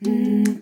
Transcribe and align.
Bienvenue 0.00 0.54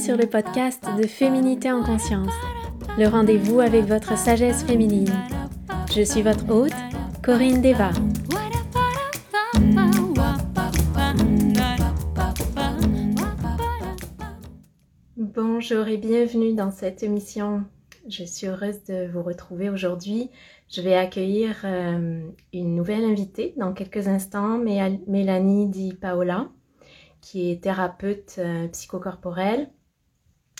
sur 0.00 0.16
le 0.16 0.26
podcast 0.26 0.82
de 0.98 1.06
Féminité 1.06 1.70
en 1.70 1.84
conscience, 1.84 2.32
le 2.98 3.06
rendez-vous 3.06 3.60
avec 3.60 3.84
votre 3.84 4.18
sagesse 4.18 4.64
féminine. 4.64 5.14
Je 5.94 6.02
suis 6.02 6.22
votre 6.22 6.50
hôte, 6.50 6.72
Corinne 7.22 7.62
Deva. 7.62 7.90
Bonjour 15.16 15.86
et 15.86 15.96
bienvenue 15.96 16.54
dans 16.54 16.72
cette 16.72 17.04
émission. 17.04 17.62
Je 18.08 18.24
suis 18.24 18.48
heureuse 18.48 18.82
de 18.84 19.08
vous 19.12 19.22
retrouver 19.22 19.70
aujourd'hui. 19.70 20.30
Je 20.68 20.82
vais 20.82 20.96
accueillir 20.96 21.56
euh, 21.64 22.28
une 22.52 22.74
nouvelle 22.74 23.04
invitée 23.04 23.54
dans 23.56 23.72
quelques 23.72 24.08
instants, 24.08 24.58
Mélanie 24.58 25.68
Di 25.68 25.94
Paola, 25.94 26.50
qui 27.20 27.52
est 27.52 27.62
thérapeute 27.62 28.36
euh, 28.38 28.66
psychocorporelle 28.68 29.70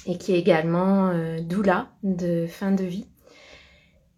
et 0.07 0.19
qui 0.19 0.35
est 0.35 0.39
également 0.39 1.09
euh, 1.09 1.41
doula 1.41 1.91
de 2.05 2.47
fin 2.47 2.71
de 2.71 2.85
vie. 2.85 3.09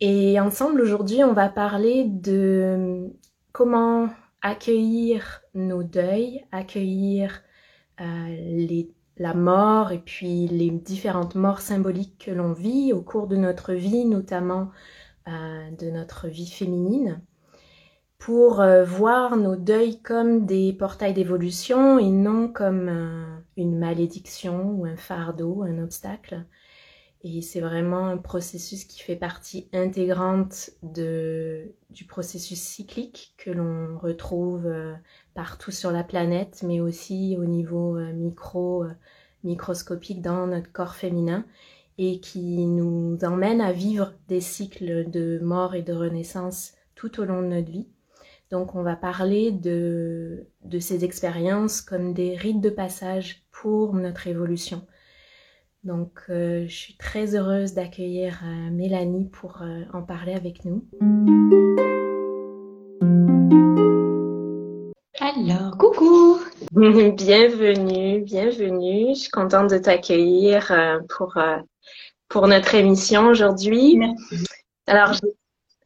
Et 0.00 0.38
ensemble 0.38 0.82
aujourd'hui, 0.82 1.24
on 1.24 1.32
va 1.32 1.48
parler 1.48 2.04
de 2.04 3.10
comment 3.52 4.10
accueillir 4.42 5.40
nos 5.54 5.82
deuils, 5.82 6.44
accueillir 6.52 7.42
les 7.98 8.92
la 9.16 9.34
mort 9.34 9.92
et 9.92 9.98
puis 9.98 10.48
les 10.48 10.70
différentes 10.70 11.34
morts 11.34 11.60
symboliques 11.60 12.24
que 12.26 12.30
l'on 12.30 12.52
vit 12.52 12.92
au 12.92 13.02
cours 13.02 13.26
de 13.26 13.36
notre 13.36 13.72
vie, 13.72 14.04
notamment 14.04 14.70
euh, 15.26 15.70
de 15.70 15.88
notre 15.88 16.28
vie 16.28 16.50
féminine, 16.50 17.22
pour 18.18 18.60
euh, 18.60 18.84
voir 18.84 19.38
nos 19.38 19.56
deuils 19.56 20.02
comme 20.02 20.44
des 20.44 20.74
portails 20.74 21.14
d'évolution 21.14 21.98
et 21.98 22.10
non 22.10 22.48
comme 22.48 22.88
euh, 22.90 23.38
une 23.56 23.78
malédiction 23.78 24.72
ou 24.72 24.84
un 24.84 24.96
fardeau, 24.96 25.62
un 25.62 25.82
obstacle. 25.82 26.44
Et 27.22 27.40
c'est 27.40 27.60
vraiment 27.60 28.06
un 28.06 28.18
processus 28.18 28.84
qui 28.84 29.00
fait 29.00 29.16
partie 29.16 29.70
intégrante 29.72 30.72
de, 30.82 31.72
du 31.88 32.04
processus 32.04 32.60
cyclique 32.60 33.34
que 33.38 33.50
l'on 33.50 33.98
retrouve 33.98 34.70
partout 35.32 35.70
sur 35.70 35.90
la 35.90 36.04
planète, 36.04 36.62
mais 36.66 36.80
aussi 36.80 37.38
au 37.40 37.46
niveau 37.46 37.98
micro, 38.12 38.84
euh, 39.44 39.48
microscopique 39.48 40.22
dans 40.22 40.46
notre 40.46 40.72
corps 40.72 40.94
féminin 40.94 41.44
et 41.98 42.20
qui 42.20 42.66
nous 42.66 43.18
emmène 43.22 43.60
à 43.60 43.72
vivre 43.72 44.14
des 44.28 44.40
cycles 44.40 45.10
de 45.10 45.38
mort 45.42 45.74
et 45.74 45.82
de 45.82 45.92
renaissance 45.92 46.72
tout 46.94 47.20
au 47.20 47.24
long 47.24 47.42
de 47.42 47.48
notre 47.48 47.70
vie. 47.70 47.88
Donc 48.50 48.74
on 48.74 48.82
va 48.82 48.96
parler 48.96 49.52
de, 49.52 50.46
de 50.64 50.78
ces 50.78 51.04
expériences 51.04 51.80
comme 51.80 52.12
des 52.12 52.36
rites 52.36 52.60
de 52.60 52.70
passage 52.70 53.44
pour 53.52 53.94
notre 53.94 54.26
évolution. 54.26 54.86
Donc 55.84 56.22
euh, 56.30 56.66
je 56.66 56.74
suis 56.74 56.96
très 56.96 57.36
heureuse 57.36 57.74
d'accueillir 57.74 58.42
Mélanie 58.72 59.26
pour 59.26 59.62
en 59.92 60.02
parler 60.02 60.34
avec 60.34 60.64
nous. 60.64 60.84
Alors, 65.20 65.78
coucou 65.78 66.40
Bienvenue, 66.72 68.20
bienvenue. 68.22 69.14
Je 69.14 69.20
suis 69.20 69.30
contente 69.30 69.70
de 69.70 69.78
t'accueillir 69.78 70.72
euh, 70.72 70.98
pour, 71.16 71.36
euh, 71.36 71.58
pour 72.28 72.48
notre 72.48 72.74
émission 72.74 73.28
aujourd'hui. 73.28 73.96
Merci. 73.96 74.44
Alors, 74.88 75.12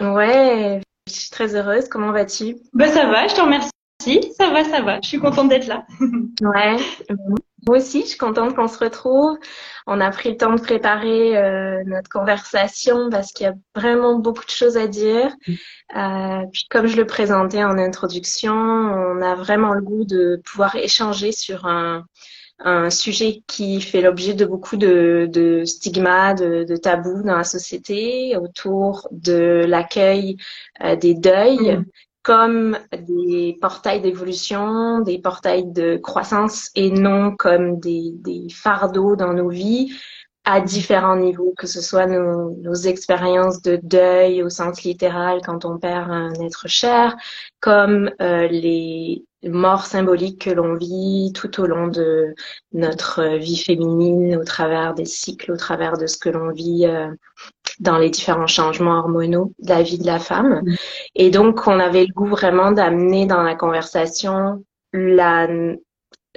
ouais, 0.00 0.80
je 1.06 1.12
suis 1.12 1.30
très 1.30 1.54
heureuse. 1.54 1.88
Comment 1.90 2.10
vas-tu? 2.10 2.56
Ben 2.72 2.90
ça 2.90 3.06
va, 3.06 3.28
je 3.28 3.34
te 3.34 3.40
remercie. 3.42 3.70
Ça 4.32 4.48
va, 4.50 4.64
ça 4.64 4.80
va. 4.80 4.98
Je 5.02 5.08
suis 5.08 5.18
contente 5.18 5.50
d'être 5.50 5.66
là. 5.66 5.84
ouais, 6.40 6.76
moi 7.68 7.76
aussi, 7.76 8.00
je 8.00 8.06
suis 8.06 8.18
contente 8.18 8.56
qu'on 8.56 8.66
se 8.66 8.78
retrouve. 8.78 9.36
On 9.86 10.00
a 10.00 10.10
pris 10.10 10.30
le 10.30 10.36
temps 10.38 10.54
de 10.54 10.60
préparer 10.60 11.36
euh, 11.36 11.82
notre 11.84 12.08
conversation 12.08 13.10
parce 13.10 13.32
qu'il 13.32 13.44
y 13.44 13.48
a 13.50 13.54
vraiment 13.74 14.18
beaucoup 14.18 14.44
de 14.44 14.50
choses 14.50 14.78
à 14.78 14.86
dire. 14.86 15.30
Euh, 15.94 16.42
puis 16.50 16.66
comme 16.70 16.86
je 16.86 16.96
le 16.96 17.06
présentais 17.06 17.62
en 17.62 17.76
introduction, 17.76 18.54
on 18.54 19.20
a 19.20 19.34
vraiment 19.34 19.74
le 19.74 19.82
goût 19.82 20.04
de 20.04 20.40
pouvoir 20.46 20.76
échanger 20.76 21.30
sur 21.30 21.66
un, 21.66 22.06
un 22.60 22.88
sujet 22.88 23.42
qui 23.46 23.82
fait 23.82 24.00
l'objet 24.00 24.32
de 24.32 24.46
beaucoup 24.46 24.78
de, 24.78 25.28
de 25.30 25.66
stigmas, 25.66 26.32
de, 26.32 26.64
de, 26.64 26.76
tabous 26.76 27.22
dans 27.22 27.36
la 27.36 27.44
société 27.44 28.34
autour 28.38 29.08
de 29.10 29.64
l'accueil 29.66 30.38
euh, 30.82 30.96
des 30.96 31.12
deuils. 31.12 31.76
Mm 31.76 31.84
comme 32.28 32.76
des 32.92 33.56
portails 33.58 34.02
d'évolution, 34.02 35.00
des 35.00 35.18
portails 35.18 35.72
de 35.72 35.96
croissance 35.96 36.70
et 36.74 36.90
non 36.90 37.34
comme 37.34 37.80
des, 37.80 38.48
fardeaux 38.50 39.16
dans 39.16 39.32
nos 39.32 39.48
vies 39.48 39.94
à 40.48 40.62
différents 40.62 41.16
niveaux, 41.16 41.52
que 41.58 41.66
ce 41.66 41.82
soit 41.82 42.06
nos, 42.06 42.56
nos, 42.62 42.74
expériences 42.74 43.60
de 43.60 43.78
deuil 43.82 44.42
au 44.42 44.48
sens 44.48 44.82
littéral 44.82 45.42
quand 45.44 45.66
on 45.66 45.76
perd 45.76 46.10
un 46.10 46.32
être 46.40 46.66
cher, 46.68 47.14
comme 47.60 48.10
euh, 48.22 48.48
les 48.48 49.26
morts 49.44 49.84
symboliques 49.84 50.40
que 50.40 50.50
l'on 50.50 50.74
vit 50.74 51.32
tout 51.34 51.60
au 51.60 51.66
long 51.66 51.88
de 51.88 52.34
notre 52.72 53.36
vie 53.36 53.58
féminine, 53.58 54.36
au 54.36 54.44
travers 54.44 54.94
des 54.94 55.04
cycles, 55.04 55.52
au 55.52 55.56
travers 55.58 55.98
de 55.98 56.06
ce 56.06 56.16
que 56.16 56.30
l'on 56.30 56.50
vit 56.50 56.86
euh, 56.86 57.10
dans 57.78 57.98
les 57.98 58.08
différents 58.08 58.46
changements 58.46 58.98
hormonaux 59.00 59.52
de 59.58 59.68
la 59.68 59.82
vie 59.82 59.98
de 59.98 60.06
la 60.06 60.18
femme. 60.18 60.62
Mm. 60.64 60.74
Et 61.16 61.28
donc, 61.28 61.66
on 61.66 61.78
avait 61.78 62.06
le 62.06 62.14
goût 62.14 62.26
vraiment 62.26 62.72
d'amener 62.72 63.26
dans 63.26 63.42
la 63.42 63.54
conversation 63.54 64.64
la, 64.94 65.46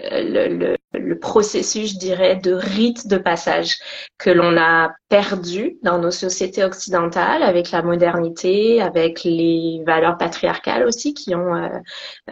le, 0.09 0.78
le, 0.94 1.19
processus, 1.19 1.94
je 1.94 2.00
dirais, 2.00 2.35
de 2.35 2.53
rite 2.53 3.07
de 3.07 3.17
passage 3.17 3.78
que 4.17 4.29
l'on 4.29 4.57
a 4.57 4.91
perdu 5.09 5.78
dans 5.84 6.00
nos 6.00 6.12
sociétés 6.12 6.63
occidentales 6.63 7.44
avec 7.44 7.72
la 7.72 7.81
modernité, 7.81 8.81
avec 8.81 9.23
les 9.23 9.84
valeurs 9.85 10.17
patriarcales 10.17 10.85
aussi 10.85 11.13
qui 11.13 11.35
ont 11.35 11.56
euh, 11.56 11.69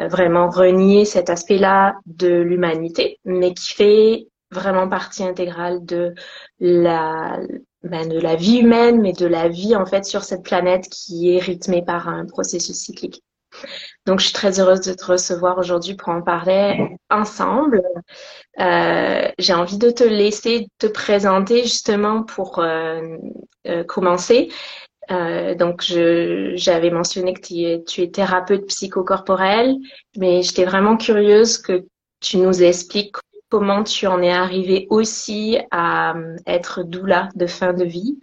vraiment 0.07 0.49
renié 0.49 1.05
cet 1.05 1.29
aspect-là 1.29 1.95
de 2.05 2.41
l'humanité, 2.41 3.19
mais 3.25 3.53
qui 3.53 3.73
fait 3.73 4.27
vraiment 4.51 4.89
partie 4.89 5.23
intégrale 5.23 5.85
de 5.85 6.15
la, 6.59 7.39
ben, 7.83 8.09
de 8.09 8.19
la 8.19 8.35
vie 8.35 8.57
humaine, 8.59 9.01
mais 9.01 9.13
de 9.13 9.27
la 9.27 9.47
vie 9.47 9.75
en 9.75 9.85
fait 9.85 10.05
sur 10.05 10.23
cette 10.23 10.43
planète 10.43 10.89
qui 10.89 11.35
est 11.35 11.39
rythmée 11.39 11.83
par 11.83 12.07
un 12.07 12.25
processus 12.25 12.75
cyclique. 12.75 13.23
Donc, 14.09 14.21
je 14.21 14.25
suis 14.25 14.33
très 14.33 14.59
heureuse 14.59 14.81
de 14.81 14.93
te 14.95 15.05
recevoir 15.05 15.59
aujourd'hui 15.59 15.93
pour 15.93 16.09
en 16.09 16.23
parler 16.23 16.97
ensemble. 17.11 17.83
Euh, 18.59 19.27
J'ai 19.37 19.53
envie 19.53 19.77
de 19.77 19.91
te 19.91 20.03
laisser 20.03 20.67
te 20.79 20.87
présenter 20.87 21.61
justement 21.61 22.23
pour 22.23 22.57
euh, 22.57 23.01
euh, 23.67 23.83
commencer. 23.83 24.51
Donc, 25.09 25.83
j'avais 25.83 26.89
mentionné 26.89 27.35
que 27.35 27.41
tu 27.41 27.61
es, 27.61 27.83
tu 27.83 28.01
es 28.01 28.09
thérapeute 28.09 28.65
psychocorporelle, 28.65 29.75
mais 30.17 30.41
j'étais 30.41 30.65
vraiment 30.65 30.97
curieuse 30.97 31.59
que 31.59 31.85
tu 32.19 32.37
nous 32.37 32.63
expliques 32.63 33.15
comment 33.49 33.83
tu 33.83 34.07
en 34.07 34.23
es 34.23 34.31
arrivé 34.31 34.87
aussi 34.89 35.59
à 35.69 36.15
être 36.47 36.81
doula 36.83 37.29
de 37.35 37.45
fin 37.45 37.73
de 37.73 37.85
vie 37.85 38.19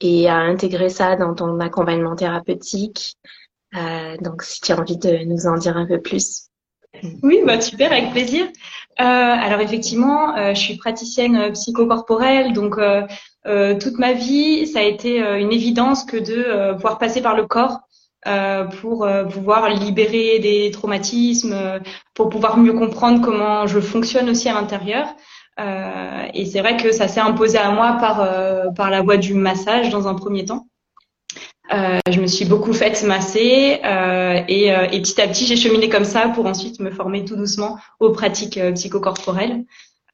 et 0.00 0.28
à 0.28 0.36
intégrer 0.36 0.90
ça 0.90 1.16
dans 1.16 1.34
ton 1.34 1.58
accompagnement 1.58 2.14
thérapeutique. 2.14 3.16
Euh, 3.76 4.16
donc, 4.20 4.42
si 4.42 4.60
tu 4.60 4.72
as 4.72 4.78
envie 4.78 4.96
de 4.96 5.24
nous 5.24 5.46
en 5.46 5.56
dire 5.56 5.76
un 5.76 5.86
peu 5.86 6.00
plus. 6.00 6.48
Oui, 7.22 7.40
bah 7.44 7.60
super, 7.60 7.90
avec 7.92 8.12
plaisir. 8.12 8.46
Euh, 9.00 9.02
alors 9.02 9.60
effectivement, 9.60 10.36
euh, 10.36 10.54
je 10.54 10.60
suis 10.60 10.76
praticienne 10.76 11.52
psychocorporelle, 11.52 12.52
donc 12.52 12.78
euh, 12.78 13.78
toute 13.78 13.98
ma 13.98 14.12
vie, 14.12 14.66
ça 14.68 14.78
a 14.78 14.82
été 14.82 15.18
une 15.18 15.52
évidence 15.52 16.04
que 16.04 16.16
de 16.16 16.72
pouvoir 16.74 16.98
passer 16.98 17.20
par 17.20 17.36
le 17.36 17.46
corps 17.46 17.80
euh, 18.26 18.64
pour 18.64 19.04
euh, 19.04 19.24
pouvoir 19.24 19.68
libérer 19.68 20.38
des 20.38 20.70
traumatismes, 20.70 21.80
pour 22.14 22.30
pouvoir 22.30 22.56
mieux 22.56 22.72
comprendre 22.72 23.20
comment 23.20 23.66
je 23.66 23.80
fonctionne 23.80 24.30
aussi 24.30 24.48
à 24.48 24.54
l'intérieur. 24.54 25.08
Euh, 25.60 26.26
et 26.32 26.46
c'est 26.46 26.60
vrai 26.60 26.76
que 26.76 26.90
ça 26.90 27.06
s'est 27.06 27.20
imposé 27.20 27.58
à 27.58 27.70
moi 27.70 27.98
par 28.00 28.74
par 28.74 28.90
la 28.90 29.02
voie 29.02 29.18
du 29.18 29.34
massage 29.34 29.90
dans 29.90 30.08
un 30.08 30.14
premier 30.14 30.44
temps. 30.44 30.66
Je 31.70 32.20
me 32.20 32.26
suis 32.26 32.44
beaucoup 32.44 32.72
faite 32.72 33.02
masser 33.04 33.80
et, 34.48 34.66
et, 34.66 35.00
petit 35.00 35.20
à 35.20 35.28
petit 35.28 35.46
j'ai 35.46 35.56
cheminé 35.56 35.88
comme 35.88 36.04
ça 36.04 36.28
pour 36.28 36.46
ensuite 36.46 36.80
me 36.80 36.90
former 36.90 37.24
tout 37.24 37.36
doucement 37.36 37.78
aux 38.00 38.10
pratiques 38.10 38.60
psychocorporelles. 38.74 39.64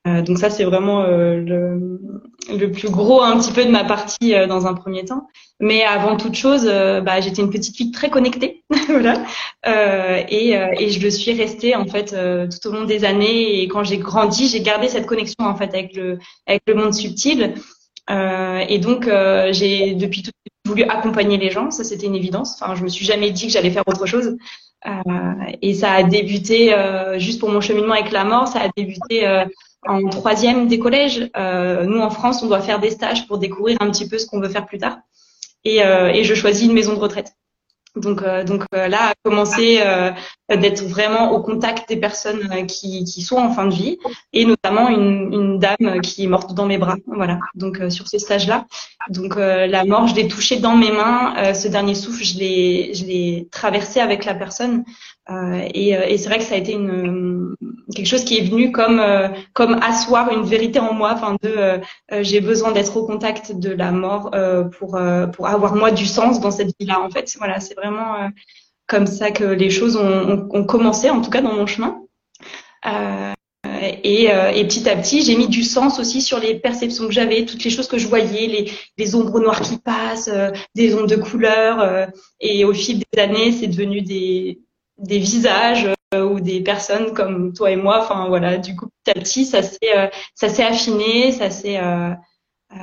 Euh, 0.06 0.23
donc 0.23 0.38
ça, 0.38 0.49
c'est 0.49 0.64
vraiment 0.64 1.02
euh, 1.02 1.37
le, 1.37 2.00
le, 2.56 2.73
plus 2.73 2.88
gros 2.88 3.20
un 3.23 3.38
petit 3.38 3.52
peu 3.52 3.64
de 3.64 3.70
ma 3.70 3.85
partie 3.85 4.35
euh, 4.35 4.47
dans 4.47 4.67
un 4.67 4.73
premier 4.73 5.05
temps. 5.05 5.29
Mais 5.61 5.82
avant 5.82 6.17
toute 6.17 6.35
chose, 6.37 6.64
bah, 6.64 7.20
j'étais 7.20 7.43
une 7.43 7.50
petite 7.50 7.76
fille 7.76 7.91
très 7.91 8.08
connectée, 8.08 8.64
voilà, 8.88 9.23
et, 9.67 10.52
et, 10.52 10.88
je 10.88 11.02
le 11.02 11.11
suis 11.11 11.35
restée 11.35 11.76
en 11.76 11.85
fait 11.85 12.17
tout 12.49 12.69
au 12.69 12.73
long 12.73 12.85
des 12.85 13.05
années. 13.05 13.61
Et 13.61 13.69
quand 13.69 13.85
j'ai 13.85 13.99
grandi, 13.99 14.49
j'ai 14.49 14.62
gardé 14.62 14.88
cette 14.88 15.05
connexion 15.05 15.44
en 15.44 15.55
fait 15.55 15.75
avec 15.75 15.94
le 15.94 16.19
avec 16.47 16.62
le 16.67 16.75
monde 16.75 16.94
subtil. 16.94 17.52
et 18.08 18.79
donc 18.79 19.05
j'ai 19.50 19.94
depuis 19.94 20.23
toute 20.23 20.35
voulu 20.71 20.85
accompagner 20.85 21.37
les 21.37 21.51
gens, 21.51 21.71
ça 21.71 21.85
c'était 21.85 22.07
une 22.07 22.15
évidence. 22.15 22.61
Enfin, 22.61 22.75
je 22.75 22.83
me 22.83 22.89
suis 22.89 23.05
jamais 23.05 23.31
dit 23.31 23.47
que 23.47 23.53
j'allais 23.53 23.71
faire 23.71 23.87
autre 23.87 24.07
chose. 24.07 24.37
Euh, 24.87 24.91
et 25.61 25.75
ça 25.75 25.93
a 25.93 26.03
débuté 26.03 26.73
euh, 26.73 27.19
juste 27.19 27.39
pour 27.39 27.51
mon 27.51 27.61
cheminement 27.61 27.93
avec 27.93 28.13
la 28.13 28.25
mort, 28.25 28.49
ça 28.49 28.61
a 28.61 28.69
débuté 28.75 29.27
euh, 29.27 29.45
en 29.87 30.09
troisième 30.09 30.69
des 30.69 30.79
collèges. 30.79 31.31
nous 31.87 32.01
en 32.01 32.11
France, 32.11 32.43
on 32.43 32.47
doit 32.47 32.61
faire 32.61 32.81
des 32.81 32.91
stages 32.91 33.27
pour 33.27 33.39
découvrir 33.39 33.77
un 33.81 33.91
petit 33.91 34.09
peu 34.09 34.19
ce 34.19 34.27
qu'on 34.27 34.41
veut 34.41 34.49
faire 34.49 34.67
plus 34.67 34.79
tard. 34.79 34.99
Et, 35.65 35.79
et 35.79 36.25
je 36.25 36.35
choisis 36.35 36.67
une 36.67 36.75
maison 36.75 36.95
de 36.95 36.99
retraite. 36.99 37.35
Donc, 37.97 38.23
euh, 38.23 38.45
donc 38.45 38.65
euh, 38.75 38.89
là, 38.89 39.13
commencer 39.25 39.81
euh, 39.85 40.13
d'être 40.49 40.85
vraiment 40.85 41.33
au 41.33 41.43
contact 41.43 41.89
des 41.89 41.97
personnes 41.97 42.67
qui, 42.67 43.05
qui 43.05 43.23
sont 43.23 43.37
en 43.37 43.51
fin 43.51 43.67
de 43.67 43.75
vie, 43.75 43.99
et 44.33 44.45
notamment 44.45 44.89
une, 44.89 45.33
une 45.33 45.59
dame 45.59 46.01
qui 46.03 46.25
est 46.25 46.29
morte 46.29 46.55
dans 46.55 46.67
mes 46.67 46.79
bras. 46.79 46.97
Voilà. 47.07 47.39
Donc 47.55 47.81
sur 47.89 48.07
ces 48.07 48.19
stages-là, 48.19 48.67
donc 49.09 49.37
la 49.37 49.85
mort, 49.85 50.07
je 50.07 50.15
l'ai 50.15 50.29
touchée 50.29 50.57
dans 50.57 50.77
mes 50.77 50.93
mains. 50.93 51.55
ce 51.55 51.69
dernier 51.69 51.95
souffle, 51.95 52.23
je 52.23 52.39
l'ai, 52.39 52.95
je 52.95 53.05
l'ai 53.05 53.49
traversé 53.51 54.01
avec 54.01 54.25
la 54.25 54.35
personne. 54.35 54.85
Euh, 55.31 55.69
et, 55.75 55.91
et 55.91 56.19
c'est 56.19 56.29
vrai 56.29 56.39
que 56.39 56.45
ça 56.45 56.55
a 56.55 56.59
été 56.59 56.73
une, 56.73 57.55
quelque 57.95 58.07
chose 58.07 58.25
qui 58.25 58.39
est 58.39 58.43
venu 58.43 58.73
comme 58.73 59.03
comme 59.53 59.75
asseoir 59.83 60.33
une 60.33 60.45
vérité 60.45 60.79
en 60.81 60.93
moi, 60.95 61.13
enfin 61.15 61.37
de 61.43 61.81
j'ai 62.23 62.41
besoin 62.41 62.73
d'être 62.73 62.97
au 62.97 63.07
contact 63.07 63.53
de 63.59 63.71
la 63.71 63.93
mort 63.93 64.31
pour 64.79 64.99
pour 65.33 65.47
avoir 65.47 65.75
moi 65.75 65.91
du 65.91 66.07
sens 66.07 66.41
dans 66.41 66.51
cette 66.51 66.73
vie-là 66.79 67.01
en 67.01 67.11
fait. 67.11 67.35
Voilà, 67.39 67.61
c'est 67.61 67.75
vraiment 67.75 68.15
euh, 68.17 68.29
comme 68.87 69.07
ça 69.07 69.31
que 69.31 69.45
les 69.45 69.71
choses 69.71 69.97
ont, 69.97 70.65
commencé, 70.65 71.11
en 71.11 71.21
tout 71.21 71.31
cas 71.31 71.43
dans 71.43 71.55
mon 71.55 71.67
chemin. 71.67 72.03
Euh, 72.87 73.33
et, 74.03 74.33
euh, 74.33 74.51
et, 74.51 74.67
petit 74.67 74.89
à 74.89 74.97
petit, 74.97 75.23
j'ai 75.23 75.37
mis 75.37 75.49
du 75.49 75.63
sens 75.63 76.01
aussi 76.01 76.21
sur 76.23 76.41
les 76.41 76.59
perceptions 76.59 77.07
que 77.07 77.13
j'avais, 77.13 77.45
toutes 77.45 77.63
les 77.63 77.71
choses 77.71 77.87
que 77.87 77.99
je 77.99 78.09
voyais, 78.09 78.47
les, 78.47 78.73
les 78.99 79.15
ombres 79.15 79.39
noires 79.39 79.61
qui 79.61 79.79
passent, 79.79 80.31
des 80.75 80.95
ondes 80.95 81.09
de 81.09 81.17
couleurs. 81.17 82.09
et 82.41 82.65
au 82.65 82.75
fil 82.75 83.03
des 83.13 83.21
années, 83.21 83.53
c'est 83.53 83.69
devenu 83.69 84.03
des, 84.03 84.61
des 84.99 85.19
visages 85.19 85.89
ou 86.15 86.41
des 86.41 86.61
personnes 86.61 87.12
comme 87.15 87.53
toi 87.53 87.71
et 87.71 87.77
moi. 87.77 88.01
Enfin 88.03 88.27
voilà, 88.29 88.59
du 88.59 88.77
coup, 88.77 88.89
petit 89.05 89.19
à 89.19 89.21
petit, 89.21 89.45
ça 89.45 89.62
s'est 89.62 90.11
ça 90.35 90.49
s'est 90.49 90.65
affiné, 90.65 91.33
ça 91.33 91.51
s'est 91.51 91.79
euh, 92.73 92.77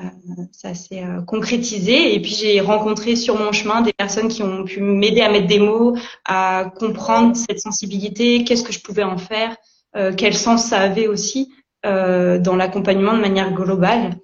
ça 0.51 0.73
s'est 0.73 1.01
euh, 1.01 1.21
concrétisé 1.21 2.13
et 2.13 2.21
puis 2.21 2.31
j'ai 2.31 2.59
rencontré 2.59 3.15
sur 3.15 3.39
mon 3.39 3.53
chemin 3.53 3.79
des 3.79 3.93
personnes 3.93 4.27
qui 4.27 4.43
ont 4.43 4.65
pu 4.65 4.81
m'aider 4.81 5.21
à 5.21 5.31
mettre 5.31 5.47
des 5.47 5.59
mots, 5.59 5.95
à 6.25 6.73
comprendre 6.77 7.37
cette 7.37 7.61
sensibilité, 7.61 8.43
qu'est-ce 8.43 8.63
que 8.63 8.73
je 8.73 8.81
pouvais 8.81 9.03
en 9.03 9.17
faire, 9.17 9.55
euh, 9.95 10.11
quel 10.13 10.33
sens 10.33 10.65
ça 10.65 10.79
avait 10.79 11.07
aussi 11.07 11.53
dans 11.83 12.57
l'accompagnement 12.57 13.13
de 13.13 13.21
manière 13.21 13.53
globale. 13.53 14.17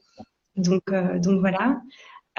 Donc, 0.58 0.82
donc 0.92 1.40
voilà. 1.40 1.78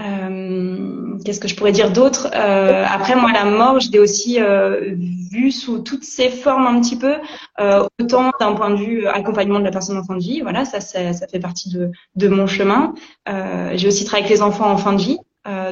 Euh, 0.00 1.18
Qu'est-ce 1.24 1.40
que 1.40 1.48
je 1.48 1.54
pourrais 1.54 1.72
dire 1.72 1.92
d'autre 1.92 2.28
euh, 2.34 2.84
Après, 2.86 3.14
moi, 3.14 3.32
la 3.32 3.44
mort, 3.44 3.80
je 3.80 3.90
l'ai 3.90 3.98
aussi 3.98 4.40
euh, 4.40 4.94
vue 5.30 5.52
sous 5.52 5.78
toutes 5.78 6.04
ses 6.04 6.28
formes 6.28 6.66
un 6.66 6.80
petit 6.80 6.96
peu, 6.96 7.14
euh, 7.60 7.86
autant 8.00 8.30
d'un 8.40 8.54
point 8.54 8.70
de 8.70 8.76
vue 8.76 9.06
accompagnement 9.06 9.60
de 9.60 9.64
la 9.64 9.70
personne 9.70 9.96
en 9.96 10.04
fin 10.04 10.16
de 10.16 10.22
vie, 10.22 10.40
voilà, 10.40 10.64
ça, 10.64 10.80
ça, 10.80 11.12
ça 11.12 11.26
fait 11.28 11.38
partie 11.38 11.70
de, 11.70 11.92
de 12.16 12.28
mon 12.28 12.46
chemin. 12.46 12.94
Euh, 13.28 13.72
J'ai 13.74 13.88
aussi 13.88 14.04
travaillé 14.04 14.26
avec 14.26 14.36
les 14.36 14.42
enfants 14.42 14.70
en 14.70 14.76
fin 14.76 14.92
de 14.92 15.00
vie, 15.00 15.18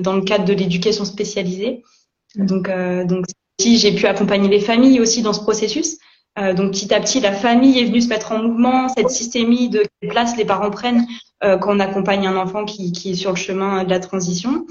dans 0.03 0.13
le 0.13 0.21
cadre 0.21 0.45
de 0.45 0.53
l'éducation 0.53 1.07
spécialisée. 1.07 1.83
Donc, 2.37 2.71
donc, 3.07 3.25
si 3.59 3.79
j'ai 3.79 3.95
pu 3.95 4.07
accompagner 4.07 4.49
les 4.49 4.61
familles 4.61 5.01
aussi 5.01 5.23
dans 5.23 5.33
ce 5.33 5.41
processus. 5.41 5.97
Euh, 6.38 6.55
donc 6.55 6.73
petit 6.73 6.93
à 6.94 7.00
petit, 7.00 7.20
la 7.20 7.32
famille 7.32 7.79
est 7.79 7.84
venue 7.84 8.00
se 8.00 8.08
mettre 8.08 8.32
en 8.32 8.38
mouvement, 8.38 8.88
cette 8.88 9.11
systémie 9.11 9.69
de 9.69 9.84
place 10.08 10.37
les 10.37 10.46
parents 10.46 10.70
prennent 10.70 11.06
euh, 11.44 11.58
quand 11.58 11.76
on 11.76 11.81
accompagne 11.81 12.26
un 12.26 12.37
enfant 12.37 12.64
qui, 12.64 12.93
qui, 12.93 13.11
est 13.11 13.14
sur 13.14 13.31
le 13.31 13.37
chemin 13.37 13.84
de 13.84 13.90
la 13.90 14.00
transition. 14.00 14.64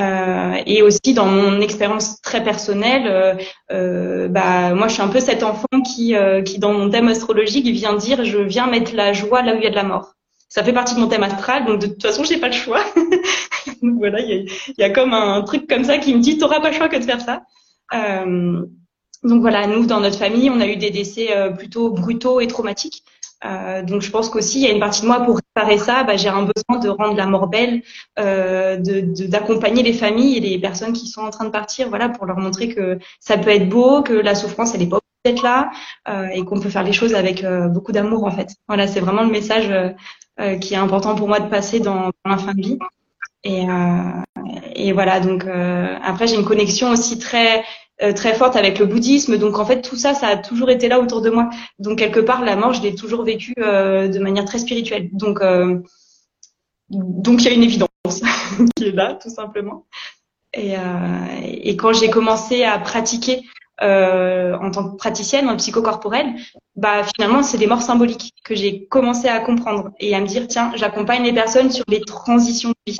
Euh, 0.00 0.54
et 0.66 0.82
aussi 0.82 1.14
dans 1.14 1.26
mon 1.26 1.60
expérience 1.60 2.20
très 2.20 2.42
personnelle, 2.42 3.06
euh, 3.06 3.34
euh 3.70 4.26
bah 4.26 4.74
moi 4.74 4.88
je 4.88 4.94
suis 4.94 5.02
un 5.02 5.08
peu 5.08 5.20
cet 5.20 5.44
enfant 5.44 5.68
qui, 5.86 6.16
euh, 6.16 6.42
qui 6.42 6.58
dans 6.58 6.72
mon 6.72 6.90
thème 6.90 7.06
astrologique 7.06 7.66
vient 7.66 7.94
dire 7.94 8.24
je 8.24 8.38
viens 8.38 8.66
mettre 8.66 8.92
la 8.96 9.12
joie 9.12 9.42
là 9.42 9.54
où 9.54 9.58
il 9.58 9.62
y 9.62 9.66
a 9.68 9.70
de 9.70 9.76
la 9.76 9.84
mort. 9.84 10.14
Ça 10.48 10.64
fait 10.64 10.72
partie 10.72 10.96
de 10.96 11.00
mon 11.00 11.06
thème 11.06 11.22
astral, 11.22 11.64
donc 11.66 11.80
de 11.80 11.86
toute 11.86 12.02
façon 12.02 12.24
j'ai 12.24 12.38
pas 12.38 12.48
le 12.48 12.54
choix. 12.54 12.80
donc 13.82 13.98
voilà, 13.98 14.20
il 14.20 14.28
y 14.28 14.82
a, 14.82 14.86
y 14.86 14.90
a, 14.90 14.90
comme 14.90 15.14
un 15.14 15.42
truc 15.42 15.68
comme 15.68 15.84
ça 15.84 15.98
qui 15.98 16.12
me 16.14 16.20
dit 16.20 16.38
t'auras 16.38 16.60
pas 16.60 16.70
le 16.70 16.76
choix 16.76 16.88
que 16.88 16.96
de 16.96 17.04
faire 17.04 17.20
ça. 17.20 17.42
Euh, 17.94 18.64
donc 19.24 19.40
voilà, 19.40 19.66
nous, 19.66 19.86
dans 19.86 20.00
notre 20.00 20.18
famille, 20.18 20.50
on 20.50 20.60
a 20.60 20.66
eu 20.66 20.76
des 20.76 20.90
décès 20.90 21.36
euh, 21.36 21.50
plutôt 21.50 21.90
brutaux 21.90 22.40
et 22.40 22.46
traumatiques. 22.46 23.02
Euh, 23.44 23.82
donc 23.82 24.00
je 24.00 24.10
pense 24.10 24.30
qu'aussi, 24.30 24.60
il 24.60 24.64
y 24.64 24.70
a 24.70 24.72
une 24.72 24.80
partie 24.80 25.02
de 25.02 25.06
moi 25.06 25.20
pour 25.20 25.36
réparer 25.36 25.78
ça, 25.78 26.02
bah, 26.04 26.16
j'ai 26.16 26.28
un 26.28 26.42
besoin 26.42 26.82
de 26.82 26.88
rendre 26.88 27.16
la 27.16 27.26
mort 27.26 27.48
belle, 27.48 27.82
euh, 28.18 28.76
d'accompagner 28.78 29.82
les 29.82 29.92
familles 29.92 30.38
et 30.38 30.40
les 30.40 30.58
personnes 30.58 30.92
qui 30.92 31.08
sont 31.08 31.20
en 31.20 31.30
train 31.30 31.44
de 31.44 31.50
partir, 31.50 31.88
voilà, 31.88 32.08
pour 32.08 32.26
leur 32.26 32.38
montrer 32.38 32.68
que 32.68 32.98
ça 33.20 33.36
peut 33.36 33.50
être 33.50 33.68
beau, 33.68 34.02
que 34.02 34.14
la 34.14 34.34
souffrance, 34.34 34.74
elle 34.74 34.82
est 34.82 34.86
pas 34.86 34.98
d'être 35.24 35.42
là 35.42 35.70
euh, 36.08 36.28
et 36.28 36.44
qu'on 36.44 36.60
peut 36.60 36.68
faire 36.68 36.82
les 36.82 36.92
choses 36.92 37.14
avec 37.14 37.44
euh, 37.44 37.68
beaucoup 37.68 37.92
d'amour 37.92 38.24
en 38.24 38.30
fait. 38.30 38.50
Voilà, 38.68 38.86
c'est 38.86 39.00
vraiment 39.00 39.22
le 39.22 39.30
message 39.30 39.70
euh, 39.70 40.56
qui 40.58 40.74
est 40.74 40.78
important 40.78 41.14
pour 41.14 41.28
moi 41.28 41.40
de 41.40 41.48
passer 41.48 41.80
dans, 41.80 42.10
dans 42.24 42.30
la 42.30 42.38
fin 42.38 42.52
de 42.52 42.60
vie. 42.60 42.78
Et, 43.46 43.66
et 44.74 44.92
voilà, 44.92 45.20
donc 45.20 45.44
après 46.02 46.26
j'ai 46.26 46.36
une 46.36 46.46
connexion 46.46 46.88
aussi 46.88 47.18
très 47.18 47.62
euh, 48.02 48.12
très 48.12 48.34
forte 48.34 48.56
avec 48.56 48.80
le 48.80 48.86
bouddhisme. 48.86 49.38
Donc 49.38 49.56
en 49.58 49.64
fait 49.64 49.80
tout 49.80 49.94
ça, 49.94 50.14
ça 50.14 50.26
a 50.26 50.36
toujours 50.36 50.68
été 50.68 50.88
là 50.88 50.98
autour 50.98 51.22
de 51.22 51.30
moi. 51.30 51.48
Donc 51.78 51.98
quelque 51.98 52.18
part 52.18 52.44
la 52.44 52.56
mort, 52.56 52.72
je 52.72 52.82
l'ai 52.82 52.96
toujours 52.96 53.22
vécu 53.22 53.54
euh, 53.58 54.08
de 54.08 54.18
manière 54.18 54.44
très 54.44 54.58
spirituelle. 54.58 55.10
Donc 55.12 55.40
euh, 55.40 55.78
donc 56.90 57.42
il 57.42 57.44
y 57.44 57.48
a 57.48 57.54
une 57.54 57.62
évidence 57.62 57.88
qui 58.76 58.86
est 58.86 58.90
là 58.90 59.14
tout 59.14 59.30
simplement. 59.30 59.86
Et, 60.54 60.74
et 61.64 61.76
quand 61.76 61.92
j'ai 61.92 62.10
commencé 62.10 62.62
à 62.62 62.78
pratiquer 62.78 63.42
en 63.80 64.70
tant 64.70 64.90
que 64.90 64.96
praticienne 64.96 65.48
en 65.48 65.56
psychocorporelle, 65.56 66.32
bah 66.76 67.02
finalement 67.02 67.42
c'est 67.42 67.58
des 67.58 67.66
morts 67.66 67.82
symboliques 67.82 68.34
que 68.44 68.54
j'ai 68.54 68.86
commencé 68.86 69.26
à 69.26 69.40
comprendre 69.40 69.90
et 69.98 70.14
à 70.14 70.20
me 70.20 70.26
dire 70.26 70.46
tiens 70.46 70.70
j'accompagne 70.76 71.24
les 71.24 71.32
personnes 71.32 71.72
sur 71.72 71.84
les 71.88 72.00
transitions 72.02 72.70
de 72.70 72.92
vie, 72.92 72.98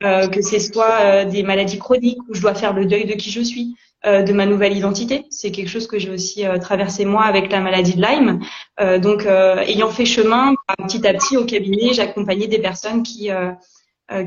que 0.00 0.42
ce 0.42 0.58
soit 0.58 1.24
des 1.26 1.44
maladies 1.44 1.78
chroniques 1.78 2.18
où 2.28 2.34
je 2.34 2.40
dois 2.40 2.56
faire 2.56 2.72
le 2.72 2.86
deuil 2.86 3.04
de 3.04 3.14
qui 3.14 3.30
je 3.30 3.40
suis, 3.40 3.76
euh, 3.76 3.85
de 4.06 4.32
ma 4.32 4.46
nouvelle 4.46 4.76
identité. 4.76 5.26
C'est 5.30 5.50
quelque 5.50 5.68
chose 5.68 5.88
que 5.88 5.98
j'ai 5.98 6.10
aussi 6.10 6.46
euh, 6.46 6.58
traversé 6.58 7.04
moi 7.04 7.24
avec 7.24 7.50
la 7.50 7.60
maladie 7.60 7.94
de 7.94 8.02
Lyme. 8.02 8.40
Euh, 8.80 8.98
donc, 8.98 9.26
ayant 9.26 9.90
fait 9.90 10.04
chemin, 10.04 10.52
bah, 10.68 10.74
petit 10.86 11.06
à 11.06 11.14
petit 11.14 11.36
au 11.36 11.44
cabinet, 11.44 11.92
j'accompagnais 11.92 12.46
des 12.46 12.58
personnes 12.58 13.02
qui 13.02 13.30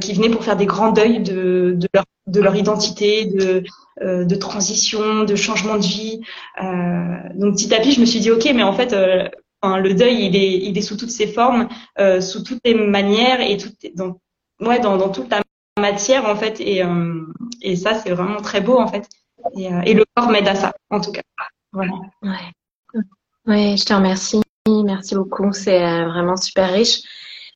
qui 0.01 0.13
venaient 0.13 0.29
pour 0.29 0.43
faire 0.43 0.57
des 0.57 0.65
grands 0.65 0.91
deuils 0.91 1.21
de, 1.21 1.73
de 1.77 1.87
leur 1.93 2.03
de 2.27 2.41
leur 2.41 2.55
identité, 2.55 3.25
de 3.25 3.63
de 4.01 4.35
transition, 4.35 5.23
de 5.23 5.35
changement 5.35 5.77
de 5.77 5.85
vie. 5.85 6.19
donc 7.35 7.55
petit 7.55 7.73
à 7.73 7.79
petit, 7.79 7.93
je 7.93 8.01
me 8.01 8.05
suis 8.05 8.19
dit 8.19 8.31
ok, 8.31 8.51
mais 8.53 8.63
en 8.63 8.73
fait, 8.73 8.93
le 8.93 9.93
deuil, 9.93 10.25
il 10.25 10.35
est, 10.35 10.57
il 10.57 10.77
est 10.77 10.81
sous 10.81 10.97
toutes 10.97 11.11
ses 11.11 11.27
formes, 11.27 11.69
sous 12.19 12.43
toutes 12.43 12.59
les 12.65 12.73
manières 12.73 13.39
et 13.39 13.55
tout, 13.55 13.69
dans, 13.95 14.19
ouais, 14.59 14.79
dans, 14.79 14.97
dans 14.97 15.09
toute 15.09 15.29
la 15.31 15.41
matière 15.79 16.25
en 16.25 16.35
fait. 16.35 16.59
Et, 16.59 16.81
et 17.61 17.75
ça, 17.77 17.93
c'est 17.93 18.11
vraiment 18.11 18.41
très 18.41 18.59
beau 18.59 18.77
en 18.77 18.87
fait. 18.87 19.07
Euh, 19.45 19.81
et, 19.85 19.93
le 19.93 20.05
corps 20.15 20.29
m'aide 20.29 20.47
à 20.47 20.55
ça, 20.55 20.73
en 20.89 20.99
tout 21.01 21.11
cas. 21.11 21.21
Voilà. 21.71 21.91
Ouais. 22.21 23.01
ouais, 23.47 23.75
je 23.77 23.85
te 23.85 23.93
remercie. 23.93 24.41
Merci 24.67 25.15
beaucoup. 25.15 25.51
C'est 25.53 25.83
euh, 25.83 26.05
vraiment 26.07 26.37
super 26.37 26.71
riche. 26.71 27.01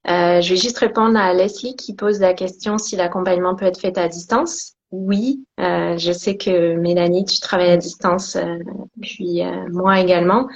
Euh, 0.07 0.41
je 0.41 0.49
vais 0.49 0.59
juste 0.59 0.77
répondre 0.79 1.17
à 1.17 1.33
Leslie 1.33 1.75
qui 1.75 1.95
pose 1.95 2.19
la 2.19 2.33
question 2.33 2.77
si 2.77 2.95
l'accompagnement 2.95 3.55
peut 3.55 3.65
être 3.65 3.79
fait 3.79 3.97
à 3.97 4.07
distance. 4.07 4.73
Oui, 4.91 5.43
je 5.57 6.11
sais 6.11 6.37
que 6.37 6.75
Mélanie, 6.75 7.25
tu 7.25 7.39
travailles 7.39 7.71
à 7.71 7.77
distance, 7.77 8.35
euh, 8.35 8.59
puis 9.01 9.41
moi 9.71 9.99
également. 9.99 10.47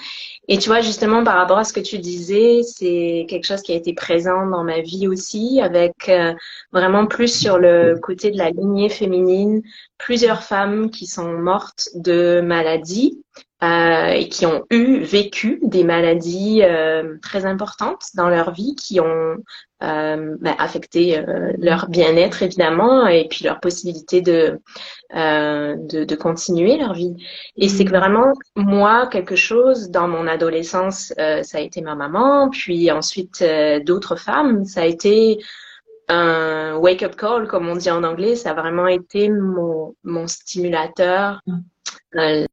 Et 0.50 0.58
tu 0.58 0.70
vois, 0.70 0.80
justement, 0.82 1.24
par 1.24 1.36
rapport 1.36 1.58
à 1.58 1.63
ce 1.66 1.74
que 1.74 1.80
tu 1.82 2.00
disais, 2.00 2.62
c'est 2.63 3.25
quelque 3.30 3.46
chose 3.46 3.62
qui 3.62 3.74
a 3.74 3.75
été 3.75 3.94
présent 3.94 4.48
dans 4.48 4.63
ma 4.63 4.80
vie 4.82 5.08
aussi, 5.08 5.60
avec 5.62 6.10
vraiment 6.72 7.06
plus 7.06 7.38
sur 7.38 7.58
le 7.58 8.00
côté 8.01 8.32
de 8.32 8.38
la 8.38 8.51
lignée 8.51 8.89
féminine, 8.89 9.62
plusieurs 9.98 10.44
femmes 10.44 10.89
qui 10.89 11.06
sont 11.06 11.34
mortes 11.34 11.89
de 11.96 12.42
maladies. 12.42 13.22
euh, 13.56 13.56
et 13.61 14.29
qui 14.29 14.45
ont 14.45 14.65
eu, 14.69 14.99
vécu 14.99 15.59
des 15.63 15.83
maladies 15.83 16.61
euh, 16.63 17.17
très 17.21 17.45
importantes 17.45 18.03
dans 18.15 18.29
leur 18.29 18.51
vie, 18.51 18.75
qui 18.75 18.99
ont 18.99 19.37
euh, 19.83 20.35
ben, 20.39 20.55
affecté 20.57 21.19
euh, 21.19 21.53
leur 21.59 21.87
bien-être 21.87 22.41
évidemment 22.41 23.05
et 23.05 23.27
puis 23.27 23.45
leur 23.45 23.59
possibilité 23.59 24.21
de, 24.21 24.59
euh, 25.15 25.75
de, 25.77 26.03
de, 26.03 26.15
continuer 26.15 26.77
leur 26.77 26.95
vie. 26.95 27.15
Et 27.57 27.69
c'est 27.69 27.83
mm. 27.83 27.89
vraiment 27.89 28.33
moi 28.55 29.05
quelque 29.05 29.35
chose 29.35 29.91
dans 29.91 30.07
mon 30.07 30.25
adolescence, 30.25 31.13
ça 31.15 31.57
a 31.59 31.61
été 31.61 31.81
ma 31.81 31.93
maman, 31.93 32.49
puis 32.49 32.89
ensuite 32.89 33.45
d'autres 33.85 34.15
femmes, 34.15 34.65
ça 34.65 34.81
a 34.81 34.85
été 34.85 35.37
un 36.07 36.75
wake-up 36.77 37.15
call, 37.15 37.47
comme 37.47 37.67
on 37.67 37.75
dit 37.75 37.91
en 37.91 38.03
anglais, 38.03 38.35
ça 38.35 38.51
a 38.51 38.53
vraiment 38.55 38.87
été 38.87 39.29
mon, 39.29 39.93
mon 40.03 40.25
stimulateur, 40.25 41.41
mm 41.45 42.47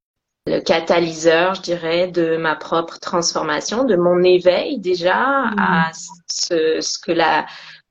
le 0.46 0.60
catalyseur, 0.60 1.54
je 1.54 1.62
dirais, 1.62 2.08
de 2.08 2.36
ma 2.36 2.54
propre 2.54 2.98
transformation, 2.98 3.84
de 3.84 3.96
mon 3.96 4.22
éveil 4.22 4.78
déjà 4.78 5.48
à 5.58 5.88
mm. 5.88 5.92
ce, 6.28 6.80
ce 6.80 6.98
que 6.98 7.12
la 7.12 7.46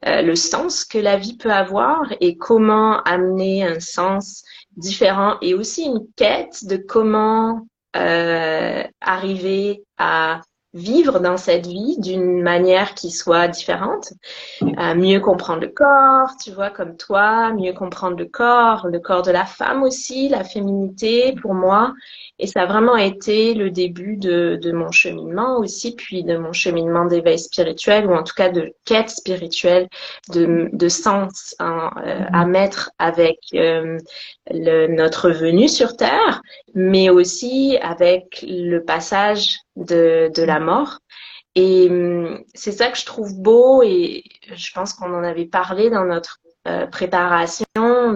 le 0.05 0.35
sens 0.35 0.83
que 0.83 0.97
la 0.97 1.15
vie 1.15 1.37
peut 1.37 1.53
avoir 1.53 2.11
et 2.19 2.35
comment 2.35 3.01
amener 3.03 3.65
un 3.65 3.79
sens 3.79 4.43
différent 4.75 5.37
et 5.41 5.53
aussi 5.53 5.85
une 5.85 6.05
quête 6.17 6.65
de 6.65 6.75
comment 6.75 7.65
arriver 7.93 9.81
à 9.97 10.41
vivre 10.73 11.19
dans 11.19 11.37
cette 11.37 11.67
vie 11.67 11.97
d'une 11.99 12.41
manière 12.41 12.95
qui 12.95 13.11
soit 13.11 13.47
différente, 13.47 14.13
euh, 14.63 14.95
mieux 14.95 15.19
comprendre 15.19 15.61
le 15.61 15.67
corps, 15.67 16.31
tu 16.43 16.51
vois, 16.51 16.71
comme 16.71 16.97
toi, 16.97 17.53
mieux 17.53 17.73
comprendre 17.73 18.17
le 18.17 18.25
corps, 18.25 18.87
le 18.87 18.99
corps 18.99 19.21
de 19.21 19.31
la 19.31 19.45
femme 19.45 19.83
aussi, 19.83 20.29
la 20.29 20.43
féminité 20.43 21.35
pour 21.41 21.53
moi. 21.53 21.93
Et 22.39 22.47
ça 22.47 22.63
a 22.63 22.65
vraiment 22.65 22.97
été 22.97 23.53
le 23.53 23.69
début 23.69 24.17
de, 24.17 24.57
de 24.61 24.71
mon 24.71 24.91
cheminement 24.91 25.57
aussi, 25.57 25.95
puis 25.95 26.23
de 26.23 26.37
mon 26.37 26.53
cheminement 26.53 27.05
d'éveil 27.05 27.37
spirituel, 27.37 28.07
ou 28.07 28.13
en 28.13 28.23
tout 28.23 28.33
cas 28.35 28.49
de 28.49 28.73
quête 28.85 29.11
spirituelle, 29.11 29.87
de, 30.29 30.69
de 30.73 30.89
sens 30.89 31.55
hein, 31.59 31.91
euh, 32.05 32.25
à 32.33 32.45
mettre 32.45 32.89
avec 32.97 33.37
euh, 33.53 33.99
le, 34.49 34.87
notre 34.87 35.29
venue 35.29 35.69
sur 35.69 35.95
Terre, 35.95 36.41
mais 36.73 37.11
aussi 37.11 37.77
avec 37.81 38.43
le 38.47 38.79
passage 38.79 39.59
de, 39.75 40.31
de 40.33 40.43
la 40.43 40.59
mort. 40.59 40.99
Et 41.55 41.87
hum, 41.89 42.43
c'est 42.53 42.71
ça 42.71 42.89
que 42.89 42.97
je 42.97 43.05
trouve 43.05 43.39
beau 43.39 43.83
et 43.83 44.23
je 44.53 44.71
pense 44.73 44.93
qu'on 44.93 45.13
en 45.13 45.23
avait 45.23 45.45
parlé 45.45 45.89
dans 45.89 46.05
notre 46.05 46.39
euh, 46.67 46.87
préparation 46.87 47.65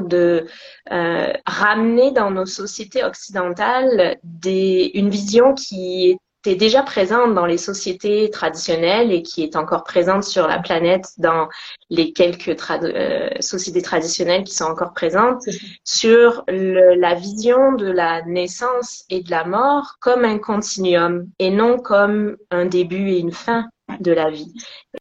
de 0.08 0.48
euh, 0.92 1.34
ramener 1.46 2.12
dans 2.12 2.32
nos 2.32 2.46
sociétés 2.46 3.04
occidentales 3.04 4.18
des, 4.24 4.92
une 4.94 5.10
vision 5.10 5.54
qui 5.54 6.18
était 6.48 6.56
déjà 6.56 6.82
présente 6.82 7.36
dans 7.36 7.46
les 7.46 7.58
sociétés 7.58 8.30
traditionnelles 8.30 9.12
et 9.12 9.22
qui 9.22 9.44
est 9.44 9.56
encore 9.58 9.84
présente 9.84 10.24
sur 10.24 10.48
la 10.48 10.60
planète 10.60 11.10
dans 11.18 11.50
les 11.90 12.14
quelques 12.14 12.56
euh, 12.72 13.30
sociétés 13.42 13.82
traditionnelles 13.82 14.44
qui 14.46 14.54
sont 14.54 14.66
encore 14.66 14.94
présentes, 14.94 15.44
sur 15.84 16.44
le, 16.48 16.96
la 16.96 17.16
vision 17.16 17.74
de 17.74 17.88
la 17.88 18.22
naissance 18.24 19.04
et 19.10 19.22
de 19.22 19.30
la 19.30 19.44
mort 19.44 19.98
comme 20.00 20.24
un 20.24 20.38
continuum 20.38 21.28
et 21.40 21.50
non 21.50 21.80
comme 21.80 22.38
un 22.50 22.66
début 22.66 23.10
et 23.10 23.20
une 23.20 23.34
fin 23.34 23.66
de 24.00 24.12
la 24.12 24.30
vie. 24.30 24.54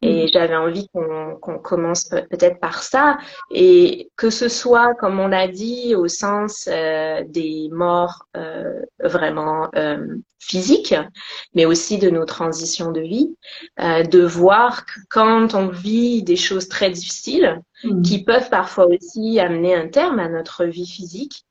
Et 0.03 0.25
mm. 0.25 0.29
j'avais 0.33 0.57
envie 0.57 0.89
qu'on 0.93 1.59
commence 1.59 2.05
peut-être 2.05 2.61
par 2.61 2.83
ça, 2.83 3.19
et 3.51 4.11
que 4.17 4.31
ce 4.31 4.49
soit, 4.49 4.95
comme 4.95 5.21
on 5.21 5.29
l'a 5.29 5.49
dit, 5.49 5.95
au 5.95 6.09
sens 6.09 6.69
euh, 6.71 7.23
des 7.27 7.69
morts 7.73 8.27
euh, 8.37 8.83
vraiment 9.03 9.69
euh, 9.77 10.17
physiques, 10.39 10.95
mais 11.55 11.65
aussi 11.65 11.99
de 11.99 12.11
nos 12.11 12.25
transitions 12.25 12.93
de 12.93 13.01
vie, 13.01 13.37
de 13.79 14.23
voir 14.23 14.87
que 14.87 15.01
quand 15.09 15.55
on 15.55 15.69
vit 15.69 16.23
des 16.23 16.37
choses 16.37 16.69
très 16.69 16.91
difficiles, 16.91 17.61
mm. 17.85 18.03
qui 18.03 18.25
peuvent 18.25 18.51
parfois 18.51 18.87
aussi 18.87 19.39
amener 19.41 19.75
un 19.75 19.89
terme 19.89 20.19
à 20.19 20.29
notre 20.29 20.65
vie 20.65 20.87
physique, 20.87 21.45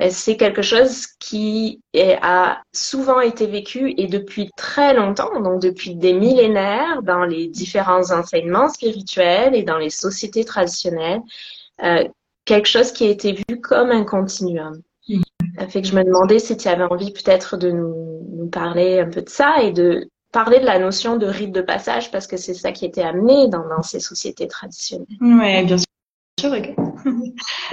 euh, 0.00 0.08
c'est 0.10 0.36
quelque 0.36 0.62
chose 0.62 1.06
qui 1.18 1.80
a 2.22 2.62
souvent 2.72 3.20
été 3.20 3.46
vécu 3.46 3.94
et 3.96 4.06
depuis 4.06 4.50
très 4.56 4.94
longtemps, 4.94 5.40
donc 5.40 5.60
depuis 5.60 5.94
des 5.94 6.12
millénaires, 6.12 7.02
dans 7.02 7.24
les 7.24 7.48
différents 7.48 8.10
enseignements 8.10 8.68
spirituels 8.68 9.54
et 9.54 9.62
dans 9.62 9.78
les 9.78 9.90
sociétés 9.90 10.44
traditionnelles, 10.44 11.20
euh, 11.82 12.04
quelque 12.44 12.68
chose 12.68 12.92
qui 12.92 13.06
a 13.06 13.10
été 13.10 13.32
vu 13.32 13.60
comme 13.60 13.90
un 13.90 14.04
continuum. 14.04 14.80
Ça 15.58 15.68
fait 15.68 15.82
que 15.82 15.88
je 15.88 15.96
me 15.96 16.04
demandais 16.04 16.38
si 16.38 16.56
tu 16.56 16.68
avais 16.68 16.84
envie 16.84 17.12
peut-être 17.12 17.56
de 17.56 17.70
nous, 17.70 18.26
nous, 18.32 18.48
parler 18.48 19.00
un 19.00 19.10
peu 19.10 19.20
de 19.20 19.28
ça 19.28 19.60
et 19.62 19.72
de 19.72 20.08
parler 20.32 20.58
de 20.60 20.64
la 20.64 20.78
notion 20.78 21.16
de 21.16 21.26
rite 21.26 21.52
de 21.52 21.60
passage 21.60 22.10
parce 22.10 22.26
que 22.26 22.36
c'est 22.36 22.54
ça 22.54 22.72
qui 22.72 22.84
était 22.84 23.02
amené 23.02 23.48
dans, 23.48 23.82
ces 23.82 24.00
sociétés 24.00 24.48
traditionnelles. 24.48 25.06
Oui, 25.20 25.64
bien 25.64 25.78
sûr. 25.78 25.86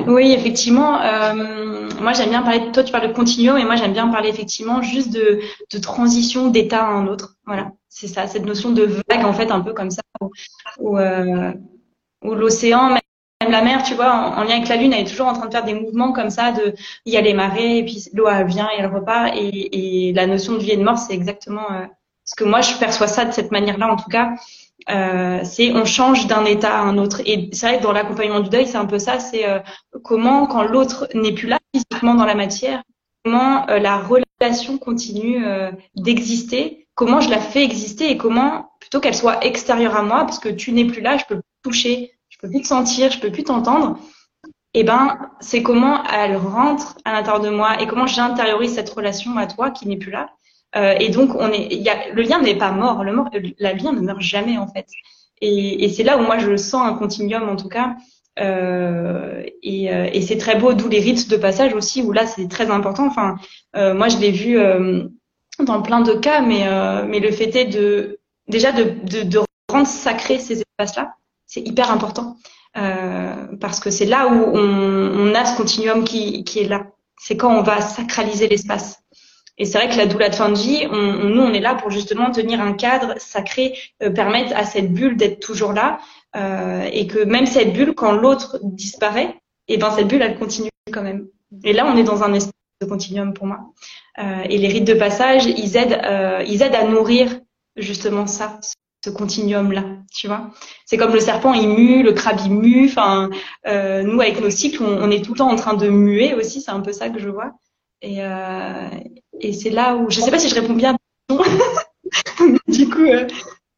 oui, 0.08 0.32
effectivement. 0.32 1.02
Euh, 1.02 1.90
moi, 2.00 2.14
j'aime 2.14 2.30
bien 2.30 2.44
parler. 2.44 2.72
Toi, 2.72 2.84
tu 2.84 2.92
parles 2.92 3.08
de 3.08 3.14
continuum, 3.14 3.58
et 3.58 3.64
moi, 3.64 3.76
j'aime 3.76 3.94
bien 3.94 4.08
parler 4.10 4.30
effectivement 4.30 4.82
juste 4.82 5.12
de, 5.12 5.42
transition 5.82 6.50
d'état 6.50 6.86
à 6.86 6.92
un 6.92 7.08
autre. 7.08 7.36
Voilà, 7.46 7.72
c'est 7.88 8.08
ça, 8.08 8.28
cette 8.28 8.46
notion 8.46 8.72
de 8.72 8.84
vague 9.10 9.26
en 9.26 9.34
fait, 9.34 9.50
un 9.50 9.62
peu 9.62 9.74
comme 9.74 9.90
ça, 9.90 10.02
où, 10.80 10.98
euh, 10.98 11.54
l'océan, 12.22 12.90
même 12.90 13.52
la 13.52 13.62
mer, 13.64 13.82
tu 13.82 13.96
vois, 13.96 14.14
en, 14.38 14.44
lien 14.44 14.58
avec 14.58 14.68
la 14.68 14.76
lune, 14.76 14.94
elle 14.94 15.02
est 15.06 15.10
toujours 15.10 15.28
en 15.28 15.34
train 15.34 15.48
de 15.48 15.52
faire 15.52 15.64
des 15.64 15.74
mouvements 15.74 16.12
comme 16.12 16.30
ça. 16.30 16.52
De, 16.52 16.76
il 17.06 17.14
y 17.14 17.18
a 17.18 17.22
les 17.22 17.34
marées, 17.34 17.80
et 17.80 17.86
puis 17.86 18.10
l'eau 18.14 18.28
vient 18.46 18.68
et 18.68 18.82
elle 18.82 18.94
repart. 18.94 19.34
Et, 19.36 20.10
et 20.10 20.14
la 20.14 20.28
notion 20.28 20.54
de 20.54 20.60
vie 20.60 20.72
et 20.72 20.78
de 20.78 20.84
mort, 20.84 20.98
c'est 20.98 21.14
exactement 21.14 21.72
euh, 21.72 21.86
ce 22.30 22.36
que 22.36 22.44
moi 22.44 22.62
je 22.62 22.76
perçois 22.76 23.08
ça 23.08 23.26
de 23.26 23.32
cette 23.32 23.52
manière-là, 23.52 23.92
en 23.92 23.96
tout 23.96 24.10
cas. 24.10 24.34
Euh, 24.90 25.42
c'est 25.44 25.72
on 25.74 25.84
change 25.84 26.28
d'un 26.28 26.46
état 26.46 26.78
à 26.78 26.82
un 26.82 27.00
autre. 27.00 27.22
Et 27.26 27.50
c'est 27.54 27.68
vrai 27.68 27.78
que 27.80 27.84
dans 27.84 27.92
l'accompagnement 27.92 28.40
du 28.40 28.50
deuil, 28.50 28.68
c'est 28.68 28.78
un 28.78 28.86
peu 28.86 29.00
ça, 29.00 29.20
c'est 29.20 29.50
euh, 29.50 29.60
comment 30.04 30.46
quand 30.46 30.64
l'autre 30.64 31.08
n'est 31.16 31.34
plus 31.34 31.48
là 31.48 31.58
physiquement 31.74 32.14
dans 32.14 32.26
la 32.26 32.36
matière, 32.36 32.84
comment 33.26 33.68
euh, 33.70 33.80
la 33.80 33.98
relation 33.98 34.78
continue 34.78 35.44
d'exister, 35.96 36.88
comment 36.94 37.20
je 37.20 37.32
la 37.32 37.40
fais 37.40 37.64
exister 37.64 38.12
et 38.12 38.18
comment 38.18 38.72
plutôt 38.80 39.00
qu'elle 39.00 39.16
soit 39.16 39.44
extérieure 39.44 39.96
à 39.96 40.04
moi, 40.04 40.20
parce 40.20 40.40
que 40.40 40.50
tu 40.50 40.72
n'es 40.72 40.86
plus 40.86 41.02
là, 41.02 41.18
je 41.18 41.26
peux 41.26 41.36
plus 41.36 41.44
toucher, 41.64 42.12
je 42.30 42.38
peux 42.38 42.48
plus 42.48 42.62
te 42.62 42.68
sentir, 42.68 43.12
je 43.12 43.20
peux 43.20 43.32
plus 43.32 43.44
t'entendre. 43.44 43.98
Eh 44.76 44.84
ben, 44.84 45.18
c'est 45.40 45.64
comment 45.64 46.04
elle 46.06 46.38
rentre 46.38 46.96
à 47.04 47.14
l'intérieur 47.14 47.42
de 47.42 47.50
moi 47.50 47.82
et 47.82 47.88
comment 47.88 48.06
j'intériorise 48.06 48.76
cette 48.76 48.90
relation 48.92 49.36
à 49.38 49.48
toi 49.48 49.72
qui 49.72 49.88
n'est 49.88 49.98
plus 49.98 50.12
là 50.12 50.30
euh, 50.76 50.96
et 51.00 51.10
donc, 51.10 51.36
on 51.36 51.52
est, 51.52 51.74
y 51.74 51.90
a, 51.90 52.12
le 52.14 52.22
lien 52.22 52.42
n'est 52.42 52.58
pas 52.58 52.72
mort. 52.72 53.04
Le 53.04 53.14
mort, 53.14 53.30
la 53.60 53.74
lien 53.74 53.92
ne 53.92 54.02
meurt 54.02 54.22
jamais 54.22 54.58
en 54.58 54.68
fait. 54.68 54.88
Et, 55.42 55.84
et 55.86 55.90
c'est 55.90 56.04
là 56.04 56.18
où 56.18 56.22
moi 56.22 56.38
je 56.38 56.56
sens 56.58 56.86
un 56.86 56.94
continuum 56.94 57.48
en 57.50 57.56
tout 57.56 57.70
cas. 57.70 57.96
Euh, 58.40 59.44
et, 59.64 59.94
euh, 59.94 60.10
et 60.14 60.22
c'est 60.22 60.38
très 60.38 60.58
beau, 60.58 60.74
d'où 60.74 60.88
les 60.88 61.00
rites 61.00 61.30
de 61.30 61.36
passage 61.38 61.74
aussi, 61.74 62.02
où 62.02 62.12
là 62.12 62.26
c'est 62.26 62.48
très 62.48 62.70
important. 62.70 63.06
Enfin, 63.08 63.36
euh, 63.76 63.94
moi 63.94 64.08
je 64.08 64.18
l'ai 64.18 64.32
vu 64.32 64.58
euh, 64.58 65.04
dans 65.60 65.82
plein 65.82 66.02
de 66.02 66.14
cas, 66.14 66.42
mais 66.42 66.64
mais 67.08 67.20
le 67.20 67.32
fait 67.32 67.54
est 67.56 67.66
de 67.66 68.20
déjà 68.48 68.72
de, 68.72 68.84
de, 69.04 69.24
de 69.24 69.40
rendre 69.70 69.88
sacré 69.88 70.40
ces 70.40 70.62
espaces-là, 70.62 71.14
c'est 71.46 71.62
hyper 71.62 71.92
important 71.92 72.38
parce 73.60 73.82
que 73.82 73.90
c'est 73.90 74.06
là 74.06 74.28
où 74.28 74.56
on, 74.56 75.32
on 75.32 75.36
a 75.36 75.44
ce 75.44 75.58
continuum 75.58 76.06
qui, 76.06 76.44
qui 76.46 76.60
est 76.60 76.68
là. 76.68 76.86
C'est 77.18 77.36
quand 77.36 77.54
on 77.54 77.62
va 77.62 77.82
sacraliser 77.82 78.48
l'espace. 78.48 79.02
Et 79.60 79.66
c'est 79.66 79.78
vrai 79.78 79.90
que 79.90 79.98
la 79.98 80.06
doula 80.06 80.30
de 80.30 80.36
fin 80.36 80.50
de 80.50 80.58
vie, 80.58 80.88
on, 80.90 81.26
nous, 81.26 81.42
on 81.42 81.54
est 81.54 81.60
là 81.60 81.76
pour 81.76 81.92
justement 81.92 82.32
tenir 82.32 82.62
un 82.62 82.74
cadre 82.74 83.16
sacré, 83.18 83.78
euh, 84.02 84.10
permettre 84.10 84.56
à 84.56 84.64
cette 84.64 84.92
bulle 84.92 85.18
d'être 85.18 85.40
toujours 85.40 85.74
là, 85.74 86.00
euh, 86.36 86.88
et 86.92 87.08
que 87.08 87.24
même 87.24 87.46
cette 87.46 87.74
bulle, 87.74 87.94
quand 87.94 88.14
l'autre 88.14 88.60
disparaît, 88.64 89.36
et 89.68 89.76
eh 89.76 89.78
ben 89.78 89.92
cette 89.92 90.08
bulle, 90.08 90.22
elle 90.24 90.40
continue 90.40 90.70
quand 90.92 91.04
même. 91.04 91.28
Et 91.64 91.74
là, 91.74 91.86
on 91.86 91.96
est 91.96 92.04
dans 92.04 92.24
un 92.24 92.34
espace 92.34 92.54
de 92.82 92.88
continuum 92.88 93.34
pour 93.34 93.46
moi. 93.46 93.60
Euh, 94.20 94.44
et 94.50 94.58
les 94.58 94.68
rites 94.68 94.88
de 94.88 94.94
passage, 94.94 95.46
ils 95.46 95.78
aident, 95.78 96.00
euh, 96.04 96.44
ils 96.48 96.62
aident 96.62 96.76
à 96.76 96.86
nourrir 96.86 97.40
justement 97.76 98.26
ça, 98.26 98.60
ce 99.04 99.10
continuum-là, 99.10 99.84
tu 100.14 100.28
vois. 100.28 100.52
C'est 100.86 100.98
comme 100.98 101.14
le 101.14 101.20
serpent, 101.20 101.54
il 101.54 101.70
mue, 101.70 102.04
le 102.04 102.14
crabe, 102.14 102.40
il 102.44 102.52
mue. 102.52 102.88
Enfin, 102.90 103.30
euh, 103.68 104.04
nous, 104.04 104.20
avec 104.22 104.42
nos 104.42 104.50
cycles, 104.50 104.84
on, 104.84 105.04
on, 105.04 105.12
est 105.12 105.24
tout 105.24 105.34
le 105.34 105.38
temps 105.38 105.52
en 105.52 105.56
train 105.56 105.76
de 105.76 105.90
muer 105.90 106.34
aussi. 106.34 106.62
C'est 106.62 106.72
un 106.72 106.82
peu 106.82 106.94
ça 106.94 107.10
que 107.10 107.20
je 107.20 107.30
vois. 107.30 107.54
Et, 108.02 108.18
euh, 108.20 108.90
et 109.40 109.54
c'est 109.54 109.70
là 109.70 109.96
où, 109.96 110.10
je 110.10 110.22
sais 110.22 110.32
pas 110.32 110.40
si 110.40 110.50
je 110.50 110.56
réponds 110.56 110.74
bien. 110.74 110.98
du 112.68 112.90
coup, 112.90 113.06
euh, 113.06 113.28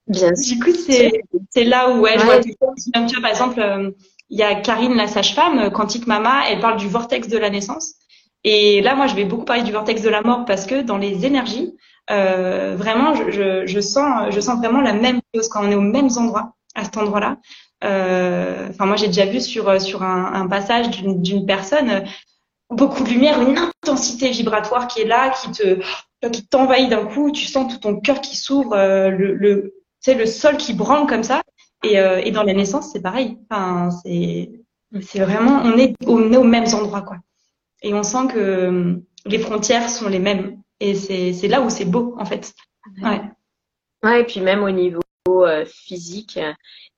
bien 0.08 0.32
du 0.32 0.60
coup, 0.60 0.72
c'est 0.74 1.12
c'est 1.50 1.64
là 1.64 1.90
où 1.92 2.02
ouais, 2.02 2.18
je 2.18 2.26
vois 2.26 2.40
tu 2.40 2.54
vois, 2.60 3.22
par 3.22 3.32
exemple, 3.32 3.60
euh, 3.60 3.92
il 4.30 4.40
y 4.40 4.44
a 4.44 4.56
Karine 4.56 4.96
la 4.96 5.08
sage-femme, 5.08 5.72
Quantique 5.72 6.08
Mama, 6.08 6.44
elle 6.50 6.60
parle 6.60 6.78
du 6.78 6.88
vortex 6.88 7.28
de 7.28 7.38
la 7.38 7.50
naissance. 7.50 7.96
Et 8.44 8.82
là, 8.82 8.96
moi, 8.96 9.08
je 9.08 9.16
vais 9.16 9.26
beaucoup 9.26 9.46
parler 9.46 9.64
du 9.64 9.72
vortex 9.72 10.02
de 10.02 10.10
la 10.10 10.22
mort 10.22 10.46
parce 10.46 10.66
que 10.66 10.82
dans 10.82 10.98
les 10.98 11.26
énergies, 11.26 11.76
euh, 12.10 12.76
vraiment, 12.78 13.14
je, 13.14 13.30
je, 13.32 13.66
je, 13.66 13.80
sens, 13.80 14.34
je 14.34 14.40
sens 14.40 14.58
vraiment 14.58 14.82
la 14.82 14.94
même 14.94 15.20
chose 15.36 15.48
quand 15.50 15.66
on 15.66 15.72
est 15.72 15.76
aux 15.76 15.82
mêmes 15.82 16.10
endroits, 16.18 16.54
à 16.74 16.84
cet 16.84 16.98
endroit-là. 16.98 17.38
Euh, 17.84 18.68
enfin, 18.70 18.86
moi, 18.86 18.96
j'ai 18.96 19.08
déjà 19.08 19.26
vu 19.26 19.42
sur 19.42 19.80
sur 19.82 20.04
un, 20.04 20.34
un 20.34 20.48
passage 20.48 20.90
d'une 21.02 21.46
personne 21.46 22.04
beaucoup 22.72 23.04
de 23.04 23.10
lumière, 23.10 23.42
une 23.42 23.58
intensité 23.58 24.30
vibratoire 24.32 24.88
qui 24.88 25.02
est 25.02 25.06
là, 25.06 25.30
qui 25.30 25.52
te 25.52 25.82
qui 26.30 26.46
t'envahit 26.46 26.90
d'un 26.90 27.06
coup, 27.06 27.32
tu 27.32 27.46
sens 27.46 27.72
tout 27.72 27.80
ton 27.80 28.00
cœur 28.00 28.22
qui 28.22 28.36
s'ouvre, 28.36 28.74
euh, 28.74 29.10
le, 29.10 29.34
le 29.34 29.74
c'est 30.00 30.14
le 30.14 30.26
sol 30.26 30.58
qui 30.58 30.74
branle 30.74 31.08
comme 31.08 31.24
ça. 31.24 31.42
Et, 31.84 32.00
euh, 32.00 32.22
et 32.24 32.30
dans 32.32 32.44
la 32.44 32.54
naissance, 32.54 32.92
c'est 32.92 33.02
pareil. 33.02 33.40
Enfin, 33.50 33.90
c'est 34.04 34.52
c'est 35.02 35.20
vraiment 35.20 35.62
on 35.64 35.78
est 35.78 35.96
on 36.06 36.32
est 36.32 36.38
aux 36.38 36.44
mêmes 36.44 36.74
endroits 36.74 37.02
quoi. 37.02 37.18
Et 37.82 37.94
on 37.94 38.04
sent 38.04 38.28
que 38.34 38.38
euh, 38.38 38.96
les 39.26 39.40
frontières 39.40 39.90
sont 39.90 40.10
les 40.10 40.20
mêmes. 40.20 40.62
Et 40.80 40.96
c'est 40.96 41.48
là 41.48 41.62
où 41.62 41.70
c'est 41.70 41.86
beau 41.86 42.16
en 42.18 42.26
fait. 42.26 42.54
Ouais. 43.04 43.22
Ouais, 44.04 44.22
et 44.22 44.24
puis 44.24 44.42
même 44.42 44.64
au 44.64 44.72
niveau 44.72 45.02
physique, 45.66 46.40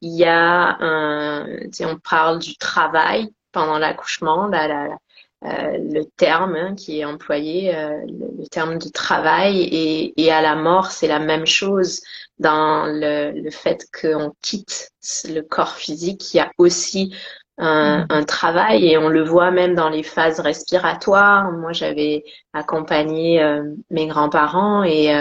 il 0.01 0.15
y 0.15 0.23
a 0.23 0.77
un, 0.79 1.45
on 1.81 1.97
parle 1.97 2.39
du 2.39 2.55
travail 2.55 3.29
pendant 3.51 3.77
l'accouchement, 3.77 4.47
la, 4.47 4.67
la, 4.69 4.97
le 5.43 6.03
terme 6.17 6.55
hein, 6.55 6.75
qui 6.75 6.99
est 6.99 7.05
employé, 7.05 7.73
le, 7.73 8.47
terme 8.49 8.77
de 8.77 8.89
travail, 8.89 9.61
et, 9.61 10.13
et 10.21 10.31
à 10.31 10.41
la 10.41 10.55
mort, 10.55 10.91
c'est 10.91 11.07
la 11.07 11.19
même 11.19 11.45
chose 11.45 12.01
dans 12.39 12.85
le, 12.85 13.31
le 13.31 13.51
fait 13.51 13.85
qu'on 13.99 14.33
quitte 14.41 14.89
le 15.25 15.41
corps 15.41 15.75
physique. 15.75 16.33
Il 16.33 16.37
y 16.37 16.39
a 16.39 16.51
aussi 16.57 17.15
un, 17.57 18.05
un, 18.09 18.23
travail 18.23 18.87
et 18.87 18.97
on 18.97 19.09
le 19.09 19.23
voit 19.23 19.51
même 19.51 19.75
dans 19.75 19.89
les 19.89 20.03
phases 20.03 20.39
respiratoires. 20.39 21.51
Moi, 21.51 21.71
j'avais 21.71 22.23
accompagné 22.53 23.43
mes 23.91 24.07
grands-parents 24.07 24.83
et 24.83 25.13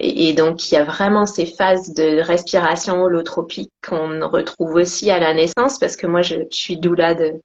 et, 0.00 0.32
donc, 0.32 0.70
il 0.70 0.74
y 0.74 0.78
a 0.78 0.84
vraiment 0.84 1.26
ces 1.26 1.46
phases 1.46 1.92
de 1.92 2.20
respiration 2.20 3.02
holotropique 3.02 3.72
qu'on 3.86 4.28
retrouve 4.28 4.74
aussi 4.74 5.10
à 5.10 5.18
la 5.18 5.34
naissance, 5.34 5.78
parce 5.78 5.96
que 5.96 6.06
moi, 6.06 6.22
je, 6.22 6.36
suis 6.50 6.76
doula 6.76 7.14
de, 7.14 7.42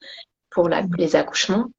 pour 0.51 0.69
la, 0.69 0.83
les 0.97 1.15
accouchements. 1.15 1.71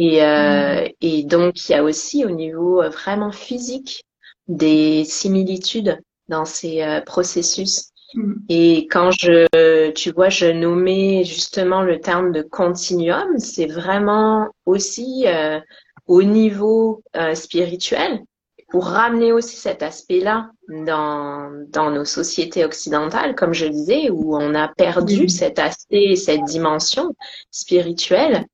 Et, 0.00 0.22
euh, 0.22 0.86
et 1.00 1.24
donc, 1.24 1.68
il 1.68 1.72
y 1.72 1.74
a 1.74 1.82
aussi 1.82 2.24
au 2.24 2.30
niveau 2.30 2.80
euh, 2.80 2.88
vraiment 2.88 3.32
physique 3.32 4.04
des 4.46 5.04
similitudes 5.04 5.98
dans 6.28 6.44
ces 6.44 6.82
euh, 6.82 7.00
processus. 7.00 7.90
Mm. 8.14 8.34
Et 8.48 8.86
quand 8.86 9.10
je, 9.10 9.90
tu 9.90 10.12
vois, 10.12 10.28
je 10.28 10.46
nommais 10.46 11.24
justement 11.24 11.82
le 11.82 12.00
terme 12.00 12.30
de 12.30 12.42
continuum, 12.42 13.38
c'est 13.38 13.66
vraiment 13.66 14.46
aussi 14.66 15.24
euh, 15.26 15.58
au 16.06 16.22
niveau 16.22 17.02
spirituel 17.34 18.22
pour 18.70 18.86
ramener 18.86 19.32
aussi 19.32 19.56
cet 19.56 19.82
aspect-là 19.82 20.50
dans, 20.68 21.50
dans 21.68 21.90
nos 21.90 22.04
sociétés 22.04 22.64
occidentales, 22.64 23.34
comme 23.34 23.54
je 23.54 23.66
disais, 23.66 24.10
où 24.10 24.36
on 24.36 24.54
a 24.54 24.68
perdu 24.68 25.28
cet 25.28 25.58
aspect, 25.58 26.16
cette 26.16 26.44
dimension 26.44 27.14
spirituelle, 27.50 28.44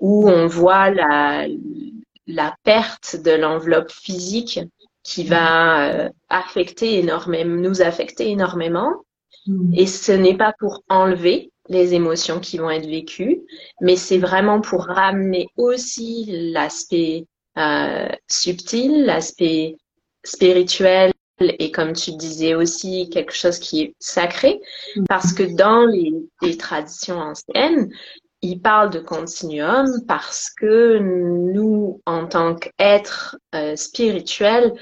où 0.00 0.28
on 0.28 0.46
voit 0.46 0.90
la, 0.90 1.46
la 2.26 2.54
perte 2.64 3.16
de 3.22 3.32
l'enveloppe 3.32 3.90
physique 3.90 4.60
qui 5.02 5.24
va 5.24 5.88
euh, 5.88 6.08
affecter 6.28 6.98
énormément, 6.98 7.56
nous 7.56 7.82
affecter 7.82 8.30
énormément. 8.30 8.92
Mm. 9.46 9.74
Et 9.76 9.86
ce 9.86 10.12
n'est 10.12 10.36
pas 10.36 10.54
pour 10.58 10.82
enlever 10.88 11.50
les 11.68 11.94
émotions 11.94 12.40
qui 12.40 12.58
vont 12.58 12.70
être 12.70 12.86
vécues, 12.86 13.42
mais 13.80 13.96
c'est 13.96 14.18
vraiment 14.18 14.60
pour 14.60 14.84
ramener 14.84 15.48
aussi 15.56 16.26
l'aspect 16.52 17.26
euh, 17.56 18.08
subtil, 18.28 19.04
l'aspect 19.04 19.76
spirituel 20.24 21.12
et 21.40 21.70
comme 21.70 21.94
tu 21.94 22.12
disais 22.12 22.54
aussi 22.54 23.08
quelque 23.08 23.32
chose 23.32 23.58
qui 23.58 23.80
est 23.82 23.94
sacré 23.98 24.60
parce 25.08 25.32
que 25.32 25.42
dans 25.42 25.86
les, 25.86 26.12
les 26.42 26.56
traditions 26.56 27.18
anciennes, 27.18 27.90
ils 28.42 28.60
parlent 28.60 28.90
de 28.90 29.00
continuum 29.00 29.86
parce 30.06 30.50
que 30.50 30.98
nous, 30.98 32.00
en 32.06 32.26
tant 32.26 32.54
qu'êtres 32.54 33.36
euh, 33.54 33.76
spirituels, 33.76 34.72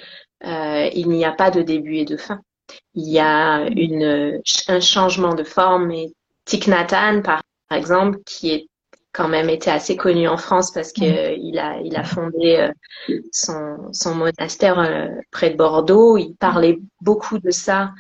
euh, 0.45 0.88
il 0.95 1.09
n'y 1.09 1.25
a 1.25 1.33
pas 1.33 1.50
de 1.50 1.62
début 1.62 1.97
et 1.97 2.05
de 2.05 2.17
fin. 2.17 2.41
Il 2.95 3.09
y 3.09 3.19
a 3.19 3.67
une, 3.69 4.41
un 4.69 4.81
changement 4.81 5.35
de 5.35 5.45
forme 5.45 5.91
et 5.91 6.12
Thich 6.45 6.69
par 6.69 7.43
exemple, 7.73 8.19
qui 8.25 8.50
est 8.50 8.69
quand 9.12 9.29
même 9.29 9.49
été 9.49 9.71
assez 9.71 9.97
connu 9.97 10.29
en 10.29 10.37
France 10.37 10.71
parce 10.71 10.93
que 10.93 11.00
mm. 11.35 11.41
il 11.41 11.59
a 11.59 11.81
il 11.81 11.97
a 11.97 12.05
fondé 12.05 12.57
euh, 13.09 13.21
son 13.33 13.93
son 13.93 14.15
monastère 14.15 15.11
près 15.33 15.50
de 15.50 15.57
Bordeaux. 15.57 16.17
Il 16.17 16.35
parlait 16.37 16.79
beaucoup 17.00 17.38
de 17.38 17.50
ça, 17.50 17.91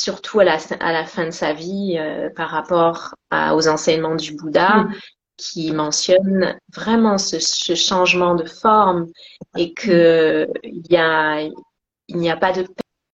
surtout 0.00 0.40
à 0.40 0.44
la 0.44 0.58
à 0.80 0.92
la 0.92 1.04
fin 1.04 1.26
de 1.26 1.30
sa 1.30 1.52
vie 1.52 1.96
euh, 1.98 2.30
par 2.30 2.50
rapport 2.50 3.14
aux 3.32 3.68
enseignements 3.68 4.16
du 4.16 4.34
Bouddha. 4.34 4.84
Mm. 4.84 4.94
qui 5.36 5.72
mentionne 5.72 6.58
vraiment 6.74 7.16
ce, 7.16 7.38
ce, 7.38 7.74
changement 7.74 8.34
de 8.34 8.44
forme 8.44 9.06
et 9.56 9.72
que 9.72 10.46
il 10.64 10.86
y 10.90 10.96
a 10.96 11.40
il 12.08 12.16
n'y 12.16 12.30
a 12.30 12.36
pas 12.36 12.52
de 12.52 12.66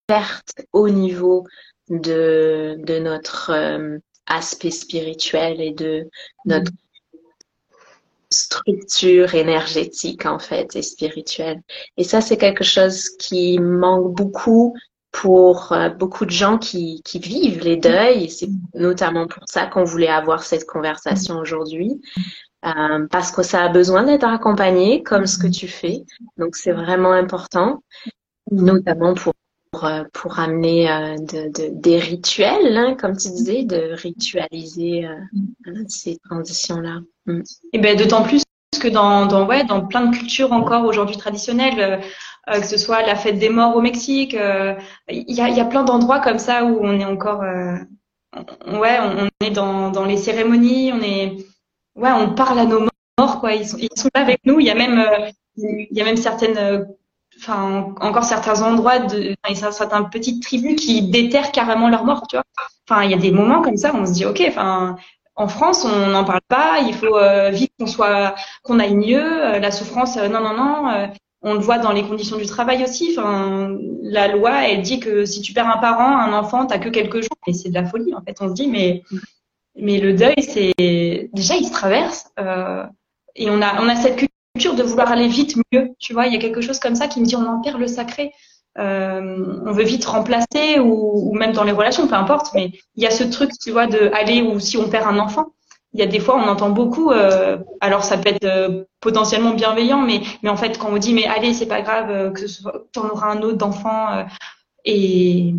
perte 0.08 0.54
au 0.72 0.88
niveau 0.88 1.44
de 1.88 2.76
de 2.78 2.98
notre 2.98 3.52
aspect 4.26 4.72
spirituel 4.72 5.60
et 5.60 5.72
de 5.72 6.08
notre 6.46 6.72
mm 6.72 6.86
structure 8.30 9.34
énergétique 9.34 10.26
en 10.26 10.38
fait 10.38 10.74
et 10.76 10.82
spirituelle. 10.82 11.62
Et 11.96 12.04
ça, 12.04 12.20
c'est 12.20 12.36
quelque 12.36 12.64
chose 12.64 13.10
qui 13.18 13.58
manque 13.58 14.14
beaucoup 14.14 14.74
pour 15.22 15.72
euh, 15.72 15.88
beaucoup 15.88 16.26
de 16.26 16.30
gens 16.30 16.58
qui, 16.58 17.00
qui 17.02 17.18
vivent 17.18 17.60
les 17.60 17.76
deuils. 17.76 18.24
Et 18.24 18.28
c'est 18.28 18.50
notamment 18.74 19.26
pour 19.26 19.42
ça 19.46 19.66
qu'on 19.66 19.84
voulait 19.84 20.08
avoir 20.08 20.42
cette 20.42 20.66
conversation 20.66 21.38
aujourd'hui. 21.38 22.00
Euh, 22.66 23.06
parce 23.10 23.30
que 23.30 23.42
ça 23.42 23.62
a 23.62 23.68
besoin 23.68 24.02
d'être 24.04 24.26
accompagné 24.26 25.02
comme 25.02 25.26
ce 25.26 25.38
que 25.38 25.46
tu 25.46 25.68
fais. 25.68 26.02
Donc 26.36 26.56
c'est 26.56 26.72
vraiment 26.72 27.12
important, 27.12 27.82
notamment 28.50 29.14
pour 29.14 29.32
pour 30.14 30.38
amener 30.38 30.90
euh, 30.90 31.16
de, 31.16 31.52
de, 31.52 31.68
des 31.70 31.98
rituels, 31.98 32.76
hein, 32.78 32.96
comme 32.98 33.14
tu 33.14 33.28
disais, 33.28 33.64
de 33.64 33.92
ritualiser 33.92 35.06
euh, 35.06 35.72
ces 35.86 36.16
transitions-là. 36.30 37.00
Mm. 37.26 37.42
Et 37.74 37.78
ben 37.78 37.94
d'autant 37.94 38.22
plus 38.22 38.42
que 38.80 38.88
dans, 38.88 39.26
dans, 39.26 39.46
ouais, 39.46 39.64
dans 39.64 39.86
plein 39.86 40.06
de 40.06 40.16
cultures 40.16 40.52
encore 40.52 40.86
aujourd'hui 40.86 41.18
traditionnelles, 41.18 42.00
euh, 42.48 42.60
que 42.60 42.66
ce 42.66 42.78
soit 42.78 43.02
la 43.02 43.16
fête 43.16 43.38
des 43.38 43.48
morts 43.48 43.76
au 43.76 43.80
Mexique, 43.80 44.36
il 45.08 45.34
y, 45.34 45.40
a, 45.40 45.48
y 45.48 45.60
a 45.60 45.64
plein 45.64 45.84
d'endroits 45.84 46.20
comme 46.20 46.38
ça 46.38 46.64
où 46.64 46.78
on 46.82 46.98
est 46.98 47.04
encore, 47.04 47.42
ouais, 47.42 48.98
on, 49.00 49.28
est 49.44 49.50
dans, 49.50 49.90
dans 49.90 50.04
les 50.04 50.16
cérémonies, 50.16 50.92
on 50.92 51.00
est, 51.00 51.36
ouais, 51.96 52.12
on 52.12 52.34
parle 52.34 52.58
à 52.58 52.64
nos 52.64 52.86
morts, 53.18 53.40
quoi. 53.40 53.54
Ils 53.54 53.66
sont, 53.66 53.78
ils 53.78 53.88
sont 53.96 54.08
là 54.14 54.22
avec 54.22 54.40
nous. 54.44 54.60
Il 54.60 54.66
y 54.66 54.70
a 54.70 54.74
même, 54.74 55.02
il 55.56 55.88
y 55.90 56.00
a 56.00 56.04
même 56.04 56.16
certaines 56.16 56.86
enfin 57.38 57.94
encore 58.00 58.24
certains 58.24 58.62
endroits 58.62 58.98
de 58.98 59.34
certaines 59.54 60.08
petites 60.10 60.42
tribus 60.42 60.76
qui 60.80 61.02
déterrent 61.02 61.52
carrément 61.52 61.88
leur 61.88 62.04
mort 62.04 62.26
tu 62.28 62.36
vois 62.36 62.44
enfin 62.88 63.02
il 63.04 63.10
y 63.10 63.14
a 63.14 63.18
des 63.18 63.30
moments 63.30 63.62
comme 63.62 63.76
ça 63.76 63.92
où 63.92 63.96
on 63.98 64.06
se 64.06 64.12
dit 64.12 64.24
ok 64.24 64.42
enfin 64.48 64.96
en 65.34 65.48
France 65.48 65.84
on 65.84 66.08
n'en 66.08 66.24
parle 66.24 66.40
pas 66.48 66.78
il 66.80 66.94
faut 66.94 67.16
euh, 67.16 67.50
vite 67.50 67.72
qu'on 67.78 67.86
soit 67.86 68.34
qu'on 68.62 68.78
aille 68.78 68.96
mieux 68.96 69.44
euh, 69.44 69.58
la 69.58 69.70
souffrance 69.70 70.16
euh, 70.16 70.28
non 70.28 70.40
non 70.40 70.54
non 70.54 71.08
on 71.46 71.54
le 71.54 71.60
voit 71.60 71.78
dans 71.78 71.92
les 71.92 72.02
conditions 72.02 72.36
du 72.36 72.46
travail 72.46 72.84
aussi 72.84 73.16
la 74.02 74.28
loi 74.28 74.68
elle 74.68 74.82
dit 74.82 75.00
que 75.00 75.24
si 75.24 75.40
tu 75.40 75.52
perds 75.52 75.68
un 75.68 75.78
parent 75.78 76.18
un 76.18 76.32
enfant 76.32 76.66
t'as 76.66 76.78
que 76.78 76.88
quelques 76.88 77.22
jours 77.22 77.38
et 77.46 77.52
c'est 77.52 77.68
de 77.70 77.74
la 77.74 77.86
folie 77.86 78.14
en 78.14 78.22
fait 78.22 78.36
on 78.40 78.48
se 78.48 78.54
dit 78.54 78.68
mais 78.68 79.02
le 79.76 80.12
deuil 80.12 80.42
c'est 80.42 80.74
déjà 81.32 81.54
il 81.56 81.66
se 81.66 81.72
traverse 81.72 82.26
et 83.36 83.50
on 83.50 83.62
a 83.62 83.96
cette 83.96 84.26
de 84.56 84.82
vouloir 84.82 85.10
aller 85.10 85.28
vite 85.28 85.56
mieux. 85.72 85.90
Tu 85.98 86.12
vois, 86.12 86.26
il 86.26 86.32
y 86.32 86.36
a 86.36 86.40
quelque 86.40 86.60
chose 86.60 86.78
comme 86.78 86.96
ça 86.96 87.08
qui 87.08 87.20
me 87.20 87.26
dit 87.26 87.36
on 87.36 87.46
en 87.46 87.60
perd 87.60 87.78
le 87.78 87.86
sacré. 87.86 88.32
Euh, 88.78 89.62
on 89.64 89.72
veut 89.72 89.84
vite 89.84 90.04
remplacer 90.04 90.78
ou, 90.80 91.32
même 91.34 91.52
dans 91.52 91.64
les 91.64 91.72
relations, 91.72 92.06
peu 92.08 92.14
importe. 92.14 92.52
Mais 92.54 92.72
il 92.96 93.02
y 93.02 93.06
a 93.06 93.10
ce 93.10 93.24
truc, 93.24 93.50
tu 93.60 93.70
vois, 93.70 93.86
de 93.86 94.10
aller 94.12 94.42
ou 94.42 94.58
si 94.60 94.76
on 94.76 94.88
perd 94.88 95.06
un 95.06 95.18
enfant. 95.18 95.46
Il 95.96 96.00
y 96.00 96.02
a 96.02 96.06
des 96.06 96.20
fois, 96.20 96.36
on 96.36 96.46
entend 96.48 96.68
beaucoup. 96.68 97.10
Euh, 97.10 97.56
alors, 97.80 98.04
ça 98.04 98.18
peut 98.18 98.28
être 98.28 98.44
euh, 98.44 98.84
potentiellement 99.00 99.54
bienveillant, 99.54 100.02
mais 100.02 100.20
mais 100.42 100.50
en 100.50 100.56
fait, 100.56 100.76
quand 100.78 100.90
on 100.90 100.98
dit 100.98 101.14
mais 101.14 101.26
allez, 101.26 101.54
c'est 101.54 101.66
pas 101.66 101.80
grave, 101.80 102.32
que 102.32 102.44
tu 102.92 102.98
en 102.98 103.08
auras 103.08 103.30
un 103.30 103.40
autre 103.42 103.56
d'enfant 103.56 104.26
et 104.84 105.54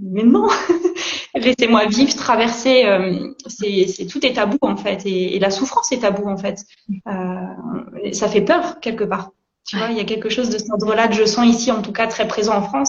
mais 0.00 0.22
non, 0.22 0.48
laissez-moi 1.34 1.86
vivre, 1.86 2.14
traverser. 2.14 2.84
Euh, 2.86 3.32
c'est 3.46 4.06
tout 4.06 4.24
est 4.24 4.34
tabou 4.34 4.58
en 4.62 4.76
fait, 4.76 5.04
et, 5.06 5.38
la 5.38 5.50
souffrance 5.50 5.92
est 5.92 6.00
tabou 6.00 6.28
en 6.28 6.36
fait. 6.36 6.64
Euh, 7.06 8.12
ça 8.12 8.28
fait 8.28 8.42
peur 8.42 8.80
quelque 8.80 9.04
part. 9.04 9.30
Tu 9.66 9.76
vois, 9.76 9.88
il 9.90 9.96
y 9.96 10.00
a 10.00 10.04
quelque 10.04 10.30
chose 10.30 10.48
de 10.48 10.56
cet 10.56 10.70
ordre-là 10.70 11.08
que 11.08 11.14
je 11.14 11.24
sens 11.24 11.46
ici, 11.46 11.70
en 11.70 11.82
tout 11.82 11.92
cas 11.92 12.06
très 12.06 12.26
présent 12.26 12.56
en 12.56 12.62
France, 12.62 12.88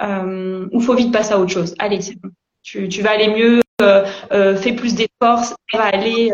euh, 0.00 0.66
où 0.72 0.80
faut 0.80 0.94
vite 0.94 1.12
passer 1.12 1.32
à 1.32 1.38
autre 1.38 1.52
chose. 1.52 1.74
Allez, 1.78 2.00
c'est 2.00 2.18
bon. 2.20 2.30
Tu, 2.62 2.88
tu 2.88 3.02
vas 3.02 3.10
aller 3.10 3.28
mieux, 3.28 3.60
euh, 3.82 4.04
euh 4.04 4.06
fais 4.30 4.72
plus 4.72 4.94
d'efforts, 4.94 5.54
va 5.72 5.84
aller 5.84 6.32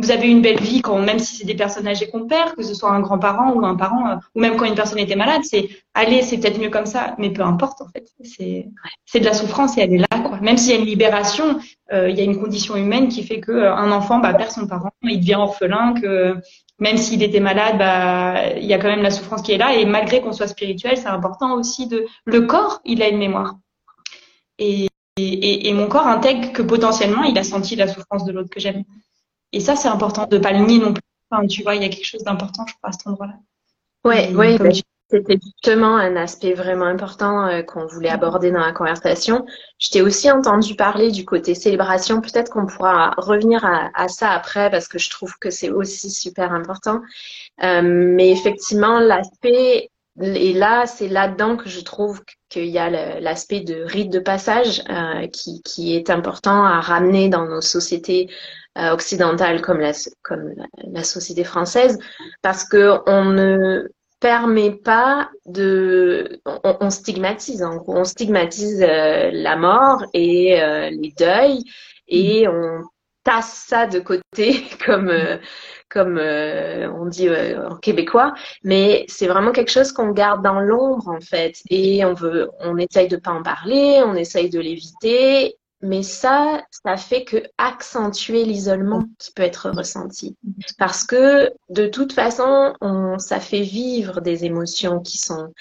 vous 0.00 0.10
avez 0.10 0.28
une 0.28 0.40
belle 0.40 0.60
vie 0.60 0.80
quand 0.80 0.98
même 0.98 1.18
si 1.18 1.36
c'est 1.36 1.44
des 1.44 1.54
personnes 1.54 1.86
âgées 1.86 2.08
qu'on 2.08 2.26
perd, 2.26 2.54
que 2.54 2.62
ce 2.62 2.74
soit 2.74 2.90
un 2.90 3.00
grand-parent 3.00 3.52
ou 3.52 3.64
un 3.64 3.76
parent, 3.76 4.08
euh, 4.08 4.16
ou 4.34 4.40
même 4.40 4.56
quand 4.56 4.64
une 4.64 4.74
personne 4.74 4.98
était 4.98 5.16
malade, 5.16 5.42
c'est 5.44 5.68
allez, 5.94 6.22
c'est 6.22 6.38
peut-être 6.38 6.58
mieux 6.58 6.70
comme 6.70 6.86
ça, 6.86 7.14
mais 7.18 7.30
peu 7.30 7.42
importe 7.42 7.82
en 7.82 7.88
fait. 7.88 8.06
C'est 8.22 8.68
c'est 9.04 9.20
de 9.20 9.24
la 9.24 9.34
souffrance 9.34 9.76
et 9.76 9.82
elle 9.82 9.92
est 9.94 9.98
là. 9.98 10.06
Même 10.40 10.56
s'il 10.56 10.72
y 10.72 10.76
a 10.76 10.80
une 10.80 10.86
libération, 10.86 11.58
euh, 11.92 12.08
il 12.08 12.16
y 12.16 12.20
a 12.20 12.24
une 12.24 12.40
condition 12.40 12.76
humaine 12.76 13.08
qui 13.08 13.22
fait 13.22 13.40
que 13.40 13.52
euh, 13.52 13.74
un 13.74 13.90
enfant 13.92 14.18
bah, 14.18 14.32
perd 14.32 14.50
son 14.50 14.66
parent, 14.66 14.90
il 15.02 15.20
devient 15.20 15.34
orphelin, 15.34 15.94
que 16.00 16.36
même 16.78 16.96
s'il 16.96 17.22
était 17.22 17.40
malade, 17.40 17.78
bah 17.78 18.56
il 18.56 18.64
y 18.64 18.72
a 18.72 18.78
quand 18.78 18.88
même 18.88 19.02
la 19.02 19.10
souffrance 19.10 19.42
qui 19.42 19.52
est 19.52 19.58
là 19.58 19.74
et 19.74 19.84
malgré 19.84 20.22
qu'on 20.22 20.32
soit 20.32 20.48
spirituel, 20.48 20.96
c'est 20.96 21.08
important 21.08 21.54
aussi 21.54 21.86
de 21.86 22.06
le 22.24 22.40
corps, 22.42 22.80
il 22.84 23.02
a 23.02 23.08
une 23.08 23.18
mémoire. 23.18 23.56
Et, 25.16 25.68
et 25.68 25.72
mon 25.72 25.88
corps 25.88 26.06
intègre 26.06 26.52
que 26.52 26.62
potentiellement 26.62 27.22
il 27.24 27.36
a 27.38 27.44
senti 27.44 27.76
la 27.76 27.88
souffrance 27.88 28.24
de 28.24 28.32
l'autre 28.32 28.50
que 28.50 28.60
j'aime. 28.60 28.84
Et 29.52 29.60
ça, 29.60 29.76
c'est 29.76 29.88
important 29.88 30.26
de 30.26 30.38
pas 30.38 30.52
le 30.52 30.64
nier 30.64 30.78
non 30.78 30.92
plus. 30.92 31.02
Enfin, 31.30 31.46
tu 31.46 31.62
vois, 31.62 31.74
il 31.74 31.82
y 31.82 31.84
a 31.84 31.88
quelque 31.88 32.06
chose 32.06 32.24
d'important, 32.24 32.64
je 32.66 32.74
crois, 32.74 32.90
à 32.90 32.92
cet 32.92 33.06
endroit-là. 33.06 33.34
Ouais, 34.04 34.34
ouais. 34.34 34.58
Ben, 34.58 34.72
c'était 35.10 35.38
justement 35.42 35.96
un 35.96 36.14
aspect 36.14 36.54
vraiment 36.54 36.84
important 36.84 37.46
euh, 37.46 37.62
qu'on 37.62 37.86
voulait 37.86 38.10
aborder 38.10 38.52
dans 38.52 38.60
la 38.60 38.72
conversation. 38.72 39.44
Je 39.78 39.90
t'ai 39.90 40.02
aussi 40.02 40.30
entendu 40.30 40.76
parler 40.76 41.10
du 41.10 41.24
côté 41.24 41.56
célébration. 41.56 42.20
Peut-être 42.20 42.50
qu'on 42.50 42.66
pourra 42.66 43.10
revenir 43.16 43.64
à, 43.64 44.08
ça 44.08 44.30
après 44.30 44.70
parce 44.70 44.86
que 44.86 44.98
je 44.98 45.10
trouve 45.10 45.36
que 45.40 45.50
c'est 45.50 45.70
aussi 45.70 46.10
super 46.10 46.52
important. 46.52 47.00
Euh, 47.64 47.82
mais 47.82 48.30
effectivement, 48.30 49.00
l'aspect 49.00 49.90
et 50.22 50.52
là, 50.52 50.86
c'est 50.86 51.08
là-dedans 51.08 51.56
que 51.56 51.68
je 51.68 51.80
trouve 51.80 52.22
qu'il 52.50 52.66
y 52.66 52.78
a 52.78 52.90
l'aspect 53.20 53.60
de 53.60 53.84
rite 53.84 54.10
de 54.10 54.18
passage 54.18 54.82
euh, 54.90 55.26
qui, 55.28 55.62
qui, 55.62 55.96
est 55.96 56.10
important 56.10 56.64
à 56.64 56.80
ramener 56.80 57.28
dans 57.28 57.46
nos 57.46 57.60
sociétés 57.62 58.28
euh, 58.76 58.90
occidentales 58.92 59.62
comme 59.62 59.80
la, 59.80 59.92
comme 60.22 60.52
la, 60.84 61.02
société 61.04 61.44
française, 61.44 61.98
parce 62.42 62.64
que 62.64 62.98
on 63.06 63.24
ne 63.24 63.88
permet 64.20 64.72
pas 64.72 65.30
de, 65.46 66.40
on, 66.44 66.90
stigmatise 66.90 67.62
en 67.62 67.76
gros, 67.76 67.96
on 67.96 68.04
stigmatise 68.04 68.82
euh, 68.82 69.30
la 69.32 69.56
mort 69.56 70.04
et 70.12 70.62
euh, 70.62 70.90
les 70.90 71.12
deuils 71.18 71.64
et 72.06 72.46
on 72.46 72.82
tasse 73.24 73.64
ça 73.68 73.86
de 73.86 73.98
côté 73.98 74.64
comme 74.86 75.10
comme 75.90 76.18
euh, 76.18 76.90
on 76.92 77.06
dit 77.06 77.28
euh, 77.28 77.68
en 77.68 77.76
québécois, 77.76 78.32
mais 78.64 79.04
c'est 79.08 79.26
vraiment 79.26 79.52
quelque 79.52 79.70
chose 79.70 79.92
qu'on 79.92 80.10
garde 80.10 80.42
dans 80.42 80.60
l'ombre 80.60 81.08
en 81.08 81.20
fait, 81.20 81.56
et 81.68 82.04
on 82.04 82.14
veut, 82.14 82.48
on 82.60 82.76
essaye 82.78 83.08
de 83.08 83.16
pas 83.16 83.32
en 83.32 83.42
parler, 83.42 84.02
on 84.06 84.14
essaye 84.14 84.48
de 84.48 84.60
l'éviter, 84.60 85.56
mais 85.82 86.02
ça, 86.02 86.62
ça 86.70 86.96
fait 86.96 87.24
que 87.24 87.42
accentuer 87.58 88.44
l'isolement 88.44 89.04
qui 89.18 89.32
peut 89.32 89.42
être 89.42 89.70
ressenti, 89.70 90.36
parce 90.78 91.04
que 91.04 91.50
de 91.68 91.86
toute 91.86 92.12
façon, 92.12 92.74
on, 92.80 93.18
ça 93.18 93.40
fait 93.40 93.62
vivre 93.62 94.20
des 94.20 94.44
émotions 94.44 95.00
qui 95.00 95.18
sont 95.18 95.52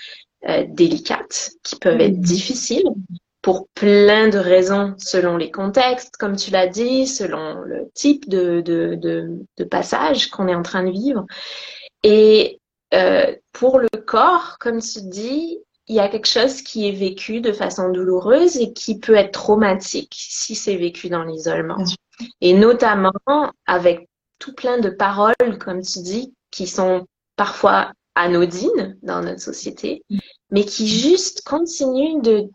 euh, 0.47 0.65
délicates, 0.69 1.51
qui 1.63 1.75
peuvent 1.77 2.01
être 2.01 2.19
difficiles, 2.19 2.89
pour 3.41 3.67
plein 3.73 4.27
de 4.27 4.37
raisons, 4.37 4.95
selon 4.97 5.37
les 5.37 5.51
contextes, 5.51 6.17
comme 6.17 6.35
tu 6.35 6.51
l'as 6.51 6.67
dit, 6.67 7.07
selon 7.07 7.61
le 7.61 7.89
type 7.93 8.27
de, 8.29 8.61
de, 8.61 8.97
de, 9.01 9.63
passage 9.63 10.29
qu'on 10.29 10.47
est 10.47 10.55
en 10.55 10.61
train 10.61 10.83
de 10.83 10.91
vivre. 10.91 11.25
Et 12.03 12.59
euh, 12.93 13.33
pour 13.53 13.79
le 13.79 13.87
corps, 14.05 14.57
comme 14.59 14.81
tu 14.81 14.99
dis, 15.03 15.59
il 15.87 15.95
y 15.95 15.99
a 15.99 16.07
quelque 16.09 16.27
chose 16.27 16.61
qui 16.61 16.87
est 16.87 16.91
vécu 16.91 17.41
de 17.41 17.51
façon 17.51 17.89
douloureuse 17.89 18.57
et 18.57 18.73
qui 18.73 18.99
peut 18.99 19.15
être 19.15 19.31
traumatique 19.31 20.13
si 20.15 20.53
c'est 20.53 20.75
vécu 20.75 21.09
dans 21.09 21.23
l'isolement. 21.23 21.83
Et 22.41 22.53
notamment 22.53 23.13
avec 23.65 24.07
tout 24.37 24.53
plein 24.53 24.79
de 24.79 24.89
paroles, 24.89 25.57
comme 25.59 25.81
tu 25.81 25.99
dis, 25.99 26.33
qui 26.51 26.67
sont 26.67 27.07
parfois 27.35 27.91
anodines 28.15 28.97
dans 29.01 29.21
notre 29.21 29.41
société, 29.41 30.03
mais 30.51 30.65
qui 30.65 30.87
juste 30.87 31.41
continuent 31.43 32.21
de, 32.21 32.49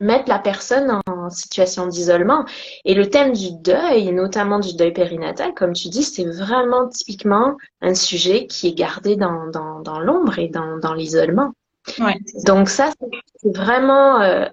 mettre 0.00 0.28
la 0.28 0.38
personne 0.38 1.00
en 1.06 1.30
situation 1.30 1.86
d'isolement. 1.86 2.44
Et 2.84 2.94
le 2.94 3.08
thème 3.08 3.32
du 3.32 3.52
deuil, 3.52 4.12
notamment 4.12 4.58
du 4.58 4.74
deuil 4.74 4.92
périnatal, 4.92 5.54
comme 5.54 5.72
tu 5.72 5.88
dis, 5.88 6.02
c'est 6.02 6.24
vraiment 6.24 6.88
typiquement 6.88 7.56
un 7.82 7.94
sujet 7.94 8.46
qui 8.46 8.68
est 8.68 8.74
gardé 8.74 9.16
dans, 9.16 9.46
dans, 9.48 9.80
dans 9.80 10.00
l'ombre 10.00 10.38
et 10.38 10.48
dans, 10.48 10.78
dans 10.78 10.94
l'isolement. 10.94 11.52
Ouais. 11.98 12.16
Donc 12.44 12.68
ça, 12.68 12.90
c'est 13.36 13.56
vraiment 13.56 14.20
euh, 14.20 14.46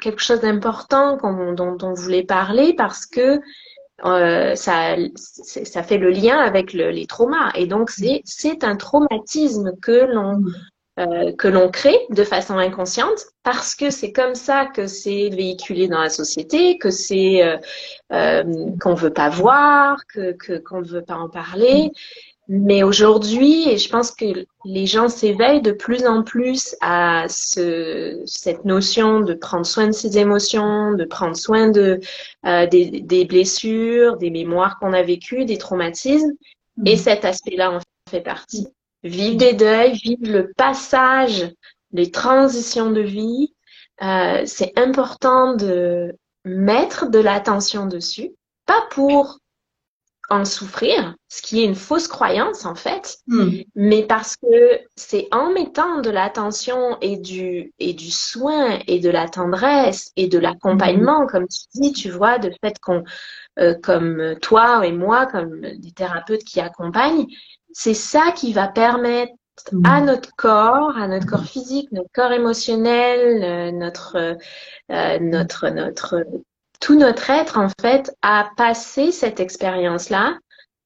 quelque 0.00 0.22
chose 0.22 0.40
d'important 0.40 1.18
dont, 1.18 1.52
dont 1.52 1.76
on 1.82 1.92
voulait 1.92 2.24
parler 2.24 2.74
parce 2.74 3.06
que 3.06 3.40
euh, 4.04 4.54
ça, 4.54 4.96
ça 5.14 5.82
fait 5.82 5.98
le 5.98 6.10
lien 6.10 6.38
avec 6.38 6.72
le, 6.72 6.90
les 6.90 7.06
traumas. 7.06 7.52
Et 7.54 7.66
donc, 7.66 7.90
c'est 7.90 8.64
un 8.64 8.76
traumatisme 8.76 9.72
que 9.80 10.06
l'on 10.12 10.38
mm. 10.38 10.54
Euh, 10.98 11.32
que 11.32 11.48
l'on 11.48 11.70
crée 11.70 11.98
de 12.10 12.22
façon 12.22 12.58
inconsciente 12.58 13.24
parce 13.44 13.74
que 13.74 13.88
c'est 13.88 14.12
comme 14.12 14.34
ça 14.34 14.66
que 14.66 14.86
c'est 14.86 15.30
véhiculé 15.30 15.88
dans 15.88 16.02
la 16.02 16.10
société, 16.10 16.76
que 16.76 16.90
c'est 16.90 17.42
euh, 17.42 17.56
euh, 18.12 18.44
qu'on 18.78 18.92
veut 18.92 19.12
pas 19.12 19.30
voir, 19.30 19.96
que 20.06 20.36
qu'on 20.58 20.82
ne 20.82 20.86
veut 20.86 21.00
pas 21.00 21.14
en 21.14 21.30
parler. 21.30 21.92
Mais 22.46 22.82
aujourd'hui, 22.82 23.70
et 23.70 23.78
je 23.78 23.88
pense 23.88 24.10
que 24.10 24.44
les 24.66 24.84
gens 24.84 25.08
s'éveillent 25.08 25.62
de 25.62 25.72
plus 25.72 26.04
en 26.06 26.22
plus 26.22 26.76
à 26.82 27.24
ce, 27.30 28.20
cette 28.26 28.66
notion 28.66 29.20
de 29.20 29.32
prendre 29.32 29.64
soin 29.64 29.86
de 29.86 29.92
ses 29.92 30.18
émotions, 30.18 30.92
de 30.92 31.06
prendre 31.06 31.36
soin 31.36 31.68
de 31.70 32.00
euh, 32.44 32.66
des, 32.66 33.00
des, 33.00 33.24
blessures, 33.24 34.18
des 34.18 34.28
mémoires 34.28 34.78
qu'on 34.78 34.92
a 34.92 35.02
vécues, 35.02 35.46
des 35.46 35.56
traumatismes. 35.56 36.32
Et 36.84 36.96
mmh. 36.96 36.98
cet 36.98 37.24
aspect-là 37.24 37.72
en 37.72 37.78
fait 38.10 38.20
partie 38.20 38.66
vivre 39.04 39.36
des 39.36 39.54
deuils, 39.54 39.92
vivre 39.94 40.30
le 40.30 40.52
passage, 40.56 41.50
les 41.92 42.10
transitions 42.10 42.90
de 42.90 43.00
vie. 43.00 43.54
Euh, 44.02 44.42
c'est 44.46 44.78
important 44.78 45.54
de 45.54 46.16
mettre 46.44 47.08
de 47.10 47.18
l'attention 47.18 47.86
dessus, 47.86 48.30
pas 48.66 48.82
pour 48.90 49.38
en 50.30 50.44
souffrir, 50.44 51.14
ce 51.28 51.42
qui 51.42 51.60
est 51.60 51.64
une 51.64 51.74
fausse 51.74 52.08
croyance 52.08 52.64
en 52.64 52.74
fait, 52.74 53.18
hmm. 53.26 53.60
mais 53.74 54.06
parce 54.06 54.36
que 54.36 54.80
c'est 54.96 55.28
en 55.30 55.52
mettant 55.52 56.00
de 56.00 56.08
l'attention 56.10 56.96
et 57.02 57.18
du 57.18 57.72
et 57.78 57.92
du 57.92 58.10
soin 58.10 58.78
et 58.86 58.98
de 58.98 59.10
la 59.10 59.28
tendresse 59.28 60.10
et 60.16 60.28
de 60.28 60.38
l'accompagnement, 60.38 61.24
hmm. 61.24 61.26
comme 61.26 61.46
tu 61.48 61.60
dis, 61.74 61.92
tu 61.92 62.10
vois, 62.10 62.38
de 62.38 62.50
fait 62.62 62.78
qu'on 62.80 63.04
euh, 63.58 63.74
comme 63.82 64.36
toi 64.40 64.86
et 64.86 64.92
moi, 64.92 65.26
comme 65.26 65.60
des 65.60 65.92
thérapeutes 65.92 66.44
qui 66.44 66.60
accompagnent, 66.60 67.26
c'est 67.72 67.94
ça 67.94 68.32
qui 68.32 68.52
va 68.52 68.68
permettre 68.68 69.32
mm. 69.72 69.86
à 69.86 70.00
notre 70.00 70.30
corps, 70.36 70.96
à 70.96 71.08
notre 71.08 71.26
corps 71.26 71.44
physique, 71.44 71.90
notre 71.92 72.10
corps 72.12 72.32
émotionnel, 72.32 73.42
euh, 73.42 73.72
notre, 73.72 74.36
euh, 74.90 75.18
notre, 75.20 75.68
notre, 75.68 76.24
tout 76.80 76.98
notre 76.98 77.30
être 77.30 77.58
en 77.58 77.68
fait, 77.80 78.14
à 78.22 78.50
passer 78.56 79.12
cette 79.12 79.40
expérience-là 79.40 80.38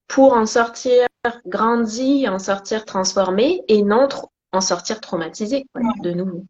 pour 0.08 0.34
en 0.34 0.46
sortir 0.46 1.06
grandi, 1.46 2.28
en 2.28 2.38
sortir 2.38 2.84
transformé 2.84 3.62
et 3.68 3.82
non 3.82 4.08
en 4.52 4.60
sortir 4.60 5.00
traumatisé 5.00 5.66
de 6.02 6.10
nouveau. 6.12 6.44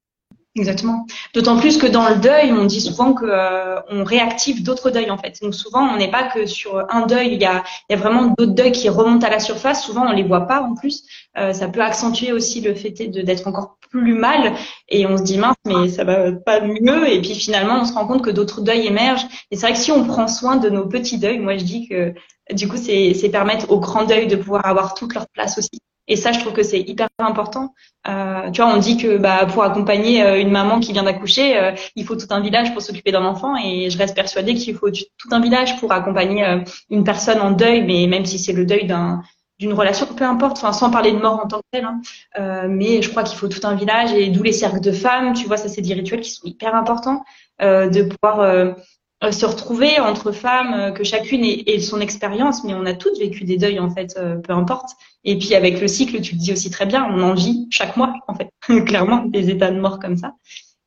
Exactement. 0.56 1.06
D'autant 1.34 1.58
plus 1.58 1.76
que 1.76 1.86
dans 1.86 2.08
le 2.08 2.16
deuil, 2.16 2.50
on 2.50 2.64
dit 2.64 2.80
souvent 2.80 3.12
que 3.12 3.26
euh, 3.26 3.78
réactive 4.04 4.62
d'autres 4.62 4.90
deuils 4.90 5.10
en 5.10 5.18
fait. 5.18 5.38
Donc 5.42 5.54
souvent, 5.54 5.82
on 5.82 5.98
n'est 5.98 6.10
pas 6.10 6.24
que 6.24 6.46
sur 6.46 6.82
un 6.88 7.04
deuil. 7.04 7.34
Il 7.34 7.42
y 7.42 7.44
a, 7.44 7.62
y 7.90 7.94
a 7.94 7.96
vraiment 7.96 8.34
d'autres 8.38 8.54
deuils 8.54 8.72
qui 8.72 8.88
remontent 8.88 9.26
à 9.26 9.30
la 9.30 9.38
surface. 9.38 9.84
Souvent, 9.84 10.06
on 10.06 10.12
les 10.12 10.22
voit 10.22 10.46
pas 10.46 10.62
en 10.62 10.74
plus. 10.74 11.04
Euh, 11.36 11.52
ça 11.52 11.68
peut 11.68 11.82
accentuer 11.82 12.32
aussi 12.32 12.62
le 12.62 12.74
fait 12.74 12.90
d'être 12.90 13.46
encore 13.46 13.76
plus 13.90 14.14
mal. 14.14 14.54
Et 14.88 15.06
on 15.06 15.18
se 15.18 15.22
dit 15.22 15.36
mince, 15.36 15.56
mais 15.66 15.90
ça 15.90 16.04
va 16.04 16.32
pas 16.32 16.62
mieux. 16.62 17.12
Et 17.12 17.20
puis 17.20 17.34
finalement, 17.34 17.80
on 17.82 17.84
se 17.84 17.92
rend 17.92 18.06
compte 18.06 18.22
que 18.22 18.30
d'autres 18.30 18.62
deuils 18.62 18.86
émergent. 18.86 19.26
Et 19.50 19.56
c'est 19.56 19.66
vrai 19.66 19.74
que 19.74 19.78
si 19.78 19.92
on 19.92 20.04
prend 20.04 20.26
soin 20.26 20.56
de 20.56 20.70
nos 20.70 20.86
petits 20.86 21.18
deuils, 21.18 21.38
moi 21.38 21.58
je 21.58 21.64
dis 21.64 21.86
que 21.86 22.14
du 22.54 22.66
coup, 22.66 22.78
c'est 22.78 23.28
permettre 23.30 23.70
aux 23.70 23.80
grands 23.80 24.04
deuils 24.04 24.26
de 24.26 24.36
pouvoir 24.36 24.64
avoir 24.64 24.94
toute 24.94 25.12
leur 25.12 25.26
place 25.28 25.58
aussi. 25.58 25.80
Et 26.08 26.16
ça, 26.16 26.32
je 26.32 26.40
trouve 26.40 26.52
que 26.52 26.62
c'est 26.62 26.80
hyper 26.80 27.08
important. 27.18 27.74
Euh, 28.08 28.50
tu 28.50 28.62
vois, 28.62 28.72
on 28.72 28.78
dit 28.78 28.96
que 28.96 29.18
bah, 29.18 29.46
pour 29.46 29.64
accompagner 29.64 30.22
euh, 30.22 30.40
une 30.40 30.50
maman 30.50 30.78
qui 30.78 30.92
vient 30.92 31.02
d'accoucher, 31.02 31.58
euh, 31.58 31.72
il 31.96 32.04
faut 32.04 32.14
tout 32.14 32.28
un 32.30 32.40
village 32.40 32.72
pour 32.72 32.82
s'occuper 32.82 33.10
d'un 33.12 33.24
enfant. 33.24 33.56
Et 33.56 33.90
je 33.90 33.98
reste 33.98 34.14
persuadée 34.14 34.54
qu'il 34.54 34.76
faut 34.76 34.90
tout 34.90 35.28
un 35.32 35.40
village 35.40 35.78
pour 35.80 35.92
accompagner 35.92 36.44
euh, 36.44 36.60
une 36.90 37.04
personne 37.04 37.40
en 37.40 37.50
deuil, 37.50 37.84
mais 37.84 38.06
même 38.06 38.24
si 38.24 38.38
c'est 38.38 38.52
le 38.52 38.64
deuil 38.64 38.86
d'un 38.86 39.22
d'une 39.58 39.72
relation, 39.72 40.04
peu 40.04 40.24
importe, 40.24 40.58
enfin, 40.58 40.74
sans 40.74 40.90
parler 40.90 41.12
de 41.12 41.16
mort 41.16 41.40
en 41.42 41.48
tant 41.48 41.60
que 41.60 41.64
telle. 41.72 41.86
Hein. 41.86 42.68
mais 42.68 43.00
je 43.00 43.08
crois 43.08 43.22
qu'il 43.22 43.38
faut 43.38 43.48
tout 43.48 43.66
un 43.66 43.74
village 43.74 44.12
et 44.12 44.28
d'où 44.28 44.42
les 44.42 44.52
cercles 44.52 44.80
de 44.80 44.92
femmes. 44.92 45.32
Tu 45.32 45.46
vois, 45.46 45.56
ça 45.56 45.70
c'est 45.70 45.80
des 45.80 45.94
rituels 45.94 46.20
qui 46.20 46.30
sont 46.30 46.44
hyper 46.44 46.74
importants 46.74 47.24
de 47.62 48.02
pouvoir 48.02 48.74
euh, 49.24 49.32
se 49.32 49.46
retrouver 49.46 49.98
entre 49.98 50.30
femmes, 50.30 50.74
euh, 50.74 50.90
que 50.90 51.02
chacune 51.02 51.42
ait, 51.42 51.80
son 51.80 52.02
expérience, 52.02 52.64
mais 52.64 52.74
on 52.74 52.84
a 52.84 52.92
toutes 52.92 53.18
vécu 53.18 53.44
des 53.44 53.56
deuils 53.56 53.78
en 53.78 53.88
fait, 53.88 54.14
euh, 54.18 54.36
peu 54.36 54.52
importe. 54.52 54.90
Et 55.24 55.38
puis 55.38 55.54
avec 55.54 55.80
le 55.80 55.88
cycle, 55.88 56.20
tu 56.20 56.34
le 56.34 56.38
dis 56.38 56.52
aussi 56.52 56.70
très 56.70 56.84
bien, 56.84 57.06
on 57.10 57.22
en 57.22 57.32
vit 57.32 57.66
chaque 57.70 57.96
mois 57.96 58.12
en 58.28 58.34
fait, 58.34 58.50
clairement 58.84 59.24
des 59.24 59.48
états 59.48 59.70
de 59.70 59.80
mort 59.80 60.00
comme 60.00 60.18
ça. 60.18 60.32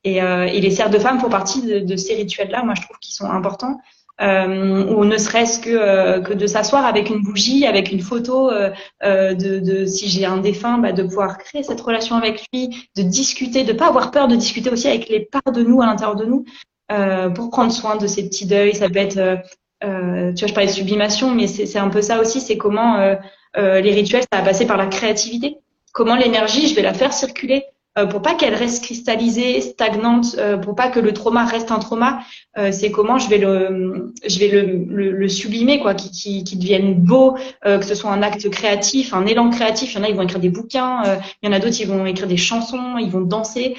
Et, 0.04 0.16
et 0.16 0.60
les 0.62 0.70
serres 0.70 0.88
de 0.88 0.98
femmes 0.98 1.20
font 1.20 1.28
partie 1.28 1.60
de, 1.60 1.80
de 1.80 1.96
ces 1.96 2.14
rituels-là, 2.14 2.62
moi 2.62 2.72
je 2.74 2.80
trouve 2.80 2.96
qu'ils 3.00 3.12
sont 3.14 3.26
importants. 3.26 3.76
Euh, 4.20 4.84
ou 4.94 5.04
ne 5.06 5.16
serait-ce 5.16 5.60
que, 5.60 6.20
que 6.20 6.34
de 6.34 6.46
s'asseoir 6.46 6.84
avec 6.84 7.08
une 7.08 7.22
bougie, 7.22 7.64
avec 7.64 7.90
une 7.90 8.00
photo 8.00 8.50
euh, 8.50 8.70
de, 9.00 9.58
de, 9.60 9.86
si 9.86 10.08
j'ai 10.08 10.26
un 10.26 10.36
défunt, 10.38 10.76
bah, 10.78 10.92
de 10.92 11.02
pouvoir 11.02 11.38
créer 11.38 11.62
cette 11.62 11.80
relation 11.80 12.16
avec 12.16 12.44
lui, 12.52 12.68
de 12.96 13.02
discuter, 13.02 13.64
de 13.64 13.72
pas 13.72 13.88
avoir 13.88 14.10
peur 14.10 14.28
de 14.28 14.36
discuter 14.36 14.68
aussi 14.68 14.88
avec 14.88 15.08
les 15.08 15.20
parts 15.20 15.52
de 15.52 15.62
nous 15.62 15.80
à 15.80 15.86
l'intérieur 15.86 16.16
de 16.16 16.26
nous, 16.26 16.44
euh, 16.90 17.28
pour 17.30 17.50
prendre 17.50 17.72
soin 17.72 17.96
de 17.96 18.06
ces 18.06 18.24
petits 18.28 18.46
deuils. 18.46 18.74
Ça 18.74 18.88
peut 18.88 18.98
être, 18.98 19.16
euh, 19.16 19.36
euh, 19.84 20.32
tu 20.32 20.40
vois, 20.40 20.48
je 20.48 20.54
parlais 20.54 20.68
de 20.68 20.74
sublimation, 20.74 21.34
mais 21.34 21.46
c'est 21.46 21.78
un 21.78 21.88
peu 21.88 22.02
ça 22.02 22.20
aussi. 22.20 22.40
C'est 22.40 22.56
comment 22.56 23.16
les 23.56 23.92
rituels, 23.92 24.22
ça 24.32 24.38
va 24.40 24.44
passer 24.44 24.66
par 24.66 24.76
la 24.76 24.86
créativité. 24.86 25.58
Comment 25.92 26.14
l'énergie, 26.14 26.68
je 26.68 26.74
vais 26.74 26.82
la 26.82 26.94
faire 26.94 27.12
circuler 27.12 27.64
euh, 27.98 28.06
pour 28.06 28.22
pas 28.22 28.34
qu'elle 28.34 28.54
reste 28.54 28.84
cristallisée, 28.84 29.60
stagnante, 29.60 30.36
euh, 30.38 30.56
pour 30.56 30.76
pas 30.76 30.90
que 30.90 31.00
le 31.00 31.12
trauma 31.12 31.44
reste 31.44 31.72
un 31.72 31.80
trauma, 31.80 32.20
euh, 32.56 32.70
c'est 32.70 32.92
comment 32.92 33.18
je 33.18 33.28
vais 33.28 33.38
le, 33.38 34.12
je 34.24 34.38
vais 34.38 34.48
le, 34.48 35.10
le, 35.10 35.28
sublimer, 35.28 35.80
quoi, 35.80 35.94
qui, 35.94 36.12
qui, 36.12 36.44
qui 36.44 36.56
devienne 36.56 36.94
beau, 36.94 37.36
que 37.64 37.84
ce 37.84 37.96
soit 37.96 38.12
un 38.12 38.22
acte 38.22 38.48
créatif, 38.48 39.12
un 39.12 39.26
élan 39.26 39.50
créatif. 39.50 39.94
Il 39.94 39.98
y 39.98 40.00
en 40.00 40.04
a, 40.04 40.08
ils 40.08 40.14
vont 40.14 40.22
écrire 40.22 40.40
des 40.40 40.50
bouquins, 40.50 41.02
il 41.42 41.48
y 41.48 41.48
en 41.48 41.52
a 41.52 41.58
d'autres, 41.58 41.80
ils 41.80 41.88
vont 41.88 42.06
écrire 42.06 42.28
des 42.28 42.36
chansons, 42.36 42.96
ils 42.98 43.10
vont 43.10 43.22
danser. 43.22 43.76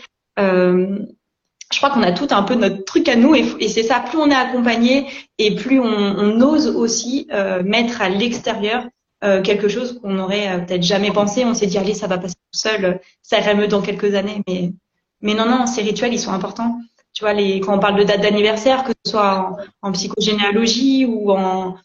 Je 1.71 1.77
crois 1.77 1.89
qu'on 1.89 2.03
a 2.03 2.11
tout 2.11 2.27
un 2.31 2.43
peu 2.43 2.55
notre 2.55 2.83
truc 2.83 3.07
à 3.09 3.15
nous, 3.15 3.35
et, 3.35 3.67
c'est 3.67 3.83
ça. 3.83 3.99
Plus 3.99 4.17
on 4.17 4.29
est 4.29 4.35
accompagné, 4.35 5.07
et 5.37 5.55
plus 5.55 5.79
on, 5.79 6.41
ose 6.41 6.67
aussi 6.67 7.27
mettre 7.63 8.01
à 8.01 8.09
l'extérieur 8.09 8.83
euh, 9.23 9.43
quelque 9.43 9.67
chose 9.67 9.99
qu'on 10.01 10.13
n'aurait 10.13 10.49
euh, 10.49 10.59
peut-être 10.59 10.81
jamais 10.81 11.11
pensé. 11.11 11.45
On 11.45 11.53
s'est 11.53 11.67
dit, 11.67 11.77
allez, 11.77 11.93
ça 11.93 12.07
va 12.07 12.17
passer 12.17 12.33
tout 12.33 12.59
seul, 12.59 12.99
ça 13.21 13.39
ira 13.39 13.53
mieux 13.53 13.67
dans 13.67 13.81
quelques 13.81 14.15
années. 14.15 14.41
Mais, 14.47 14.73
mais 15.21 15.35
non, 15.35 15.45
non, 15.45 15.67
ces 15.67 15.83
rituels, 15.83 16.13
ils 16.13 16.19
sont 16.19 16.31
importants. 16.31 16.79
Tu 17.13 17.23
vois, 17.23 17.33
les, 17.33 17.59
quand 17.59 17.75
on 17.75 17.79
parle 17.79 17.99
de 17.99 18.03
date 18.03 18.21
d'anniversaire, 18.21 18.83
que 18.83 18.93
ce 19.05 19.11
soit 19.11 19.57
en, 19.83 19.91
psychogénéalogie 19.91 21.05
ou 21.05 21.31
en, 21.31 21.75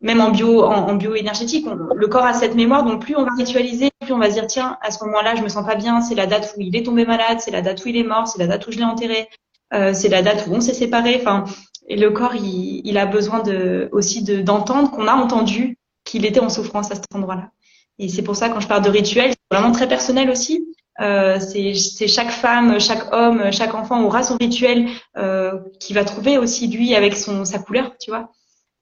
même 0.00 0.20
en 0.20 0.30
bio, 0.30 0.64
en, 0.64 0.94
bioénergétique, 0.94 1.66
le 1.94 2.06
corps 2.06 2.24
a 2.24 2.32
cette 2.32 2.54
mémoire. 2.54 2.84
Donc, 2.84 3.02
plus 3.02 3.16
on 3.16 3.24
va 3.24 3.32
ritualiser, 3.36 3.90
plus 4.00 4.12
on 4.12 4.18
va 4.18 4.28
se 4.28 4.34
dire, 4.34 4.46
tiens, 4.46 4.78
à 4.80 4.90
ce 4.90 5.04
moment-là, 5.04 5.34
je 5.34 5.42
me 5.42 5.48
sens 5.48 5.66
pas 5.66 5.74
bien. 5.74 6.00
C'est 6.00 6.14
la 6.14 6.26
date 6.26 6.54
où 6.56 6.60
il 6.60 6.74
est 6.74 6.84
tombé 6.84 7.04
malade, 7.04 7.38
c'est 7.40 7.50
la 7.50 7.62
date 7.62 7.84
où 7.84 7.88
il 7.88 7.96
est 7.96 8.04
mort, 8.04 8.26
c'est 8.26 8.38
la 8.38 8.46
date 8.46 8.66
où 8.66 8.72
je 8.72 8.78
l'ai 8.78 8.84
enterré, 8.84 9.28
euh, 9.74 9.92
c'est 9.92 10.08
la 10.08 10.22
date 10.22 10.46
où 10.48 10.54
on 10.54 10.60
s'est 10.60 10.74
séparé. 10.74 11.16
Enfin, 11.20 11.44
et 11.86 11.96
le 11.96 12.10
corps, 12.10 12.34
il, 12.34 12.80
il 12.84 12.98
a 12.98 13.06
besoin 13.06 13.40
de, 13.40 13.88
aussi 13.92 14.22
de, 14.22 14.40
d'entendre 14.40 14.90
qu'on 14.90 15.06
a 15.06 15.14
entendu 15.14 15.76
qu'il 16.04 16.24
était 16.24 16.40
en 16.40 16.48
souffrance 16.48 16.90
à 16.90 16.94
cet 16.94 17.14
endroit-là. 17.14 17.50
Et 17.98 18.08
c'est 18.08 18.22
pour 18.22 18.36
ça, 18.36 18.48
quand 18.48 18.60
je 18.60 18.68
parle 18.68 18.82
de 18.82 18.90
rituel, 18.90 19.32
c'est 19.32 19.56
vraiment 19.56 19.72
très 19.72 19.86
personnel 19.86 20.30
aussi. 20.30 20.66
Euh, 21.00 21.38
c'est 21.40 22.08
chaque 22.08 22.30
femme, 22.30 22.78
chaque 22.80 23.12
homme, 23.12 23.50
chaque 23.52 23.74
enfant 23.74 24.02
aura 24.02 24.22
son 24.22 24.36
rituel 24.36 24.88
euh, 25.16 25.58
qui 25.78 25.92
va 25.92 26.04
trouver 26.04 26.36
aussi 26.38 26.66
lui 26.68 26.94
avec 26.94 27.16
son 27.16 27.44
sa 27.44 27.58
couleur, 27.58 27.92
tu 27.98 28.10
vois. 28.10 28.30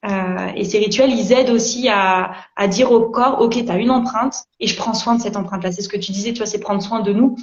Euh, 0.05 0.53
et 0.55 0.65
ces 0.65 0.79
rituels, 0.79 1.11
ils 1.11 1.33
aident 1.33 1.51
aussi 1.51 1.89
à, 1.89 2.33
à 2.57 2.69
dire 2.69 2.93
au 2.93 3.09
corps, 3.11 3.41
ok, 3.41 3.65
tu 3.65 3.71
as 3.71 3.77
une 3.77 3.91
empreinte 3.91 4.45
et 4.61 4.67
je 4.67 4.77
prends 4.77 4.95
soin 4.95 5.17
de 5.17 5.23
cette 5.23 5.37
empreinte-là. 5.37 5.73
C'est 5.73 5.83
ce 5.83 5.89
que 5.89 5.97
tu 5.97 6.13
disais, 6.13 6.33
tu 6.33 6.39
vois, 6.39 6.47
c'est 6.47 6.61
prendre 6.61 6.83
soin 6.83 7.01
de 7.01 7.13
nous. 7.13 7.37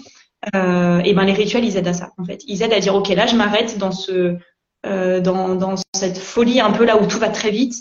Euh, 0.55 0.99
et 0.99 1.13
ben 1.13 1.25
les 1.25 1.33
rituels, 1.33 1.65
ils 1.65 1.75
aident 1.77 1.87
à 1.87 1.93
ça, 1.93 2.11
en 2.17 2.23
fait. 2.23 2.41
Ils 2.47 2.61
aident 2.61 2.73
à 2.73 2.79
dire, 2.79 2.95
ok, 2.95 3.09
là, 3.09 3.25
je 3.25 3.35
m'arrête 3.35 3.77
dans 3.77 3.91
ce 3.91 4.37
euh, 4.85 5.19
dans, 5.19 5.55
dans 5.55 5.75
cette 5.95 6.19
folie 6.19 6.59
un 6.59 6.71
peu 6.71 6.85
là 6.85 7.01
où 7.01 7.07
tout 7.07 7.17
va 7.17 7.29
très 7.29 7.49
vite 7.49 7.73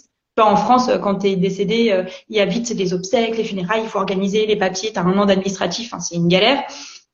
en 0.43 0.57
France, 0.57 0.91
quand 1.03 1.17
tu 1.21 1.29
es 1.29 1.37
décédé, 1.37 1.91
euh, 1.93 2.05
il 2.29 2.37
y 2.37 2.41
a 2.41 2.45
vite 2.45 2.75
des 2.75 2.93
obsèques, 2.93 3.37
les 3.37 3.45
funérailles, 3.45 3.83
il 3.85 3.89
faut 3.89 3.99
organiser 3.99 4.47
les 4.47 4.57
papiers, 4.57 4.93
tu 4.93 4.99
as 4.99 5.03
un 5.03 5.19
an 5.19 5.27
d'administratif, 5.27 5.95
c'est 6.01 6.17
une 6.17 6.29
galère. 6.29 6.65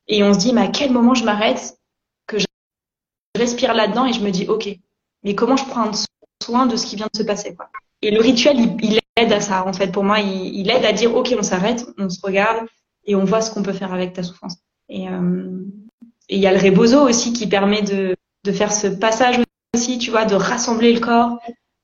Et 0.09 0.23
on 0.25 0.33
se 0.33 0.38
dit, 0.38 0.53
mais 0.53 0.62
à 0.62 0.68
quel 0.68 0.90
moment 0.90 1.14
je 1.14 1.25
m'arrête, 1.25 1.77
que 2.27 2.38
je 2.38 2.46
respire 3.38 3.75
là-dedans 3.75 4.07
et 4.07 4.12
je 4.12 4.20
me 4.20 4.31
dis, 4.31 4.46
ok, 4.49 4.68
mais 5.23 5.35
comment 5.35 5.57
je 5.57 5.64
prends 5.64 5.92
soin 5.92 6.07
de 6.68 6.76
ce 6.76 6.87
qui 6.87 6.96
vient 6.96 7.09
de 7.12 7.18
se 7.18 7.22
passer 7.22 7.55
quoi. 7.55 7.70
Et 8.03 8.11
le 8.11 8.20
rituel, 8.20 8.57
il, 8.83 8.98
aide 9.16 9.33
à 9.33 9.40
ça, 9.40 9.66
en 9.66 9.72
fait. 9.72 9.88
Pour 9.88 10.05
moi, 10.05 10.20
il, 10.20 10.70
aide 10.70 10.85
à 10.85 10.92
dire, 10.92 11.14
ok, 11.14 11.35
on 11.38 11.42
s'arrête, 11.42 11.87
on 11.98 12.09
se 12.09 12.20
regarde 12.22 12.66
et 13.05 13.14
on 13.14 13.24
voit 13.24 13.40
ce 13.40 13.50
qu'on 13.50 13.62
peut 13.62 13.72
faire 13.72 13.92
avec 13.92 14.12
ta 14.12 14.22
souffrance. 14.22 14.57
Et 14.88 15.09
euh, 15.09 15.62
il 16.29 16.38
y 16.38 16.46
a 16.46 16.53
le 16.53 16.59
rebozo 16.59 17.07
aussi 17.07 17.33
qui 17.33 17.46
permet 17.46 17.83
de, 17.83 18.16
de 18.44 18.53
faire 18.53 18.72
ce 18.72 18.87
passage 18.87 19.37
aussi, 19.74 19.98
tu 19.98 20.11
vois, 20.11 20.24
de 20.24 20.35
rassembler 20.35 20.92
le 20.92 21.00
corps, 21.00 21.38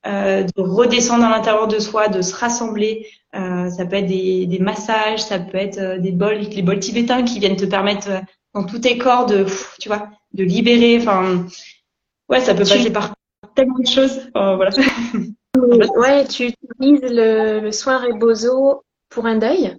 euh, 0.07 0.43
de 0.43 0.63
redescendre 0.63 1.25
à 1.25 1.31
l'intérieur 1.31 1.69
de 1.69 1.79
soi, 1.79 2.09
de 2.09 2.23
se 2.23 2.35
rassembler. 2.35 3.07
Euh, 3.35 3.69
ça 3.69 3.85
peut 3.85 3.97
être 3.97 4.07
des, 4.07 4.47
des, 4.47 4.59
massages, 4.59 5.23
ça 5.23 5.39
peut 5.39 5.59
être 5.59 6.01
des 6.01 6.13
bols, 6.13 6.39
les 6.39 6.63
bols 6.63 6.81
tibétains 6.81 7.25
qui 7.25 7.39
viennent 7.39 7.57
te 7.57 7.67
permettre 7.67 8.09
dans 8.55 8.65
tous 8.65 8.79
tes 8.79 8.97
corps 8.97 9.27
de, 9.27 9.45
tu 9.79 9.89
vois, 9.89 10.09
de 10.33 10.45
libérer. 10.45 10.99
Enfin, 10.99 11.45
ouais, 12.31 12.41
ça 12.41 12.55
peut 12.55 12.65
passer 12.65 12.91
par 12.91 13.16
tellement 13.57 13.79
de 13.79 13.87
choses. 13.87 14.31
voilà. 14.35 14.71
ouais, 15.97 16.27
tu 16.29 16.47
utilises 16.47 17.11
le, 17.11 17.61
le 17.61 17.73
soin 17.73 17.99
Rebozo 17.99 18.85
pour 19.09 19.27
un 19.27 19.37
deuil? 19.37 19.77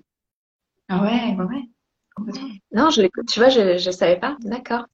Ah 0.89 1.01
ouais, 1.01 1.35
ouais, 1.37 1.45
ouais. 1.45 2.33
Non, 2.71 2.89
je 2.89 3.01
l'écoute. 3.01 3.27
Tu 3.27 3.39
vois, 3.39 3.49
je 3.49 3.77
je 3.77 3.91
savais 3.91 4.19
pas. 4.19 4.35
D'accord. 4.41 4.85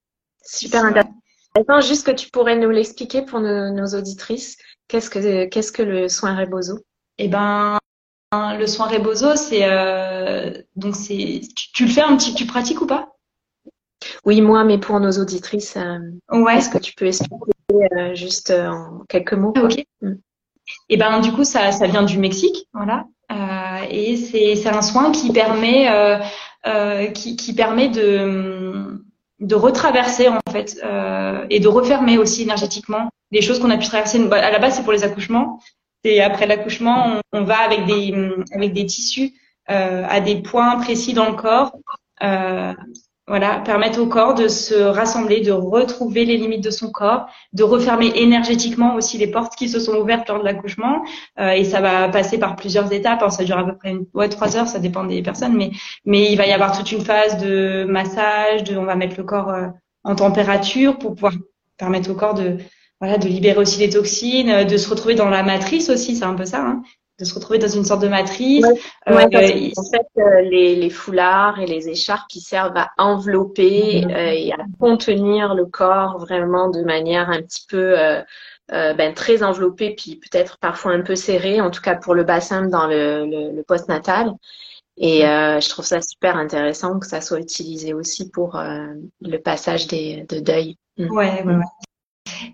Super 0.44 0.86
intéressant. 0.86 1.82
Juste 1.82 2.06
que 2.06 2.12
tu 2.12 2.30
pourrais 2.30 2.58
nous 2.58 2.70
l'expliquer 2.70 3.22
pour 3.22 3.40
nos, 3.40 3.72
nos 3.72 3.88
auditrices. 3.96 4.58
Qu'est-ce 4.88 5.10
que 5.10 5.46
qu'est-ce 5.46 5.72
que 5.72 5.84
le 5.84 6.10
soin 6.10 6.36
Rebozo 6.36 6.80
Eh 7.18 7.28
ben, 7.28 7.78
le 8.32 8.66
soin 8.66 8.88
Rebozo, 8.88 9.36
c'est 9.36 9.64
euh, 9.64 10.52
donc 10.76 10.96
c'est 10.96 11.42
tu, 11.74 11.86
le 11.86 11.92
fais 11.92 12.02
un 12.02 12.18
petit, 12.18 12.34
tu 12.34 12.46
pratiques 12.46 12.82
ou 12.82 12.88
pas? 12.88 13.10
Oui, 14.26 14.42
moi, 14.42 14.64
mais 14.64 14.80
pour 14.80 15.00
nos 15.00 15.12
auditrices, 15.12 15.78
euh, 15.78 16.00
ouais. 16.32 16.58
est-ce 16.58 16.70
que 16.70 16.78
tu 16.78 16.94
peux 16.94 17.06
expliquer? 17.06 17.36
Euh, 17.72 18.16
juste 18.16 18.52
en 18.52 19.04
quelques 19.10 19.34
mots 19.34 19.54
Ok. 19.62 19.84
Mm. 20.02 20.14
Eh 20.90 20.98
ben, 20.98 21.20
du 21.20 21.32
coup, 21.34 21.44
ça, 21.44 21.72
ça 21.72 21.88
vient 21.88 22.04
du 22.04 22.18
Mexique, 22.18 22.70
voilà, 22.74 23.06
et 23.90 24.16
c'est 24.16 24.56
c'est 24.56 24.70
un 24.70 24.82
soin 24.82 25.12
qui 25.12 25.34
permet 25.34 25.90
qui, 27.14 27.36
qui 27.36 27.54
permet 27.54 27.90
de 27.90 29.04
de 29.42 29.56
retraverser 29.56 30.30
en 30.30 30.40
fait 30.50 30.82
et 31.50 31.60
de 31.60 31.68
refermer 31.68 32.18
aussi 32.18 32.44
énergétiquement 32.44 33.10
des 33.34 33.42
choses 33.42 33.60
qu'on 33.60 33.72
a 33.72 33.78
pu 33.78 33.88
traverser. 33.88 34.20
Bah, 34.20 34.38
à 34.38 34.52
la 34.52 34.60
base, 34.60 34.76
c'est 34.78 34.84
pour 34.84 34.94
les 34.94 35.04
accouchements. 35.04 35.60
Et 36.06 36.22
après 36.22 36.46
l'accouchement, 36.48 37.22
on, 37.32 37.44
va 37.44 37.58
avec 37.58 37.86
des, 37.86 38.14
avec 38.54 38.74
des 38.74 38.86
tissus 38.86 39.34
euh, 39.70 40.06
à 40.08 40.22
des 40.22 40.42
points 40.42 40.78
précis 40.78 41.14
dans 41.14 41.30
le 41.30 41.36
corps. 41.36 41.76
Voilà, 43.34 43.64
permettre 43.66 44.00
au 44.00 44.06
corps 44.06 44.36
de 44.36 44.48
se 44.48 44.76
rassembler, 44.76 45.42
de 45.42 45.52
retrouver 45.52 46.24
les 46.24 46.38
limites 46.38 46.64
de 46.64 46.70
son 46.70 46.92
corps, 46.92 47.26
de 47.52 47.64
refermer 47.64 48.12
énergétiquement 48.14 48.94
aussi 48.94 49.18
les 49.18 49.26
portes 49.26 49.56
qui 49.56 49.70
se 49.70 49.80
sont 49.80 49.94
ouvertes 49.94 50.30
lors 50.30 50.38
de 50.38 50.44
l'accouchement. 50.44 51.04
Euh, 51.40 51.50
et 51.50 51.64
ça 51.64 51.82
va 51.82 52.10
passer 52.10 52.38
par 52.38 52.56
plusieurs 52.56 52.94
étapes. 52.94 53.22
Alors, 53.22 53.32
ça 53.32 53.44
dure 53.44 53.58
à 53.58 53.66
peu 53.66 53.76
près 53.76 53.90
une, 53.90 54.06
ouais, 54.14 54.30
trois 54.30 54.56
heures, 54.56 54.68
ça 54.68 54.78
dépend 54.78 55.04
des 55.04 55.24
personnes, 55.24 55.58
mais 55.58 55.72
mais 56.06 56.32
il 56.32 56.38
va 56.38 56.46
y 56.46 56.52
avoir 56.52 56.78
toute 56.78 56.92
une 56.92 57.02
phase 57.02 57.40
de 57.40 57.86
massage, 57.86 58.66
de 58.66 58.78
on 58.78 58.86
va 58.86 58.96
mettre 58.96 59.16
le 59.18 59.24
corps 59.24 59.50
euh, 59.50 59.66
en 60.04 60.14
température 60.14 61.00
pour 61.00 61.16
pouvoir 61.16 61.34
permettre 61.80 62.12
au 62.12 62.14
corps 62.14 62.36
de 62.36 62.60
voilà, 63.02 63.18
de 63.18 63.28
libérer 63.28 63.58
aussi 63.58 63.80
les 63.80 63.90
toxines, 63.90 64.50
euh, 64.50 64.64
de 64.64 64.78
se 64.78 64.88
retrouver 64.88 65.16
dans 65.16 65.30
la 65.30 65.42
matrice 65.42 65.90
aussi, 65.90 66.16
c'est 66.16 66.24
un 66.24 66.36
peu 66.36 66.46
ça, 66.46 66.62
hein, 66.62 66.84
de 67.24 67.28
se 67.28 67.36
retrouver 67.36 67.60
dans 67.60 67.68
une 67.68 67.86
sorte 67.86 68.02
de 68.02 68.08
matrice. 68.08 68.66
Euh, 69.10 69.14
en 69.16 69.30
fait, 69.30 70.08
euh, 70.18 70.42
les, 70.42 70.76
les, 70.76 70.90
foulards 70.90 71.60
et 71.60 71.66
les 71.66 71.90
écharpes 71.90 72.28
qui 72.30 72.40
servent 72.40 72.78
à 72.78 72.92
envelopper 72.98 74.06
et 74.10 74.54
à 74.54 74.58
contenir 74.80 75.56
le 75.56 75.66
corps 75.66 76.18
vraiment 76.20 76.70
de 76.70 76.84
manière 76.84 77.30
un 77.30 77.42
petit 77.42 77.66
peu 77.68 77.96
ben, 78.70 79.14
très 79.14 79.44
enveloppée, 79.44 79.96
puis 79.96 80.16
peut-être 80.16 80.58
parfois 80.60 80.94
un 80.94 81.02
peu 81.02 81.16
serrée, 81.16 81.62
en 81.62 81.72
tout 81.72 81.82
cas 81.82 81.96
pour 81.96 82.16
le 82.16 82.24
bassin 82.24 82.68
dans 82.68 82.88
le, 82.88 83.26
le, 83.26 83.56
le 83.56 83.64
post-natal. 83.64 84.34
Et 84.98 85.22
je 85.22 85.70
trouve 85.70 85.86
ça 85.86 86.02
super 86.02 86.38
intéressant 86.38 87.00
que 87.00 87.08
ça 87.08 87.22
soit 87.22 87.40
utilisé 87.40 87.94
aussi 87.94 88.30
pour 88.30 88.62
le 89.22 89.38
passage 89.38 89.88
des, 89.88 90.26
de 90.30 90.40
deuil. 90.40 90.78
Mm. 90.98 91.12
Ouais, 91.12 91.44
ouais, 91.44 91.56
ouais. 91.56 91.64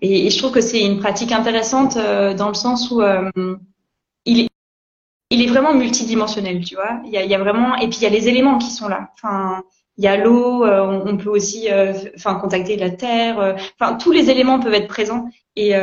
Et, 0.02 0.26
et 0.26 0.30
je 0.30 0.38
trouve 0.38 0.52
que 0.52 0.60
c'est 0.60 0.80
une 0.80 0.98
pratique 0.98 1.32
intéressante 1.32 1.96
euh, 1.96 2.34
dans 2.34 2.48
le 2.48 2.54
sens 2.54 2.90
où 2.90 3.02
euh, 3.02 3.30
il, 4.24 4.40
est, 4.40 4.48
il 5.30 5.42
est 5.42 5.46
vraiment 5.46 5.74
multidimensionnel, 5.74 6.64
tu 6.64 6.74
vois. 6.74 7.00
Il 7.04 7.10
y 7.10 7.16
a, 7.16 7.24
il 7.24 7.30
y 7.30 7.34
a 7.34 7.38
vraiment 7.38 7.76
et 7.76 7.88
puis 7.88 7.98
il 7.98 8.02
y 8.02 8.06
a 8.06 8.10
les 8.10 8.28
éléments 8.28 8.58
qui 8.58 8.70
sont 8.70 8.88
là. 8.88 9.10
Enfin, 9.14 9.62
il 9.96 10.04
y 10.04 10.08
a 10.08 10.16
l'eau, 10.16 10.64
euh, 10.64 11.02
on, 11.04 11.16
peut 11.16 11.30
aussi, 11.30 11.68
enfin, 12.16 12.36
contacter 12.36 12.76
la 12.76 12.90
terre. 12.90 13.56
Enfin, 13.78 13.96
tous 13.96 14.12
les 14.12 14.30
éléments 14.30 14.58
peuvent 14.58 14.74
être 14.74 14.88
présents. 14.88 15.28
Et, 15.56 15.74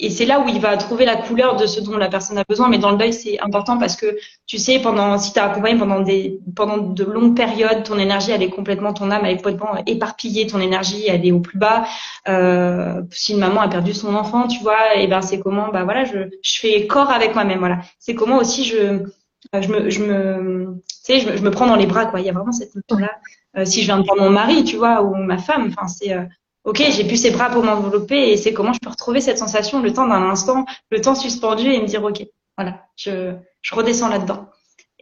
et 0.00 0.10
c'est 0.10 0.24
là 0.24 0.40
où 0.40 0.48
il 0.48 0.60
va 0.60 0.76
trouver 0.76 1.04
la 1.04 1.16
couleur 1.16 1.56
de 1.56 1.66
ce 1.66 1.80
dont 1.80 1.96
la 1.96 2.08
personne 2.08 2.38
a 2.38 2.44
besoin. 2.48 2.68
Mais 2.68 2.78
dans 2.78 2.90
le 2.90 2.96
deuil, 2.96 3.12
c'est 3.12 3.38
important 3.40 3.78
parce 3.78 3.96
que 3.96 4.16
tu 4.46 4.58
sais, 4.58 4.80
pendant 4.80 5.18
si 5.18 5.32
tu 5.32 5.38
as 5.38 5.50
accompagné 5.50 5.78
pendant 5.78 6.00
des 6.00 6.40
pendant 6.56 6.78
de 6.78 7.04
longues 7.04 7.36
périodes, 7.36 7.82
ton 7.84 7.98
énergie 7.98 8.32
elle 8.32 8.42
est 8.42 8.50
complètement, 8.50 8.92
ton 8.92 9.10
âme 9.10 9.22
elle 9.24 9.34
est 9.34 9.36
complètement 9.36 9.76
éparpillée, 9.86 10.46
ton 10.46 10.60
énergie 10.60 11.04
elle 11.06 11.24
est 11.26 11.32
au 11.32 11.40
plus 11.40 11.58
bas. 11.58 11.84
Euh, 12.28 13.02
si 13.10 13.32
une 13.32 13.40
maman 13.40 13.60
a 13.60 13.68
perdu 13.68 13.92
son 13.92 14.14
enfant, 14.14 14.48
tu 14.48 14.60
vois, 14.60 14.96
et 14.96 15.06
ben 15.06 15.22
c'est 15.22 15.40
comment, 15.40 15.68
bah 15.68 15.84
voilà, 15.84 16.04
je 16.04 16.30
je 16.42 16.58
fais 16.58 16.86
corps 16.86 17.10
avec 17.10 17.34
moi-même, 17.34 17.58
voilà. 17.58 17.80
C'est 17.98 18.14
comment 18.14 18.38
aussi 18.38 18.64
je 18.64 19.04
je 19.52 19.68
me 19.68 19.90
je 19.90 20.02
me 20.02 20.82
tu 20.88 21.18
sais, 21.18 21.20
je, 21.20 21.36
je, 21.36 21.42
me 21.42 21.50
prends 21.50 21.66
dans 21.66 21.76
les 21.76 21.86
bras 21.86 22.06
quoi. 22.06 22.20
Il 22.20 22.26
y 22.26 22.30
a 22.30 22.32
vraiment 22.32 22.52
cette 22.52 22.74
notion 22.74 22.98
là. 22.98 23.10
Euh, 23.56 23.64
si 23.64 23.80
je 23.80 23.86
viens 23.86 23.98
de 23.98 24.04
prendre 24.04 24.22
mon 24.22 24.30
mari, 24.30 24.62
tu 24.64 24.76
vois, 24.76 25.02
ou 25.02 25.14
ma 25.16 25.38
femme, 25.38 25.68
enfin 25.68 25.88
c'est 25.88 26.12
euh, 26.12 26.22
ok, 26.64 26.82
j'ai 26.90 27.04
plus 27.04 27.16
ses 27.16 27.30
bras 27.30 27.50
pour 27.50 27.62
m'envelopper 27.64 28.30
et 28.30 28.36
c'est 28.36 28.52
comment 28.52 28.72
je 28.72 28.80
peux 28.80 28.90
retrouver 28.90 29.20
cette 29.20 29.38
sensation 29.38 29.80
le 29.80 29.92
temps 29.92 30.06
d'un 30.06 30.22
instant, 30.30 30.66
le 30.90 31.00
temps 31.00 31.14
suspendu 31.14 31.70
et 31.70 31.80
me 31.80 31.86
dire 31.86 32.04
ok, 32.04 32.22
voilà, 32.56 32.82
je, 32.96 33.34
je 33.62 33.74
redescends 33.74 34.08
là-dedans. 34.08 34.48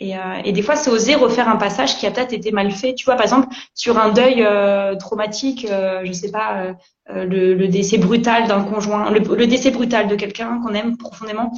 Et, 0.00 0.16
euh, 0.16 0.40
et, 0.44 0.52
des 0.52 0.62
fois, 0.62 0.76
c'est 0.76 0.90
oser 0.90 1.16
refaire 1.16 1.48
un 1.48 1.56
passage 1.56 1.98
qui 1.98 2.06
a 2.06 2.12
peut-être 2.12 2.32
été 2.32 2.52
mal 2.52 2.70
fait. 2.70 2.94
Tu 2.94 3.04
vois, 3.04 3.16
par 3.16 3.24
exemple, 3.24 3.48
sur 3.74 3.98
un 3.98 4.10
deuil 4.10 4.44
euh, 4.44 4.94
traumatique, 4.94 5.66
euh, 5.68 6.02
je 6.04 6.12
sais 6.12 6.30
pas, 6.30 6.62
euh, 6.62 6.74
euh, 7.10 7.24
le, 7.24 7.54
le, 7.54 7.68
décès 7.68 7.98
brutal 7.98 8.46
d'un 8.46 8.62
conjoint, 8.62 9.10
le, 9.10 9.18
le, 9.18 9.46
décès 9.48 9.72
brutal 9.72 10.06
de 10.06 10.14
quelqu'un 10.14 10.60
qu'on 10.62 10.72
aime 10.74 10.96
profondément. 10.96 11.50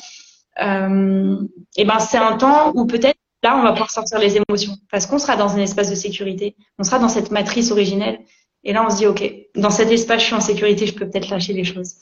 et 0.58 1.84
ben, 1.84 1.98
c'est 1.98 2.18
un 2.18 2.36
temps 2.38 2.72
où 2.74 2.86
peut-être 2.86 3.18
là, 3.42 3.56
on 3.58 3.62
va 3.62 3.72
pouvoir 3.72 3.90
sortir 3.90 4.18
les 4.18 4.36
émotions 4.36 4.74
parce 4.90 5.06
qu'on 5.06 5.18
sera 5.18 5.36
dans 5.36 5.54
un 5.54 5.60
espace 5.60 5.90
de 5.90 5.94
sécurité, 5.94 6.56
on 6.78 6.82
sera 6.82 6.98
dans 6.98 7.08
cette 7.08 7.30
matrice 7.30 7.70
originelle. 7.70 8.20
Et 8.64 8.72
là, 8.72 8.84
on 8.84 8.90
se 8.90 8.96
dit, 8.96 9.06
OK, 9.06 9.22
dans 9.56 9.70
cet 9.70 9.90
espace, 9.90 10.20
je 10.20 10.26
suis 10.26 10.34
en 10.34 10.40
sécurité, 10.40 10.86
je 10.86 10.94
peux 10.94 11.08
peut-être 11.08 11.30
lâcher 11.30 11.52
les 11.52 11.64
choses. 11.64 11.94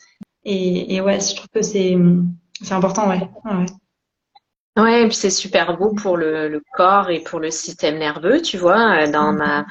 Et, 0.45 0.95
et 0.95 1.01
ouais, 1.01 1.21
je 1.21 1.37
trouve 1.37 1.49
que 1.55 1.63
c'est, 1.63 1.97
c'est 2.63 2.75
important, 2.75 3.09
ouais. 3.09 3.21
ouais. 3.45 3.67
Ouais, 4.79 5.03
et 5.03 5.07
puis 5.09 5.17
c'est 5.17 5.31
super 5.31 5.77
beau 5.77 5.93
pour 5.93 6.17
le, 6.17 6.49
le, 6.49 6.63
corps 6.75 7.11
et 7.11 7.21
pour 7.21 7.41
le 7.41 7.51
système 7.51 7.99
nerveux, 7.99 8.41
tu 8.41 8.57
vois. 8.57 9.03
Euh, 9.03 9.11
dans 9.11 9.33
ma 9.33 9.67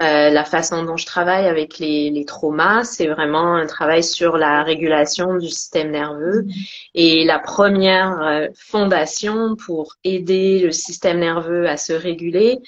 euh, 0.00 0.30
la 0.30 0.44
façon 0.44 0.84
dont 0.84 0.96
je 0.96 1.04
travaille 1.04 1.46
avec 1.46 1.78
les, 1.78 2.10
les 2.10 2.24
traumas, 2.24 2.84
c'est 2.84 3.08
vraiment 3.08 3.56
un 3.56 3.66
travail 3.66 4.02
sur 4.02 4.36
la 4.38 4.62
régulation 4.62 5.36
du 5.36 5.48
système 5.48 5.90
nerveux. 5.90 6.46
Et 6.94 7.24
la 7.24 7.38
première 7.38 8.20
euh, 8.22 8.46
fondation 8.56 9.56
pour 9.56 9.96
aider 10.04 10.60
le 10.60 10.70
système 10.70 11.18
nerveux 11.18 11.68
à 11.68 11.76
se 11.76 11.92
réguler 11.92 12.58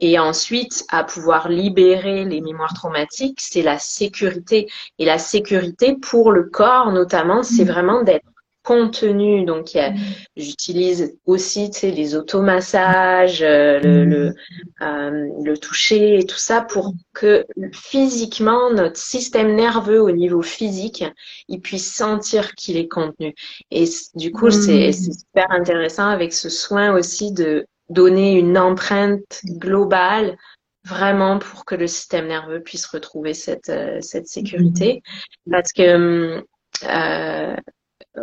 et 0.00 0.18
ensuite 0.18 0.84
à 0.88 1.04
pouvoir 1.04 1.48
libérer 1.48 2.24
les 2.24 2.40
mémoires 2.40 2.74
traumatiques, 2.74 3.40
c'est 3.40 3.62
la 3.62 3.78
sécurité. 3.78 4.68
Et 4.98 5.04
la 5.04 5.18
sécurité 5.18 5.96
pour 5.96 6.32
le 6.32 6.44
corps 6.44 6.92
notamment, 6.92 7.42
c'est 7.42 7.64
vraiment 7.64 8.02
d'être 8.02 8.24
contenu. 8.62 9.44
Donc, 9.44 9.74
mm. 9.74 9.94
j'utilise 10.36 11.16
aussi, 11.26 11.70
tu 11.70 11.80
sais, 11.80 11.90
les 11.90 12.14
automassages, 12.14 13.42
euh, 13.42 13.80
le, 13.80 14.04
mm. 14.04 14.10
le, 14.10 14.34
euh, 14.82 15.28
le, 15.42 15.58
toucher 15.58 16.18
et 16.18 16.26
tout 16.26 16.38
ça 16.38 16.60
pour 16.60 16.92
que 17.14 17.46
physiquement, 17.72 18.70
notre 18.70 18.98
système 18.98 19.54
nerveux 19.54 20.00
au 20.00 20.10
niveau 20.10 20.42
physique, 20.42 21.04
il 21.48 21.60
puisse 21.60 21.92
sentir 21.92 22.54
qu'il 22.54 22.76
est 22.76 22.88
contenu. 22.88 23.34
Et 23.70 23.84
du 24.14 24.30
coup, 24.30 24.50
c'est 24.50 24.90
mm. 24.90 24.92
super 24.92 25.50
intéressant 25.50 26.08
avec 26.08 26.32
ce 26.32 26.48
soin 26.48 26.94
aussi 26.94 27.32
de 27.32 27.66
donner 27.90 28.32
une 28.38 28.56
empreinte 28.56 29.42
globale 29.44 30.36
vraiment 30.84 31.38
pour 31.38 31.64
que 31.64 31.74
le 31.74 31.86
système 31.86 32.28
nerveux 32.28 32.62
puisse 32.62 32.86
retrouver 32.86 33.34
cette, 33.34 33.68
euh, 33.68 33.98
cette 34.00 34.28
sécurité. 34.28 35.02
Parce 35.50 35.72
que 35.72 36.42
euh, 36.84 37.56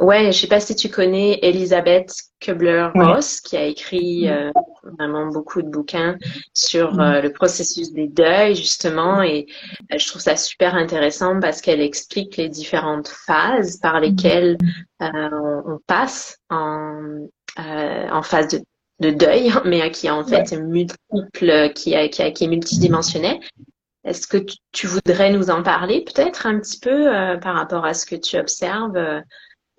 Ouais, 0.02 0.34
je 0.34 0.40
sais 0.40 0.48
pas 0.48 0.60
si 0.60 0.76
tu 0.76 0.90
connais 0.90 1.40
Elisabeth 1.42 2.12
Kubler-Ross, 2.42 3.40
qui 3.40 3.56
a 3.56 3.64
écrit 3.64 4.28
euh, 4.28 4.52
vraiment 5.00 5.28
beaucoup 5.28 5.62
de 5.62 5.70
bouquins 5.70 6.18
sur 6.54 7.00
euh, 7.00 7.22
le 7.22 7.32
processus 7.32 7.94
des 7.94 8.10
deuils, 8.10 8.56
justement, 8.56 9.22
et 9.22 9.48
je 9.96 10.06
trouve 10.06 10.22
ça 10.22 10.36
super 10.36 10.76
intéressant 10.76 11.40
parce 11.40 11.62
qu'elle 11.62 11.80
explique 11.80 12.36
les 12.36 12.50
différentes 12.50 13.08
phases 13.08 13.78
par 13.78 14.02
lesquelles 14.02 14.58
on, 15.00 15.64
on, 15.66 15.80
passe 15.88 16.38
en, 16.50 17.28
en 17.58 18.22
phase 18.24 18.50
de, 18.50 18.62
de, 19.00 19.12
deuil, 19.12 19.52
mais 19.66 19.90
qui 19.92 20.08
est 20.08 20.12
en 20.12 20.26
fait 20.26 20.52
multiple, 20.54 21.72
qui, 21.76 21.96
a, 21.96 22.08
qui, 22.10 22.22
a, 22.22 22.32
qui 22.32 22.44
est 22.44 22.48
multidimensionnel. 22.48 23.40
Est-ce 24.04 24.28
que 24.28 24.38
tu, 24.38 24.58
tu, 24.72 24.88
voudrais 24.88 25.32
nous 25.32 25.50
en 25.50 25.64
parler 25.64 26.04
peut-être 26.04 26.46
un 26.46 26.60
petit 26.60 26.80
peu 26.80 27.06
par 27.42 27.56
rapport 27.56 27.86
à 27.86 27.94
ce 27.94 28.06
que 28.06 28.16
tu 28.16 28.38
observes 28.38 29.22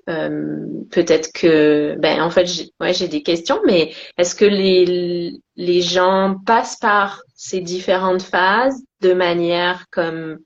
euh, 0.09 0.64
peut-être 0.90 1.33
que, 1.35 1.96
ben 1.98 2.22
en 2.22 2.31
fait, 2.31 2.46
j'ai 2.46 2.70
ouais, 2.81 2.94
j'ai 2.94 3.09
des 3.09 3.22
questions, 3.22 3.61
mais 3.66 3.92
est-ce 4.16 4.35
que 4.35 4.46
les 4.46 5.38
les 5.57 5.83
gens 5.83 6.37
passent 6.46 6.78
par 6.78 7.22
ces 7.35 7.61
différentes 7.61 8.22
phases 8.22 8.83
de 9.02 9.12
manière 9.12 9.85
comme 9.90 10.38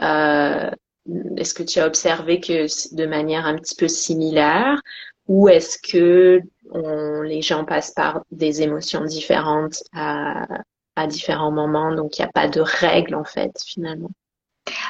euh, 0.00 0.70
est-ce 1.36 1.52
que 1.52 1.62
tu 1.62 1.78
as 1.78 1.86
observé 1.86 2.40
que 2.40 2.66
de 2.94 3.06
manière 3.06 3.46
un 3.46 3.56
petit 3.56 3.74
peu 3.74 3.86
similaire 3.86 4.80
ou 5.28 5.48
est-ce 5.48 5.78
que 5.78 6.40
on, 6.70 7.22
les 7.22 7.42
gens 7.42 7.64
passent 7.64 7.92
par 7.92 8.22
des 8.30 8.62
émotions 8.62 9.04
différentes 9.04 9.82
à, 9.94 10.46
différents 11.08 11.52
moments, 11.52 11.94
donc 11.94 12.18
il 12.18 12.22
n'y 12.22 12.28
a 12.28 12.32
pas 12.32 12.48
de 12.48 12.60
règle 12.60 13.14
en 13.14 13.24
fait 13.24 13.52
finalement 13.66 14.10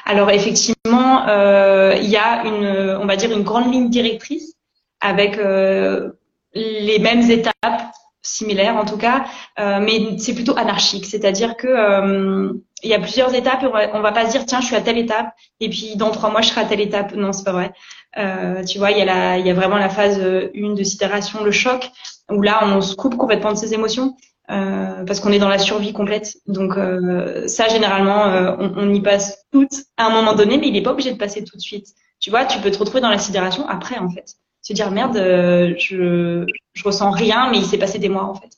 alors 0.04 0.30
effectivement, 0.30 1.28
euh, 1.28 1.94
il 2.00 2.08
y 2.08 2.16
a 2.16 2.44
une, 2.44 2.96
on 3.00 3.06
va 3.06 3.16
dire 3.16 3.30
une 3.32 3.42
grande 3.42 3.72
ligne 3.72 3.90
directrice 3.90 4.54
avec 5.00 5.36
euh, 5.36 6.12
les 6.54 6.98
mêmes 6.98 7.28
étapes 7.30 7.82
similaires 8.22 8.76
en 8.76 8.84
tout 8.84 8.96
cas, 8.96 9.26
euh, 9.58 9.80
mais 9.80 10.16
c'est 10.18 10.34
plutôt 10.34 10.56
anarchique. 10.56 11.06
C'est-à-dire 11.06 11.56
que 11.56 12.52
il 12.82 12.90
y 12.90 12.94
a 12.94 13.00
plusieurs 13.00 13.34
étapes. 13.34 13.62
Et 13.62 13.66
on, 13.66 13.70
va, 13.70 13.86
va 13.88 14.12
pas 14.12 14.26
se 14.26 14.30
dire 14.30 14.46
tiens, 14.46 14.60
je 14.60 14.66
suis 14.66 14.76
à 14.76 14.80
telle 14.80 14.98
étape 14.98 15.32
et 15.60 15.68
puis 15.68 15.96
dans 15.96 16.10
trois 16.10 16.30
mois 16.30 16.40
je 16.40 16.48
serai 16.50 16.62
à 16.62 16.64
telle 16.64 16.80
étape. 16.80 17.14
Non, 17.14 17.32
c'est 17.32 17.44
pas 17.44 17.52
vrai. 17.52 17.72
Tu 18.66 18.78
vois, 18.78 18.90
il 18.90 18.98
y 18.98 19.02
a 19.02 19.04
la, 19.04 19.38
il 19.38 19.46
y 19.46 19.50
a 19.50 19.54
vraiment 19.54 19.76
la 19.76 19.88
phase 19.88 20.20
une 20.54 20.74
de 20.74 20.82
sidération, 20.82 21.44
le 21.44 21.50
choc, 21.50 21.90
où 22.30 22.42
là 22.42 22.60
on 22.64 22.80
se 22.80 22.94
coupe 22.94 23.16
complètement 23.16 23.52
de 23.52 23.58
ses 23.58 23.74
émotions. 23.74 24.16
Euh, 24.48 25.04
parce 25.04 25.18
qu'on 25.18 25.32
est 25.32 25.40
dans 25.40 25.48
la 25.48 25.58
survie 25.58 25.92
complète. 25.92 26.36
Donc 26.46 26.76
euh, 26.76 27.48
ça, 27.48 27.66
généralement, 27.68 28.26
euh, 28.26 28.54
on, 28.58 28.72
on, 28.76 28.94
y 28.94 29.00
passe 29.00 29.44
toutes 29.50 29.84
à 29.96 30.06
un 30.06 30.10
moment 30.10 30.34
donné, 30.34 30.56
mais 30.56 30.68
il 30.68 30.72
n'est 30.72 30.82
pas 30.82 30.92
obligé 30.92 31.12
de 31.12 31.18
passer 31.18 31.42
tout 31.42 31.56
de 31.56 31.62
suite. 31.62 31.88
Tu 32.20 32.30
vois, 32.30 32.44
tu 32.44 32.60
peux 32.60 32.70
te 32.70 32.78
retrouver 32.78 33.00
dans 33.00 33.10
la 33.10 33.18
sidération 33.18 33.66
après, 33.68 33.98
en 33.98 34.08
fait. 34.08 34.34
Se 34.62 34.72
dire 34.72 34.90
merde, 34.92 35.16
je, 35.16 36.46
je 36.74 36.84
ressens 36.84 37.10
rien, 37.10 37.50
mais 37.50 37.58
il 37.58 37.64
s'est 37.64 37.78
passé 37.78 37.98
des 37.98 38.08
mois, 38.08 38.24
en 38.24 38.34
fait. 38.34 38.50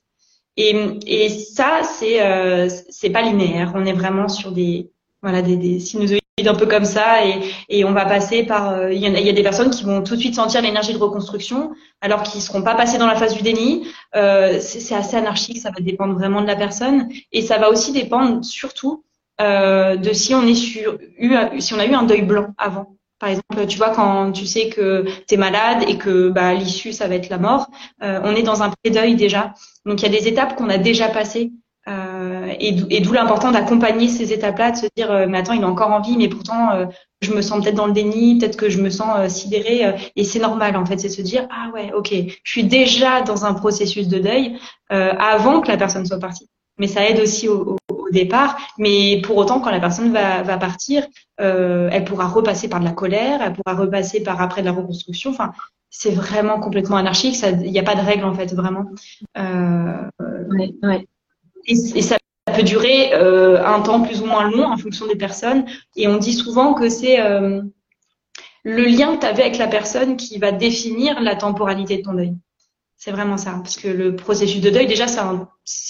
Et, 0.56 0.76
et 1.06 1.28
ça, 1.30 1.82
c'est 1.82 2.68
c'est 2.90 3.10
pas 3.10 3.22
linéaire. 3.22 3.72
On 3.74 3.84
est 3.84 3.92
vraiment 3.92 4.28
sur 4.28 4.52
des 4.52 4.90
voilà 5.22 5.42
des, 5.42 5.56
des 5.56 5.80
sinusoïdes 5.80 6.20
un 6.46 6.54
peu 6.54 6.66
comme 6.66 6.84
ça 6.84 7.24
et, 7.26 7.40
et 7.68 7.84
on 7.84 7.92
va 7.92 8.04
passer 8.04 8.44
par 8.44 8.70
euh, 8.70 8.92
il 8.92 9.00
y, 9.00 9.06
a, 9.06 9.08
il 9.08 9.26
y, 9.26 9.30
a 9.30 9.32
des 9.32 9.42
personnes 9.42 9.70
qui 9.70 9.84
vont 9.84 10.02
tout 10.02 10.14
de 10.14 10.20
suite 10.20 10.34
sentir 10.34 10.62
l'énergie 10.62 10.92
de 10.92 10.98
reconstruction 10.98 11.72
alors 12.00 12.22
qu'ils 12.22 12.42
seront 12.42 12.62
pas 12.62 12.74
passés 12.74 12.98
dans 12.98 13.06
la 13.06 13.16
phase 13.16 13.34
du 13.34 13.42
déni 13.42 13.88
euh, 14.14 14.58
c'est 14.60 14.94
assez 14.94 15.16
anarchique 15.16 15.58
ça 15.58 15.70
va 15.70 15.80
dépendre 15.80 16.14
vraiment 16.14 16.42
de 16.42 16.46
la 16.46 16.56
personne 16.56 17.08
et 17.32 17.42
ça 17.42 17.58
va 17.58 17.70
aussi 17.70 17.92
dépendre 17.92 18.44
surtout 18.44 19.02
euh, 19.40 19.96
de 19.96 20.12
si 20.12 20.34
on 20.34 20.46
est 20.46 20.54
sur 20.54 20.98
eu 21.18 21.34
si 21.58 21.74
on 21.74 21.78
a 21.78 21.86
eu 21.86 21.94
un 21.94 22.04
deuil 22.04 22.22
blanc 22.22 22.48
avant 22.58 22.98
par 23.18 23.30
exemple, 23.30 23.66
tu 23.66 23.78
vois, 23.78 23.90
quand 23.90 24.30
tu 24.32 24.46
sais 24.46 24.68
que 24.68 25.04
tu 25.26 25.34
es 25.34 25.36
malade 25.36 25.84
et 25.88 25.98
que 25.98 26.28
bah, 26.28 26.54
l'issue, 26.54 26.92
ça 26.92 27.08
va 27.08 27.16
être 27.16 27.28
la 27.28 27.38
mort, 27.38 27.68
euh, 28.02 28.20
on 28.22 28.34
est 28.36 28.42
dans 28.42 28.62
un 28.62 28.70
pré-deuil 28.70 29.16
déjà. 29.16 29.54
Donc, 29.84 30.00
il 30.00 30.12
y 30.12 30.16
a 30.16 30.20
des 30.20 30.28
étapes 30.28 30.54
qu'on 30.54 30.70
a 30.70 30.78
déjà 30.78 31.08
passées 31.08 31.52
euh, 31.88 32.52
et 32.60 33.00
d'où 33.00 33.12
l'important 33.12 33.50
d'accompagner 33.50 34.08
ces 34.08 34.32
étapes-là, 34.32 34.72
de 34.72 34.76
se 34.76 34.86
dire 34.96 35.10
euh, 35.10 35.26
mais 35.28 35.38
attends 35.38 35.54
il 35.54 35.64
a 35.64 35.68
encore 35.68 35.90
envie, 35.90 36.16
mais 36.16 36.28
pourtant 36.28 36.72
euh, 36.72 36.86
je 37.22 37.32
me 37.32 37.40
sens 37.40 37.62
peut-être 37.62 37.76
dans 37.76 37.86
le 37.86 37.92
déni, 37.92 38.38
peut-être 38.38 38.56
que 38.56 38.68
je 38.68 38.80
me 38.80 38.90
sens 38.90 39.28
sidérée 39.28 39.94
et 40.14 40.24
c'est 40.24 40.38
normal 40.38 40.76
en 40.76 40.84
fait, 40.84 40.98
c'est 40.98 41.08
se 41.08 41.22
dire 41.22 41.46
ah 41.50 41.70
ouais 41.74 41.92
ok, 41.94 42.12
je 42.42 42.50
suis 42.50 42.64
déjà 42.64 43.22
dans 43.22 43.44
un 43.44 43.54
processus 43.54 44.08
de 44.08 44.18
deuil 44.18 44.58
avant 44.90 45.60
que 45.60 45.68
la 45.68 45.76
personne 45.76 46.06
soit 46.06 46.18
partie. 46.18 46.48
Mais 46.80 46.86
ça 46.86 47.08
aide 47.08 47.18
aussi 47.18 47.48
au, 47.48 47.76
au, 47.90 48.10
départ. 48.12 48.56
Mais 48.78 49.20
pour 49.24 49.36
autant, 49.36 49.58
quand 49.58 49.72
la 49.72 49.80
personne 49.80 50.12
va, 50.12 50.42
va 50.42 50.58
partir, 50.58 51.04
elle 51.38 52.04
pourra 52.04 52.28
repasser 52.28 52.68
par 52.68 52.78
de 52.78 52.84
la 52.84 52.92
colère, 52.92 53.40
elle 53.42 53.52
pourra 53.52 53.74
repasser 53.74 54.22
par 54.22 54.40
après 54.40 54.60
de 54.60 54.66
la 54.66 54.72
reconstruction. 54.72 55.30
Enfin, 55.30 55.50
c'est 55.90 56.10
vraiment 56.10 56.60
complètement 56.60 56.96
anarchique. 56.96 57.36
Il 57.42 57.72
n'y 57.72 57.78
a 57.78 57.82
pas 57.82 57.96
de 57.96 58.00
règle 58.00 58.24
en 58.24 58.34
fait, 58.34 58.54
vraiment. 58.54 58.86
Euh, 59.36 60.08
ouais, 60.50 60.74
ouais 60.82 61.06
et, 61.68 62.02
ça 62.02 62.16
peut 62.54 62.62
durer 62.62 63.14
euh, 63.14 63.64
un 63.64 63.80
temps 63.80 64.02
plus 64.02 64.20
ou 64.20 64.26
moins 64.26 64.50
long 64.50 64.64
en 64.64 64.76
fonction 64.76 65.06
des 65.06 65.16
personnes. 65.16 65.66
Et 65.96 66.08
on 66.08 66.16
dit 66.16 66.32
souvent 66.32 66.74
que 66.74 66.88
c'est 66.88 67.20
euh, 67.20 67.62
le 68.64 68.84
lien 68.84 69.16
que 69.16 69.20
tu 69.20 69.26
avec 69.26 69.58
la 69.58 69.68
personne 69.68 70.16
qui 70.16 70.38
va 70.38 70.52
définir 70.52 71.20
la 71.20 71.36
temporalité 71.36 71.98
de 71.98 72.02
ton 72.02 72.14
deuil. 72.14 72.34
C'est 72.96 73.12
vraiment 73.12 73.36
ça, 73.36 73.52
parce 73.62 73.76
que 73.76 73.86
le 73.86 74.16
processus 74.16 74.60
de 74.60 74.70
deuil, 74.70 74.86
déjà, 74.86 75.06
c'est 75.06 75.20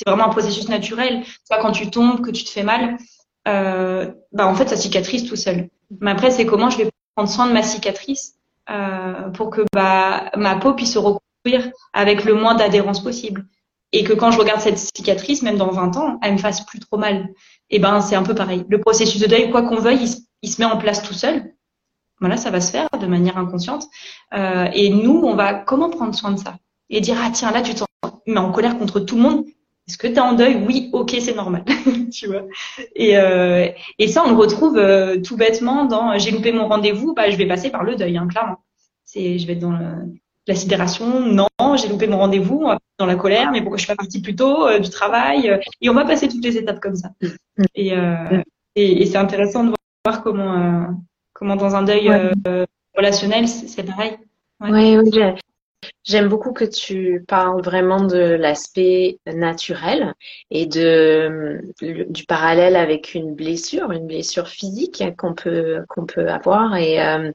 vraiment 0.06 0.26
un 0.26 0.28
processus 0.28 0.68
naturel. 0.68 1.22
Toi, 1.48 1.58
quand 1.62 1.72
tu 1.72 1.88
tombes, 1.90 2.20
que 2.20 2.30
tu 2.30 2.44
te 2.44 2.50
fais 2.50 2.62
mal, 2.62 2.98
euh, 3.48 4.12
bah 4.32 4.46
en 4.46 4.54
fait, 4.54 4.68
ça 4.68 4.76
cicatrise 4.76 5.26
tout 5.26 5.36
seul. 5.36 5.70
Mais 6.00 6.10
après, 6.10 6.30
c'est 6.30 6.44
comment 6.44 6.68
je 6.68 6.78
vais 6.78 6.90
prendre 7.14 7.30
soin 7.30 7.46
de 7.46 7.52
ma 7.52 7.62
cicatrice 7.62 8.34
euh, 8.68 9.30
pour 9.30 9.48
que 9.48 9.62
bah, 9.72 10.30
ma 10.36 10.56
peau 10.56 10.74
puisse 10.74 10.92
se 10.92 10.98
reconstruire 10.98 11.72
avec 11.94 12.24
le 12.24 12.34
moins 12.34 12.54
d'adhérence 12.54 13.02
possible 13.02 13.46
et 13.92 14.04
que 14.04 14.12
quand 14.12 14.30
je 14.30 14.38
regarde 14.38 14.60
cette 14.60 14.78
cicatrice, 14.78 15.42
même 15.42 15.56
dans 15.56 15.70
20 15.70 15.96
ans, 15.96 16.18
elle 16.22 16.34
me 16.34 16.38
fasse 16.38 16.64
plus 16.64 16.78
trop 16.78 16.98
mal. 16.98 17.30
Et 17.70 17.76
eh 17.76 17.78
ben 17.78 18.00
c'est 18.00 18.16
un 18.16 18.22
peu 18.22 18.34
pareil. 18.34 18.64
Le 18.68 18.80
processus 18.80 19.20
de 19.20 19.26
deuil, 19.26 19.50
quoi 19.50 19.62
qu'on 19.62 19.76
veuille, 19.76 20.08
il, 20.42 20.50
se 20.50 20.60
met 20.60 20.66
en 20.66 20.78
place 20.78 21.02
tout 21.02 21.14
seul. 21.14 21.54
Voilà, 22.20 22.36
ça 22.36 22.50
va 22.50 22.60
se 22.60 22.70
faire 22.70 22.88
de 23.00 23.06
manière 23.06 23.38
inconsciente. 23.38 23.86
Euh, 24.34 24.68
et 24.72 24.90
nous, 24.90 25.22
on 25.24 25.34
va 25.34 25.54
comment 25.54 25.90
prendre 25.90 26.14
soin 26.14 26.32
de 26.32 26.38
ça 26.38 26.56
et 26.90 27.00
dire 27.00 27.16
ah 27.22 27.30
tiens 27.30 27.50
là 27.50 27.60
tu 27.60 27.74
te 27.74 27.84
mais 28.26 28.38
en 28.38 28.52
colère 28.52 28.78
contre 28.78 29.00
tout 29.00 29.16
le 29.16 29.22
monde. 29.22 29.44
Est-ce 29.88 29.96
que 29.96 30.06
tu 30.06 30.14
es 30.14 30.20
en 30.20 30.34
deuil? 30.34 30.62
Oui, 30.66 30.90
ok, 30.92 31.16
c'est 31.18 31.34
normal, 31.34 31.64
tu 32.12 32.26
vois? 32.26 32.42
Et, 32.94 33.16
euh, 33.16 33.68
et 33.98 34.06
ça, 34.06 34.22
on 34.26 34.30
le 34.30 34.36
retrouve 34.36 34.76
euh, 34.76 35.18
tout 35.20 35.36
bêtement 35.36 35.86
dans 35.86 36.18
j'ai 36.18 36.30
loupé 36.30 36.52
mon 36.52 36.68
rendez-vous, 36.68 37.14
bah 37.14 37.30
je 37.30 37.36
vais 37.36 37.46
passer 37.46 37.70
par 37.70 37.84
le 37.84 37.96
deuil, 37.96 38.18
hein, 38.18 38.28
clairement. 38.28 38.58
C'est 39.04 39.38
je 39.38 39.46
vais 39.46 39.54
être 39.54 39.60
dans 39.60 39.72
le, 39.72 40.12
la 40.46 40.54
sidération, 40.54 41.20
non, 41.20 41.48
j'ai 41.76 41.88
loupé 41.88 42.06
mon 42.06 42.18
rendez-vous, 42.18 42.66
dans 42.98 43.06
la 43.06 43.16
colère, 43.16 43.50
mais 43.52 43.60
pourquoi 43.60 43.76
je 43.76 43.84
suis 43.84 43.92
pas 43.94 43.96
partie 43.96 44.20
plus 44.20 44.34
tôt 44.34 44.66
euh, 44.66 44.78
du 44.78 44.90
travail 44.90 45.48
euh, 45.48 45.58
Et 45.80 45.88
on 45.88 45.94
va 45.94 46.04
passer 46.04 46.28
toutes 46.28 46.44
les 46.44 46.56
étapes 46.56 46.80
comme 46.80 46.96
ça. 46.96 47.10
Et, 47.74 47.96
euh, 47.96 48.42
et, 48.74 49.02
et 49.02 49.06
c'est 49.06 49.18
intéressant 49.18 49.64
de 49.64 49.74
voir 50.04 50.22
comment, 50.22 51.00
comment 51.32 51.56
dans 51.56 51.74
un 51.76 51.82
deuil 51.82 52.10
relationnel, 52.94 53.48
c'est 53.48 53.84
pareil. 53.84 54.18
Ouais. 54.60 54.98
Oui, 54.98 55.18
j'aime 56.04 56.28
beaucoup 56.28 56.52
que 56.52 56.64
tu 56.64 57.24
parles 57.28 57.62
vraiment 57.62 58.04
de 58.04 58.18
l'aspect 58.18 59.18
naturel 59.26 60.14
et 60.50 60.66
de 60.66 61.60
du 61.80 62.24
parallèle 62.24 62.76
avec 62.76 63.14
une 63.14 63.34
blessure, 63.34 63.92
une 63.92 64.06
blessure 64.06 64.48
physique 64.48 65.02
qu'on 65.16 65.34
peut 65.34 65.84
qu'on 65.88 66.06
peut 66.06 66.28
avoir 66.28 66.76
et 66.76 67.00
euh, 67.00 67.30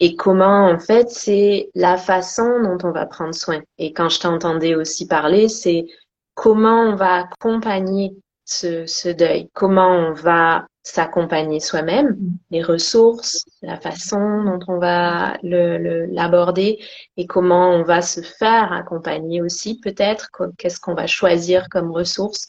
et 0.00 0.16
comment 0.16 0.68
en 0.68 0.78
fait 0.78 1.10
c'est 1.10 1.70
la 1.74 1.96
façon 1.96 2.60
dont 2.62 2.78
on 2.82 2.92
va 2.92 3.06
prendre 3.06 3.34
soin. 3.34 3.60
Et 3.78 3.92
quand 3.92 4.08
je 4.08 4.20
t'entendais 4.20 4.74
aussi 4.74 5.06
parler, 5.06 5.48
c'est 5.48 5.86
comment 6.34 6.82
on 6.82 6.96
va 6.96 7.24
accompagner 7.24 8.12
ce, 8.44 8.86
ce 8.86 9.08
deuil, 9.08 9.48
comment 9.54 9.88
on 9.88 10.12
va 10.12 10.66
s'accompagner 10.86 11.60
soi-même, 11.60 12.18
les 12.50 12.62
ressources, 12.62 13.46
la 13.62 13.80
façon 13.80 14.44
dont 14.44 14.58
on 14.68 14.78
va 14.78 15.38
l'aborder 15.42 16.78
le, 16.78 17.22
et 17.22 17.26
comment 17.26 17.70
on 17.70 17.82
va 17.84 18.02
se 18.02 18.20
faire 18.20 18.70
accompagner 18.70 19.40
aussi 19.40 19.80
peut-être, 19.80 20.28
qu'est-ce 20.58 20.78
qu'on 20.78 20.94
va 20.94 21.06
choisir 21.06 21.70
comme 21.70 21.90
ressources. 21.90 22.48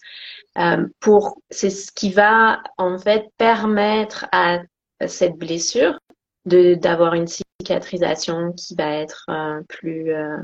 Euh, 0.57 0.85
pour 0.99 1.37
c'est 1.49 1.69
ce 1.69 1.91
qui 1.93 2.11
va 2.11 2.61
en 2.77 2.97
fait 2.97 3.25
permettre 3.37 4.25
à 4.33 4.59
cette 5.07 5.37
blessure 5.37 5.97
de 6.45 6.75
d'avoir 6.75 7.13
une 7.13 7.27
cicatrisation 7.27 8.53
qui 8.53 8.75
va 8.75 8.91
être 8.97 9.25
euh, 9.29 9.61
plus 9.67 10.13
euh, 10.13 10.37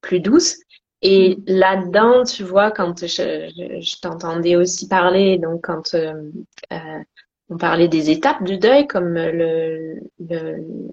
plus 0.00 0.20
douce. 0.20 0.56
Et 1.02 1.38
là-dedans, 1.46 2.22
tu 2.24 2.44
vois, 2.44 2.70
quand 2.70 3.00
je, 3.00 3.50
je, 3.80 4.00
t'entendais 4.00 4.54
aussi 4.54 4.86
parler, 4.86 5.38
donc 5.38 5.62
quand 5.64 5.94
euh, 5.94 6.30
on 7.48 7.56
parlait 7.56 7.88
des 7.88 8.10
étapes 8.10 8.44
du 8.44 8.58
deuil, 8.58 8.86
comme 8.86 9.14
le, 9.14 9.96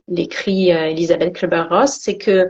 l'écrit 0.08 0.70
Elisabeth 0.70 1.36
Kleber-Ross, 1.36 2.00
c'est 2.02 2.18
que 2.18 2.50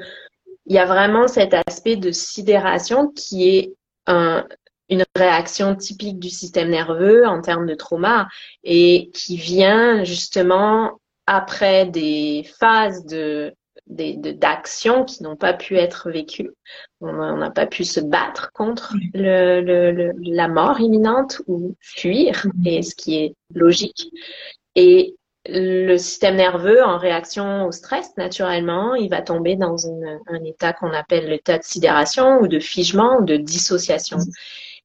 il 0.68 0.76
y 0.76 0.80
a 0.80 0.86
vraiment 0.86 1.28
cet 1.28 1.54
aspect 1.68 1.98
de 1.98 2.12
sidération 2.12 3.10
qui 3.10 3.50
est 3.58 3.74
un, 4.08 4.46
une 4.90 5.04
réaction 5.16 5.76
typique 5.76 6.20
du 6.20 6.30
système 6.30 6.70
nerveux 6.70 7.26
en 7.28 7.42
termes 7.42 7.68
de 7.68 7.76
trauma 7.76 8.28
et 8.64 9.12
qui 9.14 9.38
vient 9.38 10.04
justement 10.04 11.00
après 11.30 11.86
des 11.86 12.44
phases 12.60 13.06
de 13.06 13.54
d'actions 13.88 15.04
qui 15.04 15.24
n'ont 15.24 15.36
pas 15.36 15.54
pu 15.54 15.76
être 15.76 16.12
vécues. 16.12 16.52
On 17.02 17.38
n'a 17.38 17.50
pas 17.50 17.66
pu 17.66 17.84
se 17.84 18.00
battre 18.00 18.52
contre 18.54 18.94
le, 19.16 19.62
le, 19.62 20.12
la 20.22 20.48
mort 20.48 20.80
imminente 20.80 21.42
ou 21.48 21.76
fuir, 21.80 22.46
et 22.66 22.84
ce 22.84 22.94
qui 22.94 23.16
est 23.16 23.36
logique. 23.56 24.12
Et 24.76 25.16
le 25.48 25.98
système 25.98 26.36
nerveux, 26.36 26.84
en 26.84 27.00
réaction 27.00 27.66
au 27.66 27.72
stress, 27.72 28.16
naturellement, 28.16 28.94
il 28.94 29.10
va 29.10 29.24
tomber 29.24 29.56
dans 29.56 29.78
une, 29.78 30.20
un 30.28 30.44
état 30.44 30.74
qu'on 30.74 30.92
appelle 30.92 31.28
l'état 31.28 31.58
de 31.58 31.64
sidération 31.64 32.42
ou 32.42 32.48
de 32.48 32.60
figement 32.60 33.18
ou 33.18 33.26
de 33.26 33.38
dissociation. 33.38 34.20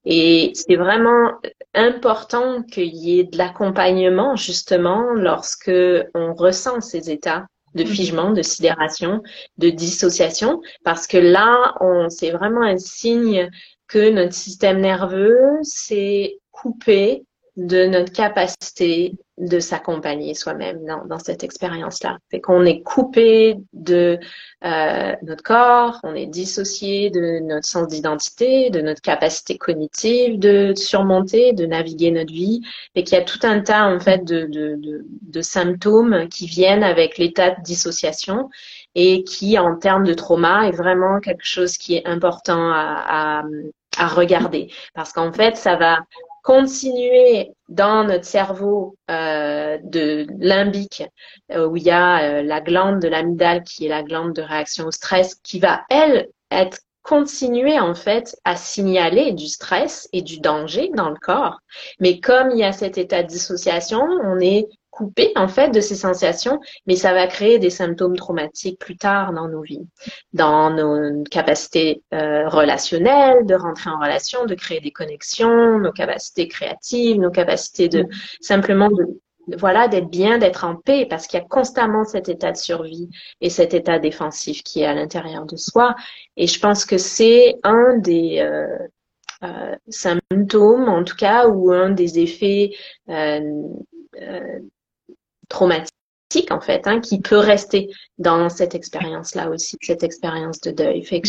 Et 0.05 0.53
c'est 0.55 0.77
vraiment 0.77 1.33
important 1.75 2.63
qu'il 2.63 2.95
y 2.95 3.19
ait 3.19 3.25
de 3.25 3.39
l'accompagnement 3.39 4.37
justement 4.37 5.13
lorsque 5.15 5.73
on 6.15 6.35
ressent 6.35 6.81
ces 6.81 7.11
états 7.11 7.47
de 7.75 7.85
figement, 7.85 8.31
de 8.31 8.43
sidération, 8.43 9.23
de 9.59 9.69
dissociation, 9.71 10.61
parce 10.85 11.07
que 11.07 11.17
là, 11.17 11.75
on, 11.81 12.09
c'est 12.09 12.31
vraiment 12.31 12.63
un 12.63 12.79
signe 12.79 13.51
que 13.89 14.11
notre 14.11 14.33
système 14.33 14.81
nerveux 14.81 15.59
s'est 15.63 16.39
coupé 16.53 17.25
de 17.57 17.87
notre 17.87 18.13
capacité 18.13 19.17
de 19.39 19.59
s'accompagner 19.59 20.35
soi-même 20.35 20.85
dans, 20.85 21.19
cette 21.19 21.43
expérience-là. 21.43 22.19
C'est 22.31 22.41
qu'on 22.41 22.65
est 22.65 22.83
coupé 22.83 23.57
de 23.73 24.19
euh, 24.65 25.13
notre 25.23 25.43
corps, 25.43 25.99
on 26.05 26.15
est 26.15 26.27
dissocié 26.27 27.11
de 27.11 27.41
notre 27.41 27.67
sens 27.67 27.89
d'identité, 27.89 28.71
de 28.71 28.81
notre 28.81 29.03
capacité 29.03 29.59
cognitive 29.59 30.39
de 30.39 30.73
surmonter, 30.77 31.53
de 31.53 31.67
naviguer 31.67 32.11
notre 32.13 32.33
vie, 32.33 32.63
et 32.95 33.03
qu'il 33.03 33.19
y 33.19 33.21
a 33.21 33.25
tout 33.25 33.41
un 33.43 33.61
tas 33.61 33.87
en 33.87 33.99
fait 33.99 34.25
de, 34.25 35.43
symptômes 35.43 36.29
qui 36.29 36.47
viennent 36.47 36.85
avec 36.85 37.19
l'état 37.19 37.51
de 37.51 37.63
dissociation 37.63 38.51
et 38.95 39.25
qui, 39.25 39.59
en 39.59 39.77
termes 39.77 40.05
de 40.05 40.15
trauma, 40.15 40.69
est 40.69 40.77
vraiment 40.77 41.21
quelque 41.21 41.45
chose 41.45 41.77
qui 41.77 41.97
est 41.97 42.07
important 42.07 42.73
à 42.73 43.43
regarder 43.97 44.71
parce 44.95 45.13
qu'en 45.13 45.33
fait, 45.33 45.57
ça 45.57 45.77
va 45.77 45.99
continuer 46.45 47.53
dans 47.71 48.05
notre 48.05 48.27
cerveau 48.27 48.97
euh, 49.11 49.79
de 49.83 50.27
limbique 50.39 51.03
euh, 51.51 51.67
où 51.67 51.77
il 51.77 51.83
y 51.83 51.91
a 51.91 52.23
euh, 52.23 52.43
la 52.43 52.61
glande 52.61 53.01
de 53.01 53.09
l'amygdale 53.09 53.65
qui 53.65 53.87
est 53.87 53.89
la 53.89 54.03
glande 54.03 54.35
de 54.35 54.43
réaction 54.43 54.87
au 54.87 54.91
stress 54.91 55.37
qui 55.37 55.59
va 55.59 55.81
elle 55.89 56.29
être 56.51 56.79
continuer 57.03 57.81
en 57.81 57.95
fait 57.95 58.37
à 58.45 58.57
signaler 58.57 59.33
du 59.33 59.47
stress 59.47 60.07
et 60.13 60.21
du 60.21 60.39
danger 60.39 60.91
dans 60.95 61.09
le 61.09 61.17
corps. 61.17 61.59
Mais 61.99 62.21
comme 62.21 62.51
il 62.51 62.59
y 62.59 62.65
a 62.65 62.73
cet 62.73 62.99
état 62.99 63.23
de 63.23 63.29
dissociation, 63.29 64.03
on 64.03 64.39
est 64.39 64.67
coupé 64.95 65.33
en 65.37 65.49
fait 65.49 65.71
de 65.71 65.81
ces 65.81 65.97
sensations, 65.97 66.61
mais 66.87 66.97
ça 66.97 67.13
va 67.13 67.27
créer 67.27 67.59
des 67.59 67.71
symptômes 67.71 68.17
traumatiques 68.17 68.79
plus 68.79 68.97
tard 68.97 69.33
dans 69.33 69.49
nos 69.49 69.63
vies, 69.63 69.87
dans 70.33 70.71
nos 70.71 71.25
capacités 71.25 72.03
euh, 72.13 72.49
relationnelles, 72.49 73.45
de 73.47 73.55
rentrer 73.55 73.91
en 73.91 73.99
relation, 73.99 74.47
de 74.47 74.55
créer 74.55 74.81
des 74.81 74.93
connexions, 74.93 75.79
nos 75.79 75.93
capacités 75.93 76.49
créatives, 76.49 77.19
nos 77.19 77.31
capacités 77.31 77.89
de 77.89 78.07
simplement 78.41 78.89
de 78.89 79.21
voilà 79.59 79.89
d'être 79.89 80.09
bien, 80.09 80.39
d'être 80.39 80.65
en 80.65 80.77
paix, 80.77 81.07
parce 81.09 81.27
qu'il 81.27 81.39
y 81.39 81.43
a 81.43 81.47
constamment 81.47 82.05
cet 82.05 82.29
état 82.29 82.53
de 82.53 82.57
survie 82.57 83.11
et 83.41 83.51
cet 83.51 83.75
état 83.75 83.99
défensif 83.99 84.63
qui 84.63 84.81
est 84.81 84.87
à 84.87 84.95
l'intérieur 84.95 85.45
de 85.45 85.57
soi. 85.57 85.95
Et 86.37 86.47
je 86.47 86.59
pense 86.59 86.87
que 86.87 86.97
c'est 86.97 87.57
un 87.63 87.99
des 87.99 88.39
euh, 88.41 88.79
euh, 89.43 89.77
symptômes, 89.89 90.89
en 90.89 91.05
tout 91.05 91.17
cas, 91.17 91.49
ou 91.49 91.73
un 91.73 91.91
des 91.91 92.19
effets 92.21 92.71
euh, 93.11 93.41
euh 94.23 94.61
traumatique 95.49 95.91
en 96.51 96.61
fait, 96.61 96.87
hein, 96.87 97.01
qui 97.01 97.21
peut 97.21 97.39
rester 97.39 97.91
dans 98.19 98.49
cette 98.49 98.75
expérience-là 98.75 99.51
aussi, 99.51 99.77
cette 99.81 100.03
expérience 100.03 100.61
de 100.61 100.71
deuil. 100.71 101.05
Que 101.05 101.29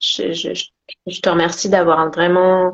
je, 0.00 0.32
je, 0.32 0.52
je, 1.06 1.20
te 1.20 1.28
remercie 1.28 1.68
d'avoir 1.68 2.10
vraiment 2.10 2.72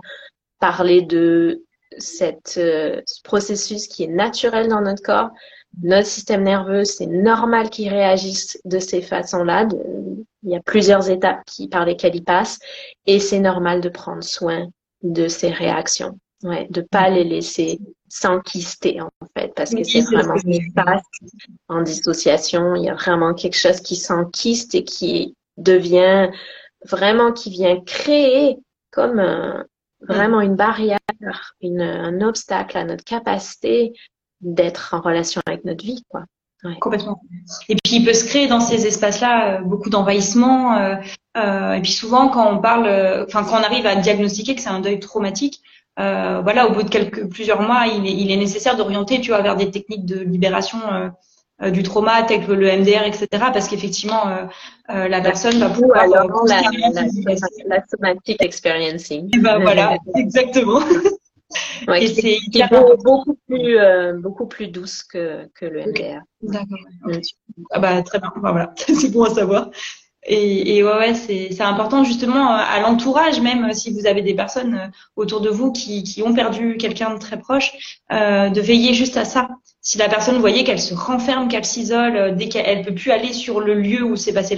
parlé 0.61 1.03
de 1.03 1.64
cette, 1.99 2.55
euh, 2.57 3.01
ce 3.07 3.20
processus 3.22 3.86
qui 3.88 4.05
est 4.05 4.09
naturel 4.09 4.68
dans 4.68 4.80
notre 4.80 5.03
corps. 5.03 5.30
Notre 5.82 6.07
système 6.07 6.43
nerveux, 6.43 6.84
c'est 6.84 7.07
normal 7.07 7.70
qu'il 7.70 7.88
réagisse 7.88 8.59
de 8.64 8.78
ces 8.78 9.01
façons-là. 9.01 9.66
Il 10.43 10.51
y 10.51 10.57
a 10.57 10.61
plusieurs 10.61 11.09
étapes 11.09 11.45
qui, 11.47 11.68
par 11.68 11.84
lesquelles 11.84 12.14
il 12.14 12.24
passe 12.24 12.59
et 13.07 13.18
c'est 13.18 13.38
normal 13.38 13.80
de 13.80 13.88
prendre 13.88 14.22
soin 14.22 14.66
de 15.03 15.28
ces 15.28 15.51
réactions. 15.51 16.18
Ouais, 16.43 16.66
de 16.70 16.80
pas 16.80 17.09
les 17.09 17.24
laisser 17.24 17.78
s'enquister 18.15 19.01
en 19.01 19.09
fait, 19.35 19.55
parce 19.57 19.75
que 19.75 19.83
c'est 19.85 20.03
vraiment 20.03 20.37
ce 20.37 20.43
qui 20.43 20.63
se 20.63 20.75
passe 20.75 21.03
en 21.69 21.81
dissociation. 21.81 22.75
Il 22.75 22.85
y 22.85 22.91
a 22.91 22.95
vraiment 22.95 23.33
quelque 23.33 23.57
chose 23.57 23.81
qui 23.81 23.97
s'enquiste 23.97 24.75
et 24.75 24.85
qui 24.85 25.35
devient 25.57 26.29
vraiment, 26.85 27.33
qui 27.33 27.49
vient 27.49 27.81
créer 27.81 28.59
comme 28.91 29.19
un, 29.19 29.65
vraiment 30.03 30.43
une 30.43 30.57
barrière, 30.57 30.99
une, 31.63 31.81
un 31.81 32.21
obstacle 32.21 32.77
à 32.77 32.85
notre 32.85 33.03
capacité 33.03 33.95
d'être 34.43 34.93
en 34.93 35.01
relation 35.01 35.41
avec 35.47 35.65
notre 35.65 35.83
vie, 35.83 36.05
quoi. 36.11 36.25
Ouais. 36.65 36.77
Complètement. 36.81 37.21
Et 37.69 37.77
puis 37.83 37.97
il 37.97 38.05
peut 38.05 38.13
se 38.13 38.25
créer 38.25 38.47
dans 38.47 38.61
ces 38.61 38.87
espaces-là 38.87 39.57
euh, 39.57 39.63
beaucoup 39.63 39.91
d'envahissement. 39.91 40.77
Euh, 40.77 40.97
euh, 41.37 41.73
et 41.73 41.81
puis 41.81 41.91
souvent 41.91 42.29
quand 42.29 42.53
on 42.53 42.59
parle, 42.59 42.87
euh, 42.87 43.25
enfin 43.27 43.43
quand 43.43 43.59
on 43.59 43.65
arrive 43.65 43.87
à 43.87 43.97
diagnostiquer 43.97 44.55
que 44.55 44.61
c'est 44.61 44.69
un 44.69 44.81
deuil 44.81 45.01
traumatique, 45.01 45.61
euh, 45.99 46.40
voilà, 46.43 46.68
au 46.68 46.72
bout 46.72 46.82
de 46.82 46.88
quelques 46.88 47.28
plusieurs 47.28 47.61
mois, 47.61 47.84
il 47.86 48.07
est, 48.07 48.12
il 48.12 48.30
est 48.30 48.36
nécessaire 48.36 48.76
d'orienter, 48.76 49.20
tu 49.20 49.30
vois, 49.30 49.43
vers 49.43 49.57
des 49.57 49.70
techniques 49.70 50.07
de 50.07 50.20
libération 50.20 50.78
euh, 50.90 51.09
euh 51.62 51.70
du 51.70 51.82
trauma, 51.82 52.22
telles 52.22 52.47
que 52.47 52.53
le 52.53 52.66
MDR, 52.66 53.05
etc. 53.05 53.26
Parce 53.30 53.68
qu'effectivement, 53.68 54.26
euh, 54.28 54.45
euh, 54.90 55.09
la 55.09 55.20
personne 55.20 55.59
va 55.59 55.68
pouvoir 55.68 56.03
alors, 56.03 56.45
la, 56.47 56.62
la, 56.62 57.03
la, 57.66 57.84
somatic 57.86 58.43
experiencing. 58.43 59.28
Et 59.34 59.38
ben 59.38 59.59
voilà, 59.59 59.99
exactement. 60.16 60.80
Ouais, 61.86 62.05
et 62.05 62.09
c'est 62.09 62.38
beaucoup, 62.70 63.03
beaucoup 63.03 63.38
plus 63.47 63.76
beaucoup 64.22 64.47
plus 64.47 64.68
douce 64.68 65.03
que 65.03 65.47
que 65.55 65.66
le 65.66 65.82
MDR. 65.82 66.22
D'accord. 66.40 66.78
Mm. 67.05 67.20
Ah 67.70 67.78
bah 67.78 68.03
très 68.03 68.18
bien. 68.18 68.32
Voilà, 68.36 68.72
c'est 68.76 69.12
bon 69.12 69.24
à 69.24 69.34
savoir. 69.34 69.68
Et, 70.25 70.77
et, 70.77 70.85
ouais, 70.85 70.95
ouais 70.95 71.14
c'est 71.14 71.61
important 71.62 72.05
justement 72.05 72.53
euh, 72.53 72.61
à 72.64 72.81
l'entourage, 72.81 73.41
même 73.41 73.64
euh, 73.64 73.73
si 73.73 73.93
vous 73.93 74.07
avez 74.07 74.23
des 74.23 74.35
personnes 74.35 74.75
euh, 74.75 74.87
autour 75.16 75.41
de 75.41 75.51
vous 75.51 75.73
qui, 75.73 76.05
qui 76.05 76.23
ont 76.23 76.33
perdu 76.33 76.77
quelqu'un 76.77 77.12
de 77.14 77.18
très 77.18 77.39
proche, 77.41 77.73
euh, 78.12 78.49
de 78.49 78.61
veiller 78.61 78.95
juste 78.95 79.16
à 79.16 79.25
ça. 79.25 79.49
Si 79.81 79.99
la 79.99 80.09
personne, 80.09 80.39
voyez 80.39 80.62
qu'elle 80.62 80.81
se 80.81 80.95
renferme, 80.95 81.49
qu'elle 81.49 81.64
s'isole, 81.64 82.37
dès 82.37 82.49
qu'elle 82.49 82.85
peut 82.85 82.95
plus 82.95 83.11
aller 83.11 83.33
sur 83.33 83.61
le 83.61 83.75
lieu 83.75 84.05
où 84.05 84.14
s'est 84.14 84.33
passé 84.33 84.57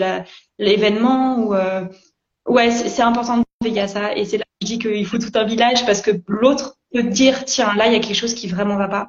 l'événement, 0.58 1.38
ou 1.38 1.54
euh, 1.54 1.86
ouais, 2.46 2.70
c'est 2.70 3.02
important 3.02 3.38
de 3.38 3.44
veiller 3.62 3.80
à 3.80 3.88
ça. 3.88 4.14
Et 4.14 4.26
c'est 4.26 4.36
là 4.36 4.44
que 4.44 4.66
je 4.66 4.66
dis 4.66 4.78
qu'il 4.78 5.06
faut 5.06 5.16
tout 5.16 5.32
un 5.34 5.44
village 5.44 5.86
parce 5.86 6.02
que 6.02 6.10
l'autre 6.28 6.76
peut 6.92 7.04
dire 7.04 7.46
tiens 7.46 7.74
là 7.74 7.86
il 7.86 7.94
y 7.94 7.96
a 7.96 8.00
quelque 8.00 8.14
chose 8.14 8.34
qui 8.34 8.48
vraiment 8.48 8.76
va 8.76 8.88
pas. 8.88 9.08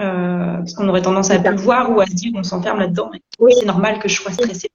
Euh, 0.00 0.56
parce 0.56 0.72
qu'on 0.72 0.88
aurait 0.88 1.02
tendance 1.02 1.30
à 1.30 1.38
le 1.38 1.56
voir 1.56 1.90
ou 1.90 2.00
à 2.00 2.06
se 2.06 2.14
dire 2.14 2.32
on 2.34 2.42
s'enferme 2.42 2.80
là-dedans. 2.80 3.10
Oui. 3.38 3.52
C'est 3.56 3.66
normal 3.66 3.98
que 4.00 4.08
je 4.08 4.20
sois 4.20 4.32
stressée. 4.32 4.70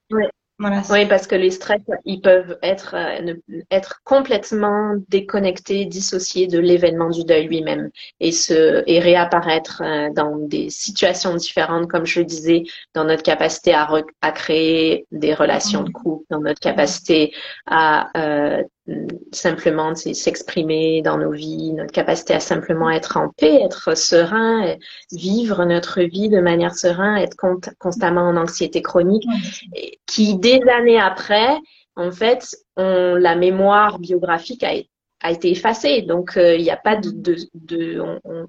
Oui, 0.90 1.06
parce 1.06 1.28
que 1.28 1.36
les 1.36 1.52
stress, 1.52 1.80
ils 2.04 2.20
peuvent 2.20 2.58
être, 2.62 2.96
euh, 2.96 3.34
être 3.70 4.00
complètement 4.02 4.94
déconnectés, 5.08 5.84
dissociés 5.84 6.48
de 6.48 6.58
l'événement 6.58 7.10
du 7.10 7.24
deuil 7.24 7.46
lui-même 7.46 7.90
et 8.18 8.32
se 8.32 8.82
et 8.86 8.98
réapparaître 8.98 9.82
euh, 9.84 10.08
dans 10.12 10.36
des 10.36 10.68
situations 10.70 11.36
différentes, 11.36 11.88
comme 11.88 12.06
je 12.06 12.20
le 12.20 12.26
disais, 12.26 12.64
dans 12.92 13.04
notre 13.04 13.22
capacité 13.22 13.72
à, 13.72 13.88
à 14.20 14.32
créer 14.32 15.06
des 15.12 15.32
relations 15.32 15.84
de 15.84 15.90
couple, 15.90 16.24
dans 16.28 16.40
notre 16.40 16.60
capacité 16.60 17.32
à 17.66 18.10
euh, 18.16 18.64
simplement 19.32 19.94
s'exprimer 19.94 21.02
dans 21.02 21.18
nos 21.18 21.32
vies, 21.32 21.72
notre 21.72 21.92
capacité 21.92 22.34
à 22.34 22.40
simplement 22.40 22.90
être 22.90 23.16
en 23.16 23.28
paix, 23.30 23.60
être 23.62 23.96
serein, 23.96 24.76
vivre 25.12 25.64
notre 25.64 26.02
vie 26.02 26.28
de 26.28 26.40
manière 26.40 26.74
sereine, 26.74 27.18
être 27.18 27.36
constamment 27.78 28.22
en 28.22 28.36
anxiété 28.36 28.82
chronique, 28.82 29.26
qui 30.06 30.38
des 30.38 30.60
années 30.70 31.00
après, 31.00 31.56
en 31.96 32.10
fait, 32.10 32.56
on, 32.76 33.14
la 33.14 33.34
mémoire 33.34 33.98
biographique 33.98 34.62
a, 34.62 34.72
a 35.20 35.32
été 35.32 35.50
effacée. 35.50 36.02
Donc, 36.02 36.36
euh, 36.36 36.54
il 36.56 36.62
n'y 36.62 36.70
a 36.70 36.76
pas 36.76 36.96
de, 36.96 37.10
de, 37.10 37.36
de 37.54 38.00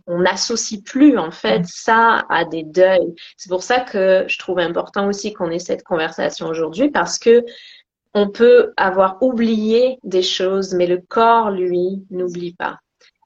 on 0.07 0.19
n'associe 0.19 0.81
plus 0.81 1.17
en 1.17 1.31
fait 1.31 1.65
ça 1.65 2.25
à 2.29 2.45
des 2.45 2.63
deuils. 2.63 3.13
C'est 3.37 3.49
pour 3.49 3.63
ça 3.63 3.79
que 3.79 4.25
je 4.27 4.37
trouve 4.37 4.59
important 4.59 5.07
aussi 5.07 5.33
qu'on 5.33 5.49
ait 5.49 5.59
cette 5.59 5.83
conversation 5.83 6.47
aujourd'hui 6.47 6.89
parce 6.89 7.17
que 7.17 7.43
on 8.14 8.30
peut 8.30 8.74
avoir 8.78 9.22
oublié 9.22 9.99
des 10.03 10.24
choses, 10.24 10.74
mais 10.74 10.88
le 10.88 11.01
corps, 11.07 11.51
lui, 11.51 12.03
n'oublie 12.10 12.53
pas. 12.53 12.80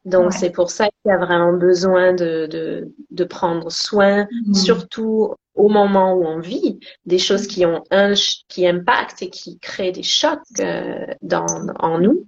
Donc, 0.06 0.34
c'est 0.34 0.50
pour 0.50 0.70
ça 0.70 0.86
qu'il 0.86 1.10
y 1.10 1.12
a 1.12 1.18
vraiment 1.18 1.54
besoin 1.54 2.14
de, 2.14 2.46
de, 2.48 2.94
de 3.10 3.24
prendre 3.24 3.72
soin, 3.72 4.24
mm-hmm. 4.24 4.54
surtout 4.54 5.34
au 5.56 5.70
moment 5.70 6.14
où 6.14 6.26
on 6.26 6.40
vit, 6.40 6.80
des 7.06 7.20
choses 7.20 7.48
qui 7.48 7.66
ont 7.66 7.84
un, 7.90 8.14
qui 8.50 8.68
impactent 8.68 9.22
et 9.22 9.30
qui 9.30 9.60
créent 9.60 9.92
des 9.92 10.04
chocs 10.04 10.40
euh, 10.60 11.06
dans, 11.22 11.46
en 11.80 12.00
nous, 12.00 12.28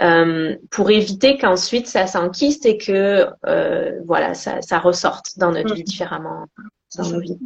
euh, 0.00 0.54
pour 0.70 0.90
éviter 0.90 1.38
qu'ensuite 1.38 1.88
ça 1.88 2.06
s'enquiste 2.06 2.66
et 2.66 2.78
que, 2.78 3.26
euh, 3.46 3.98
voilà, 4.04 4.34
ça, 4.34 4.62
ça 4.62 4.78
ressorte 4.78 5.38
dans 5.38 5.50
notre 5.50 5.74
vie 5.74 5.82
mm-hmm. 5.82 5.86
différemment, 5.86 6.46
dans 6.96 7.08
nos 7.10 7.20
vies. 7.20 7.38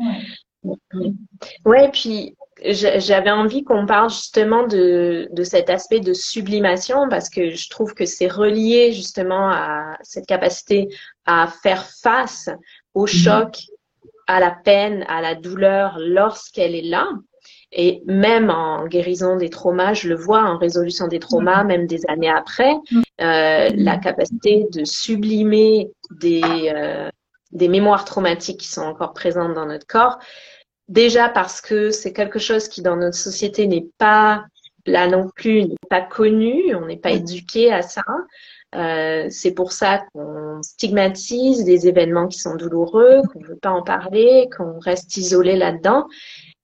Ouais, 1.65 1.91
puis 1.93 2.37
j'avais 2.65 3.31
envie 3.31 3.65
qu'on 3.65 3.87
parle 3.87 4.11
justement 4.11 4.67
de, 4.67 5.29
de 5.33 5.43
cet 5.45 5.71
aspect 5.71 6.01
de 6.01 6.13
sublimation 6.13 7.09
parce 7.09 7.29
que 7.29 7.51
je 7.51 7.69
trouve 7.71 7.95
que 7.95 8.07
c'est 8.07 8.29
relié 8.29 8.93
justement 8.93 9.51
à 9.51 9.97
cette 10.03 10.27
capacité 10.27 10.89
à 11.27 11.49
faire 11.63 11.87
face 12.03 12.49
au 12.95 13.03
mhm. 13.03 13.09
choc, 13.09 13.59
à 14.27 14.41
la 14.41 14.51
peine, 14.51 15.05
à 15.09 15.21
la 15.21 15.35
douleur 15.35 15.97
lorsqu'elle 15.99 16.75
est 16.75 16.89
là. 16.89 17.09
Et 17.73 18.03
même 18.05 18.51
en 18.51 18.87
guérison 18.87 19.37
des 19.37 19.49
traumas, 19.49 19.95
je 19.95 20.09
le 20.09 20.15
vois 20.15 20.43
en 20.43 20.59
résolution 20.59 21.09
des 21.09 21.19
traumas, 21.19 21.63
mhm. 21.63 21.69
même 21.69 21.87
des 21.87 22.07
années 22.07 22.31
après, 22.31 22.75
mhm. 22.91 23.03
euh, 23.21 23.71
la 23.75 23.97
capacité 23.97 24.67
de 24.73 24.85
sublimer 24.85 25.91
des, 26.11 26.43
euh, 26.75 27.09
des 27.51 27.69
mémoires 27.69 28.05
traumatiques 28.05 28.61
qui 28.61 28.69
sont 28.69 28.83
encore 28.83 29.15
présentes 29.15 29.55
dans 29.55 29.67
notre 29.67 29.87
corps, 29.87 30.19
Déjà 30.93 31.31
parce 31.31 31.63
que 31.63 31.91
c'est 31.91 32.13
quelque 32.13 32.39
chose 32.39 32.69
qui 32.69 32.83
dans 32.83 32.97
notre 32.97 33.17
société 33.17 33.67
n'est 33.67 33.89
pas 33.97 34.45
là 34.85 35.09
non 35.09 35.31
plus, 35.35 35.65
n'est 35.65 35.77
pas 35.89 36.03
connu, 36.03 36.75
on 36.75 36.85
n'est 36.85 36.99
pas 36.99 37.13
éduqué 37.13 37.73
à 37.73 37.81
ça. 37.81 38.03
Euh, 38.75 39.27
c'est 39.31 39.53
pour 39.53 39.73
ça 39.73 40.03
qu'on 40.13 40.63
stigmatise 40.63 41.65
des 41.65 41.89
événements 41.89 42.29
qui 42.29 42.39
sont 42.39 42.57
douloureux, 42.57 43.23
qu'on 43.33 43.41
ne 43.41 43.47
veut 43.47 43.57
pas 43.57 43.71
en 43.71 43.83
parler, 43.83 44.51
qu'on 44.55 44.79
reste 44.81 45.17
isolé 45.17 45.57
là-dedans. 45.57 46.09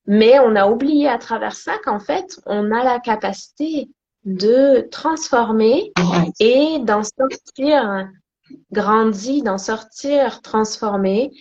Mais 0.05 0.37
on 0.37 0.55
a 0.55 0.67
oublié 0.67 1.07
à 1.07 1.17
travers 1.17 1.55
ça 1.55 1.79
qu'en 1.83 1.99
fait, 1.99 2.39
on 2.45 2.69
a 2.69 2.83
la 2.83 2.99
capacité 2.99 3.89
de 4.25 4.87
transformer 4.91 5.91
et 6.39 6.77
d'en 6.83 7.01
sortir 7.01 8.07
grandi, 8.71 9.41
d'en 9.41 9.57
sortir 9.57 10.43
transformé 10.43 11.31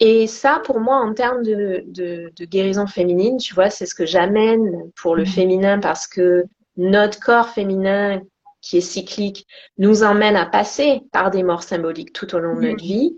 et 0.00 0.26
ça, 0.26 0.60
pour 0.64 0.80
moi, 0.80 0.96
en 0.96 1.14
termes 1.14 1.42
de, 1.42 1.84
de, 1.86 2.32
de 2.36 2.44
guérison 2.44 2.86
féminine, 2.86 3.36
tu 3.36 3.54
vois, 3.54 3.70
c'est 3.70 3.86
ce 3.86 3.94
que 3.94 4.06
j'amène 4.06 4.90
pour 4.96 5.14
le 5.14 5.22
mmh. 5.22 5.26
féminin 5.26 5.78
parce 5.78 6.06
que 6.06 6.44
notre 6.76 7.20
corps 7.20 7.50
féminin, 7.50 8.20
qui 8.60 8.78
est 8.78 8.82
cyclique, 8.82 9.46
nous 9.78 10.02
emmène 10.02 10.36
à 10.36 10.46
passer 10.46 11.02
par 11.12 11.30
des 11.30 11.42
morts 11.42 11.62
symboliques 11.62 12.12
tout 12.12 12.34
au 12.34 12.38
long 12.38 12.56
de 12.56 12.62
notre 12.62 12.82
mmh. 12.82 12.86
vie 12.86 13.16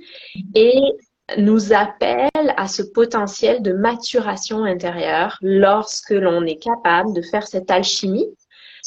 et 0.54 0.80
nous 1.38 1.72
appelle 1.72 2.54
à 2.56 2.68
ce 2.68 2.82
potentiel 2.82 3.62
de 3.62 3.72
maturation 3.72 4.64
intérieure 4.64 5.38
lorsque 5.40 6.10
l'on 6.10 6.44
est 6.44 6.62
capable 6.62 7.14
de 7.14 7.22
faire 7.22 7.46
cette 7.46 7.70
alchimie 7.70 8.28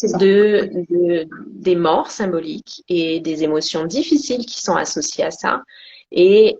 de, 0.03 0.69
de, 0.89 1.27
des 1.47 1.75
morts 1.75 2.11
symboliques 2.11 2.83
et 2.87 3.19
des 3.19 3.43
émotions 3.43 3.85
difficiles 3.85 4.45
qui 4.45 4.61
sont 4.61 4.75
associées 4.75 5.25
à 5.25 5.31
ça 5.31 5.63
et 6.11 6.57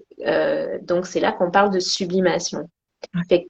donc, 0.82 1.06
c'est 1.06 1.20
là 1.20 1.32
qu'on 1.32 1.52
parle 1.52 1.72
de 1.72 1.80
sublimation. 1.80 2.70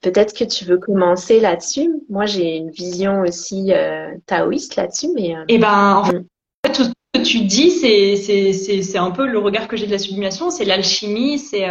peut-être 0.02 0.38
que 0.38 0.44
tu 0.44 0.66
veux 0.66 0.78
commencer 0.78 1.40
là-dessus. 1.40 1.90
Moi, 2.10 2.26
j'ai 2.26 2.58
une 2.58 2.72
vision 2.72 3.22
aussi 3.22 3.74
euh, 3.74 4.12
taoïste 4.26 4.76
là-dessus, 4.76 5.10
mais. 5.16 5.36
Euh, 5.36 5.44
eh 5.48 5.58
ben, 5.58 5.96
en 5.96 6.04
mm. 6.04 6.26
fait, 6.66 6.72
tout 6.74 6.84
ce 6.84 6.92
que 7.14 7.24
tu 7.24 7.42
dis, 7.42 7.72
c'est 7.72 8.16
c'est 8.16 8.54
c'est 8.54 8.98
un 8.98 9.12
peu 9.12 9.26
le 9.26 9.40
regard 9.40 9.68
que 9.68 9.76
j'ai 9.76 9.88
de 9.88 9.92
la 9.92 9.98
sublimation. 9.98 10.50
C'est 10.50 10.66
l'alchimie. 10.66 11.40
C'est 11.40 11.66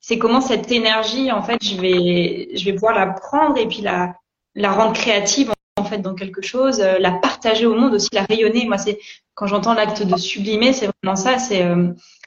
c'est 0.00 0.18
comment 0.18 0.40
cette 0.40 0.70
énergie, 0.70 1.32
en 1.32 1.42
fait, 1.42 1.58
je 1.62 1.80
vais 1.80 2.48
je 2.54 2.64
vais 2.64 2.72
pouvoir 2.72 2.94
la 2.94 3.06
prendre 3.08 3.58
et 3.58 3.66
puis 3.66 3.82
la 3.82 4.14
la 4.54 4.70
rendre 4.70 4.92
créative 4.92 5.52
en 5.76 5.84
fait 5.84 5.98
dans 5.98 6.14
quelque 6.14 6.40
chose, 6.40 6.78
la 6.78 7.10
partager 7.10 7.66
au 7.66 7.74
monde 7.74 7.94
aussi, 7.94 8.08
la 8.12 8.22
rayonner. 8.22 8.66
Moi, 8.66 8.78
c'est 8.78 9.00
quand 9.34 9.48
j'entends 9.48 9.74
l'acte 9.74 10.04
de 10.04 10.16
sublimer, 10.16 10.72
c'est 10.72 10.88
vraiment 11.02 11.16
ça. 11.16 11.38
C'est 11.38 11.64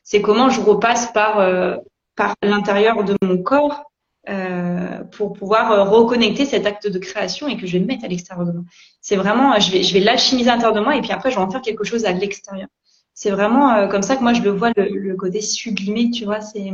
c'est 0.07 0.21
comment 0.21 0.49
je 0.49 0.61
repasse 0.61 1.11
par 1.11 1.39
euh, 1.39 1.75
par 2.17 2.35
l'intérieur 2.41 3.05
de 3.05 3.15
mon 3.21 3.37
corps 3.37 3.83
euh, 4.27 5.03
pour 5.15 5.31
pouvoir 5.31 5.71
euh, 5.71 5.83
reconnecter 5.85 6.45
cet 6.45 6.65
acte 6.65 6.87
de 6.87 6.99
création 6.99 7.47
et 7.47 7.55
que 7.55 7.65
je 7.65 7.77
vais 7.77 7.85
mettre 7.85 8.03
à 8.03 8.09
l'extérieur 8.09 8.45
de 8.45 8.51
moi. 8.51 8.63
C'est 8.99 9.15
vraiment, 9.15 9.57
je 9.57 9.71
vais 9.71 9.83
je 9.83 9.93
vais 9.93 10.01
l'alchimiser 10.01 10.49
à 10.49 10.55
l'intérieur 10.55 10.75
de 10.75 10.81
moi 10.81 10.97
et 10.97 11.01
puis 11.01 11.13
après 11.13 11.31
je 11.31 11.37
vais 11.37 11.41
en 11.41 11.49
faire 11.49 11.61
quelque 11.61 11.85
chose 11.85 12.03
à 12.03 12.11
l'extérieur. 12.11 12.67
C'est 13.13 13.31
vraiment 13.31 13.87
comme 13.87 14.03
ça 14.03 14.17
que 14.17 14.21
moi 14.21 14.33
je 14.33 14.41
le 14.41 14.51
vois 14.51 14.71
le, 14.75 15.15
côté 15.15 15.41
sublimé, 15.41 16.11
tu 16.11 16.25
vois. 16.25 16.41
C'est 16.41 16.73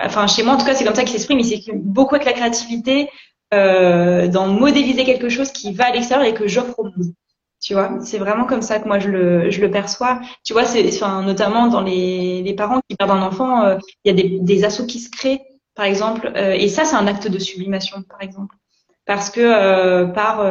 enfin 0.00 0.28
chez 0.28 0.44
moi 0.44 0.54
en 0.54 0.56
tout 0.56 0.64
cas 0.64 0.74
c'est 0.74 0.84
comme 0.84 0.94
ça 0.94 1.02
qu'il 1.02 1.12
s'exprime. 1.12 1.40
Il 1.40 1.44
s'exprime 1.44 1.80
beaucoup 1.80 2.14
avec 2.14 2.26
la 2.26 2.32
créativité, 2.32 3.10
euh, 3.54 4.26
dans 4.26 4.48
modéliser 4.48 5.04
quelque 5.04 5.28
chose 5.28 5.52
qui 5.52 5.72
va 5.72 5.86
à 5.86 5.92
l'extérieur 5.92 6.26
et 6.26 6.34
que 6.34 6.48
j'offre 6.48 6.78
au 6.78 6.84
monde. 6.84 7.14
Tu 7.64 7.72
vois, 7.72 7.98
c'est 8.02 8.18
vraiment 8.18 8.44
comme 8.44 8.60
ça 8.60 8.78
que 8.78 8.86
moi 8.86 8.98
je 8.98 9.08
le, 9.08 9.50
je 9.50 9.62
le 9.62 9.70
perçois. 9.70 10.20
Tu 10.44 10.52
vois, 10.52 10.66
c'est 10.66 10.86
enfin, 10.86 11.22
notamment 11.22 11.68
dans 11.68 11.80
les, 11.80 12.42
les 12.42 12.54
parents 12.54 12.80
qui 12.88 12.94
perdent 12.94 13.12
un 13.12 13.22
enfant, 13.22 13.64
euh, 13.64 13.78
il 14.04 14.14
y 14.14 14.20
a 14.20 14.22
des, 14.22 14.38
des 14.38 14.64
assauts 14.64 14.84
qui 14.84 15.00
se 15.00 15.10
créent, 15.10 15.40
par 15.74 15.86
exemple, 15.86 16.30
euh, 16.36 16.52
et 16.52 16.68
ça 16.68 16.84
c'est 16.84 16.96
un 16.96 17.06
acte 17.06 17.26
de 17.26 17.38
sublimation, 17.38 18.02
par 18.02 18.20
exemple, 18.20 18.54
parce 19.06 19.30
que 19.30 19.40
euh, 19.40 20.04
par 20.04 20.44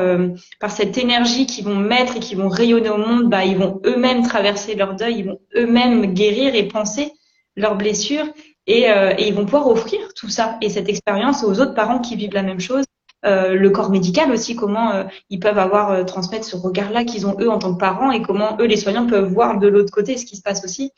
par 0.60 0.72
cette 0.72 0.98
énergie 0.98 1.46
qu'ils 1.46 1.66
vont 1.66 1.76
mettre 1.76 2.18
et 2.18 2.20
qu'ils 2.20 2.40
vont 2.40 2.50
rayonner 2.50 2.90
au 2.90 2.98
monde, 2.98 3.30
bah 3.30 3.46
ils 3.46 3.58
vont 3.58 3.80
eux-mêmes 3.86 4.24
traverser 4.24 4.74
leur 4.74 4.96
deuil, 4.96 5.20
ils 5.20 5.26
vont 5.26 5.40
eux-mêmes 5.56 6.16
guérir 6.16 6.56
et 6.56 6.68
penser 6.68 7.12
leurs 7.56 7.76
blessures 7.76 8.26
et, 8.66 8.86
et 8.86 9.28
ils 9.28 9.36
vont 9.36 9.46
pouvoir 9.46 9.68
offrir 9.68 10.00
tout 10.16 10.30
ça 10.30 10.58
et 10.62 10.70
cette 10.70 10.90
expérience 10.90 11.44
aux 11.44 11.60
autres 11.60 11.76
parents 11.76 12.00
qui 12.00 12.16
vivent 12.16 12.34
la 12.34 12.42
même 12.42 12.60
chose 12.60 12.86
euh, 13.26 13.54
le 13.54 13.70
corps 13.70 13.90
médical 13.90 14.32
aussi, 14.32 14.56
comment 14.56 14.92
euh, 14.92 15.04
ils 15.30 15.40
peuvent 15.40 15.58
avoir 15.58 15.92
euh, 15.92 16.04
transmettre 16.04 16.46
ce 16.46 16.58
regard-là 16.58 17.06
qu'ils 17.06 17.26
ont 17.26 17.38
eux 17.40 17.50
en 17.50 17.58
tant 17.58 17.74
que 17.74 17.80
parents 17.80 18.12
et 18.12 18.22
comment 18.22 18.58
eux 18.60 18.66
les 18.66 18.76
soignants 18.76 19.08
peuvent 19.08 19.32
voir 19.32 19.60
de 19.60 19.68
l'autre 19.68 19.92
côté 19.92 20.18
ce 20.18 20.26
qui 20.26 20.36
se 20.36 20.42
passe 20.42 20.64
aussi. 20.66 20.92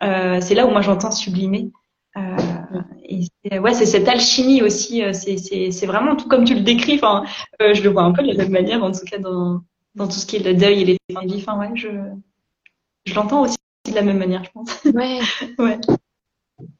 c'est 0.00 0.54
là 0.54 0.66
où 0.66 0.70
moi 0.70 0.82
j'entends 0.82 1.10
sublimer. 1.10 1.70
et 3.04 3.58
ouais, 3.58 3.74
c'est 3.74 3.86
cette 3.86 4.08
alchimie 4.08 4.62
aussi. 4.62 5.02
c'est 5.12 5.86
vraiment 5.86 6.16
tout 6.16 6.28
comme 6.28 6.44
tu 6.44 6.54
le 6.54 6.60
décris. 6.60 6.96
Enfin, 6.96 7.24
je 7.60 7.82
le 7.82 7.88
vois 7.90 8.02
un 8.02 8.12
peu 8.12 8.22
de 8.22 8.28
la 8.28 8.34
même 8.34 8.50
manière, 8.50 8.84
en 8.84 8.92
tout 8.92 9.04
cas 9.10 9.18
dans 9.18 9.60
dans 9.96 10.06
tout 10.06 10.14
ce 10.14 10.26
qui 10.26 10.36
est 10.36 10.44
le 10.44 10.54
deuil 10.54 10.82
et 10.82 10.84
les 10.84 10.98
fins 11.12 11.22
de 11.22 11.32
vie. 11.32 11.44
Enfin 11.46 11.58
ouais, 11.58 11.70
je 11.74 11.88
je 13.06 13.14
l'entends 13.14 13.42
aussi 13.42 13.56
de 13.88 13.94
la 13.94 14.02
même 14.02 14.18
manière, 14.18 14.44
je 14.44 14.50
pense. 14.50 14.84
Ouais. 14.84 15.20
ouais. 15.58 15.78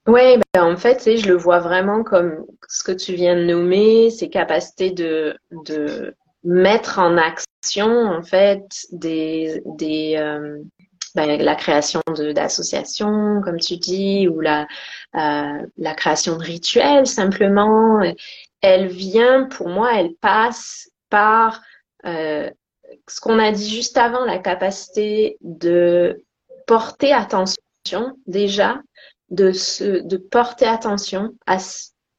Oui, 0.06 0.38
ben 0.54 0.72
en 0.72 0.76
fait, 0.76 1.16
je 1.16 1.28
le 1.28 1.36
vois 1.36 1.60
vraiment 1.60 2.02
comme 2.02 2.44
ce 2.68 2.82
que 2.82 2.92
tu 2.92 3.14
viens 3.14 3.36
de 3.36 3.44
nommer, 3.44 4.10
ces 4.10 4.28
capacités 4.28 4.90
de, 4.90 5.36
de 5.50 6.14
mettre 6.44 6.98
en 6.98 7.16
action, 7.16 7.90
en 7.90 8.22
fait, 8.22 8.64
des, 8.92 9.62
euh, 10.18 10.62
ben, 11.14 11.42
la 11.42 11.54
création 11.54 12.00
d'associations, 12.34 13.40
comme 13.42 13.58
tu 13.58 13.76
dis, 13.76 14.28
ou 14.28 14.40
la, 14.40 14.66
euh, 15.16 15.66
la 15.76 15.94
création 15.94 16.36
de 16.36 16.42
rituels, 16.42 17.06
simplement. 17.06 18.00
Elle 18.62 18.88
vient, 18.88 19.44
pour 19.44 19.68
moi, 19.68 19.90
elle 19.98 20.14
passe 20.20 20.90
par 21.08 21.62
euh, 22.06 22.50
ce 23.08 23.20
qu'on 23.20 23.38
a 23.38 23.52
dit 23.52 23.68
juste 23.68 23.96
avant, 23.96 24.24
la 24.24 24.38
capacité 24.38 25.36
de 25.40 26.24
porter 26.66 27.12
attention 27.12 27.56
déjà 28.26 28.80
de, 29.30 29.52
se, 29.52 30.02
de 30.02 30.16
porter 30.16 30.66
attention 30.66 31.30
à 31.46 31.58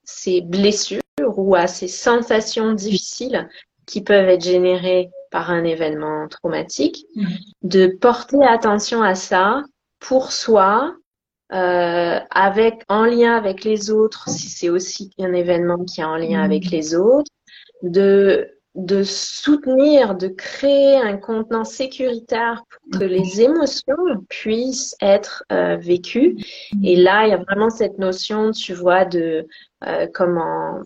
ces 0.03 0.41
blessures 0.41 1.01
ou 1.20 1.55
à 1.55 1.68
ces 1.68 1.88
sensations 1.88 2.74
difficiles 2.74 3.49
qui 3.86 4.01
peuvent 4.01 4.30
être 4.30 4.43
générés 4.43 5.09
par 5.32 5.49
un 5.49 5.64
événement 5.64 6.28
traumatique, 6.28 7.05
mm. 7.16 7.26
de 7.64 7.88
porter 7.88 8.43
attention 8.43 9.01
à 9.01 9.16
ça 9.16 9.64
pour 9.99 10.32
soi, 10.32 10.95
euh, 11.53 12.20
avec 12.30 12.84
en 12.88 13.05
lien 13.05 13.36
avec 13.36 13.64
les 13.64 13.91
autres, 13.91 14.30
si 14.30 14.49
c'est 14.49 14.70
aussi 14.70 15.12
un 15.20 15.34
événement 15.34 15.84
qui 15.84 16.01
est 16.01 16.05
en 16.05 16.18
lien 16.18 16.41
avec 16.41 16.66
mm. 16.66 16.70
les 16.70 16.95
autres, 16.95 17.32
de 17.84 18.47
de 18.76 19.03
soutenir, 19.03 20.15
de 20.15 20.28
créer 20.28 20.95
un 20.95 21.17
contenant 21.17 21.65
sécuritaire 21.65 22.63
pour 22.69 22.99
que 22.99 23.05
les 23.05 23.41
émotions 23.41 23.95
puissent 24.30 24.95
être 25.01 25.43
euh, 25.51 25.76
vécues. 25.76 26.38
Et 26.84 26.95
là, 26.95 27.26
il 27.26 27.32
y 27.32 27.34
a 27.34 27.38
vraiment 27.38 27.69
cette 27.69 27.99
notion, 27.99 28.51
tu 28.51 28.74
vois, 28.74 29.03
de 29.03 29.45
euh, 29.86 30.07
comment 30.13 30.80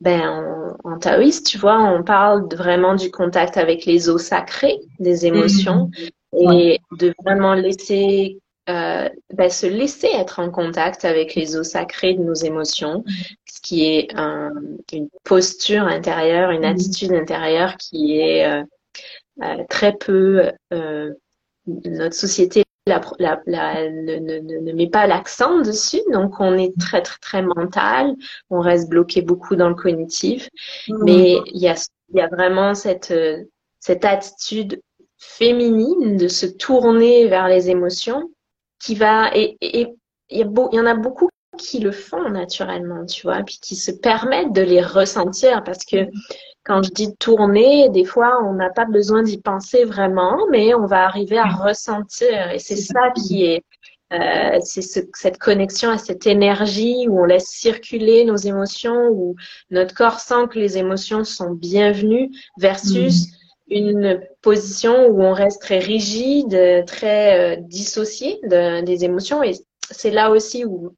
ben, 0.00 0.76
en, 0.82 0.90
en, 0.90 0.98
taoïste, 0.98 1.46
tu 1.46 1.58
vois, 1.58 1.80
on 1.80 2.02
parle 2.02 2.48
vraiment 2.52 2.96
du 2.96 3.12
contact 3.12 3.56
avec 3.56 3.84
les 3.84 4.10
eaux 4.10 4.18
sacrées 4.18 4.80
des 4.98 5.26
émotions 5.26 5.90
mm-hmm. 6.32 6.58
et 6.58 6.80
de 6.98 7.14
vraiment 7.24 7.54
laisser 7.54 8.40
euh, 8.68 9.08
ben, 9.34 9.50
se 9.50 9.66
laisser 9.66 10.06
être 10.06 10.38
en 10.38 10.48
contact 10.48 11.04
avec 11.04 11.34
les 11.34 11.56
eaux 11.56 11.64
sacrées 11.64 12.14
de 12.14 12.22
nos 12.22 12.34
émotions, 12.34 13.02
qui 13.62 13.84
est 13.84 14.12
une 14.92 15.08
posture 15.24 15.84
intérieure, 15.84 16.50
une 16.50 16.64
attitude 16.64 17.12
intérieure 17.12 17.76
qui 17.76 18.18
est 18.18 18.46
euh, 18.46 18.64
euh, 19.42 19.64
très 19.68 19.92
peu 19.96 20.50
notre 21.66 22.14
société 22.14 22.64
la, 22.86 23.00
la, 23.46 23.90
ne, 23.90 24.16
ne, 24.16 24.40
ne, 24.40 24.72
met 24.72 24.88
pas 24.88 25.06
l'accent 25.06 25.60
dessus, 25.60 26.02
donc 26.12 26.40
on 26.40 26.58
est 26.58 26.76
très 26.80 27.00
très 27.00 27.18
très 27.20 27.42
mental, 27.42 28.16
on 28.50 28.58
reste 28.58 28.88
bloqué 28.88 29.22
beaucoup 29.22 29.54
dans 29.54 29.68
le 29.68 29.76
cognitif, 29.76 30.48
mmh. 30.88 31.04
mais 31.04 31.38
il 31.46 31.60
y 31.60 31.68
a, 31.68 31.76
y 32.12 32.20
a 32.20 32.26
vraiment 32.26 32.74
cette, 32.74 33.14
cette 33.78 34.04
attitude 34.04 34.80
féminine 35.18 36.16
de 36.16 36.26
se 36.26 36.46
tourner 36.46 37.28
vers 37.28 37.46
les 37.46 37.70
émotions 37.70 38.30
qui 38.80 38.96
va 38.96 39.30
et 39.34 39.56
il 39.60 39.94
y, 40.30 40.40
y 40.40 40.44
en 40.44 40.86
a 40.86 40.94
beaucoup 40.94 41.28
qui 41.58 41.80
le 41.80 41.92
font 41.92 42.30
naturellement, 42.30 43.04
tu 43.04 43.22
vois, 43.22 43.42
puis 43.42 43.58
qui 43.60 43.76
se 43.76 43.90
permettent 43.90 44.52
de 44.52 44.62
les 44.62 44.82
ressentir 44.82 45.62
parce 45.64 45.84
que 45.84 46.08
quand 46.64 46.82
je 46.82 46.90
dis 46.90 47.14
tourner, 47.16 47.88
des 47.88 48.04
fois, 48.04 48.40
on 48.44 48.54
n'a 48.54 48.70
pas 48.70 48.84
besoin 48.84 49.22
d'y 49.22 49.38
penser 49.38 49.84
vraiment, 49.84 50.38
mais 50.50 50.74
on 50.74 50.86
va 50.86 51.04
arriver 51.04 51.38
à 51.38 51.48
ressentir. 51.48 52.52
Et 52.52 52.58
c'est 52.58 52.76
ça 52.76 53.10
qui 53.10 53.44
est, 53.44 53.64
euh, 54.12 54.58
c'est 54.62 54.82
ce, 54.82 55.00
cette 55.14 55.38
connexion 55.38 55.90
à 55.90 55.98
cette 55.98 56.26
énergie 56.26 57.06
où 57.08 57.20
on 57.20 57.24
laisse 57.24 57.48
circuler 57.48 58.24
nos 58.24 58.36
émotions, 58.36 59.08
où 59.08 59.34
notre 59.70 59.94
corps 59.94 60.20
sent 60.20 60.46
que 60.50 60.58
les 60.58 60.78
émotions 60.78 61.24
sont 61.24 61.50
bienvenues, 61.50 62.30
versus 62.58 63.26
mm. 63.26 63.74
une 63.74 64.20
position 64.40 65.08
où 65.08 65.20
on 65.20 65.32
reste 65.32 65.62
très 65.62 65.80
rigide, 65.80 66.84
très 66.86 67.56
euh, 67.56 67.60
dissocié 67.60 68.38
de, 68.44 68.84
des 68.84 69.04
émotions. 69.04 69.42
Et 69.42 69.54
c'est 69.90 70.12
là 70.12 70.30
aussi 70.30 70.64
où 70.64 70.94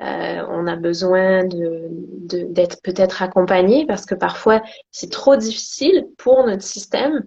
euh, 0.00 0.44
on 0.48 0.66
a 0.66 0.76
besoin 0.76 1.44
de, 1.44 1.88
d'être 2.28 2.80
peut-être 2.82 3.22
accompagné 3.22 3.84
parce 3.86 4.06
que 4.06 4.14
parfois 4.14 4.62
c'est 4.92 5.10
trop 5.10 5.36
difficile 5.36 6.06
pour 6.18 6.46
notre 6.46 6.62
système 6.62 7.24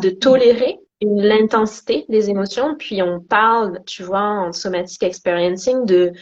de 0.00 0.10
tolérer 0.10 0.78
l'intensité 1.00 2.04
des 2.08 2.30
émotions. 2.30 2.76
Puis 2.78 3.02
on 3.02 3.20
parle, 3.20 3.80
tu 3.86 4.02
vois, 4.02 4.20
en 4.20 4.52
somatic 4.52 5.02
experiencing 5.02 5.84
de 5.84 6.12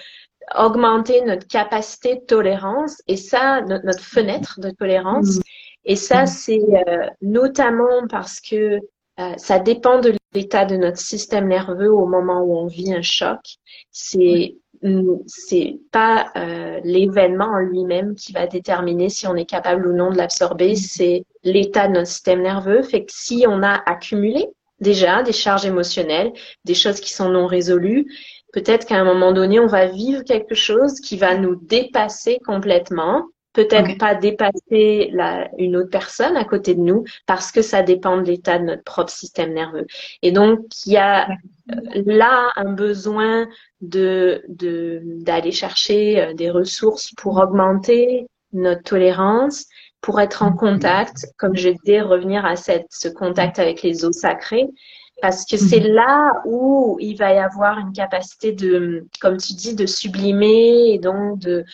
augmenter 0.58 1.22
notre 1.22 1.46
capacité 1.46 2.16
de 2.16 2.20
tolérance 2.20 3.02
et 3.06 3.16
ça, 3.16 3.60
notre, 3.60 4.02
fenêtre 4.02 4.58
de 4.60 4.70
tolérance. 4.70 5.36
Mm. 5.36 5.40
Et 5.84 5.96
ça, 5.96 6.24
mm. 6.24 6.26
c'est 6.26 6.60
euh, 6.88 7.06
notamment 7.20 8.06
parce 8.08 8.40
que 8.40 8.80
euh, 9.20 9.32
ça 9.36 9.58
dépend 9.58 10.00
de 10.00 10.14
l'état 10.32 10.64
de 10.64 10.76
notre 10.76 10.98
système 10.98 11.48
nerveux 11.48 11.92
au 11.92 12.06
moment 12.06 12.40
où 12.42 12.56
on 12.56 12.66
vit 12.66 12.92
un 12.94 13.02
choc. 13.02 13.40
C'est 13.90 14.56
c'est 15.26 15.78
pas 15.92 16.30
euh, 16.36 16.80
l'événement 16.84 17.46
en 17.46 17.58
lui-même 17.58 18.14
qui 18.14 18.32
va 18.32 18.46
déterminer 18.46 19.10
si 19.10 19.26
on 19.26 19.36
est 19.36 19.44
capable 19.44 19.86
ou 19.86 19.92
non 19.92 20.10
de 20.10 20.16
l'absorber, 20.16 20.74
c'est 20.76 21.24
l'état 21.44 21.88
de 21.88 21.94
notre 21.94 22.06
système 22.06 22.42
nerveux. 22.42 22.82
Fait 22.82 23.04
que 23.04 23.12
si 23.12 23.44
on 23.46 23.62
a 23.62 23.82
accumulé 23.86 24.46
déjà 24.80 25.22
des 25.22 25.32
charges 25.32 25.66
émotionnelles, 25.66 26.32
des 26.64 26.74
choses 26.74 27.00
qui 27.00 27.12
sont 27.12 27.28
non 27.28 27.46
résolues, 27.46 28.06
peut-être 28.52 28.86
qu'à 28.86 28.96
un 28.96 29.04
moment 29.04 29.32
donné, 29.32 29.60
on 29.60 29.66
va 29.66 29.86
vivre 29.86 30.22
quelque 30.22 30.54
chose 30.54 30.94
qui 31.00 31.16
va 31.16 31.36
nous 31.36 31.56
dépasser 31.56 32.38
complètement. 32.44 33.26
Peut-être 33.52 33.98
pas 33.98 34.14
dépasser 34.14 35.10
la, 35.12 35.48
une 35.58 35.76
autre 35.76 35.90
personne 35.90 36.36
à 36.36 36.44
côté 36.44 36.76
de 36.76 36.80
nous 36.80 37.04
parce 37.26 37.50
que 37.50 37.62
ça 37.62 37.82
dépend 37.82 38.18
de 38.18 38.22
l'état 38.22 38.58
de 38.60 38.64
notre 38.64 38.84
propre 38.84 39.10
système 39.10 39.52
nerveux. 39.52 39.86
Et 40.22 40.30
donc, 40.30 40.60
il 40.86 40.92
y 40.92 40.96
a 40.96 41.28
là 41.94 42.52
un 42.54 42.72
besoin 42.72 43.48
de 43.80 44.44
d'aller 44.48 45.52
chercher 45.52 46.20
euh, 46.20 46.34
des 46.34 46.50
ressources 46.50 47.12
pour 47.16 47.38
augmenter 47.38 48.26
notre 48.52 48.82
tolérance, 48.82 49.66
pour 50.00 50.20
être 50.20 50.42
en 50.42 50.52
contact, 50.52 51.26
comme 51.36 51.56
je 51.56 51.70
disais, 51.70 52.00
revenir 52.00 52.44
à 52.44 52.56
cette, 52.56 52.86
ce 52.90 53.08
contact 53.08 53.58
avec 53.58 53.82
les 53.82 54.04
eaux 54.04 54.12
sacrées, 54.12 54.68
parce 55.20 55.44
que 55.44 55.56
c'est 55.56 55.80
mhm. 55.80 55.94
là 55.94 56.42
où 56.44 56.96
il 57.00 57.16
va 57.16 57.32
y 57.32 57.38
avoir 57.38 57.78
une 57.78 57.92
capacité 57.92 58.52
de, 58.52 59.06
comme 59.20 59.36
tu 59.36 59.54
dis, 59.54 59.74
de 59.74 59.86
sublimer 59.86 60.92
et 60.92 60.98
donc 60.98 61.38
de 61.38 61.64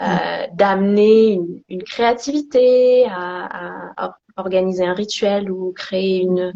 euh, 0.00 0.46
d'amener 0.54 1.32
une, 1.32 1.62
une, 1.68 1.82
créativité 1.82 3.06
à, 3.06 3.92
à, 3.96 4.18
organiser 4.36 4.84
un 4.84 4.92
rituel 4.92 5.50
ou 5.50 5.72
créer 5.72 6.20
une 6.20 6.52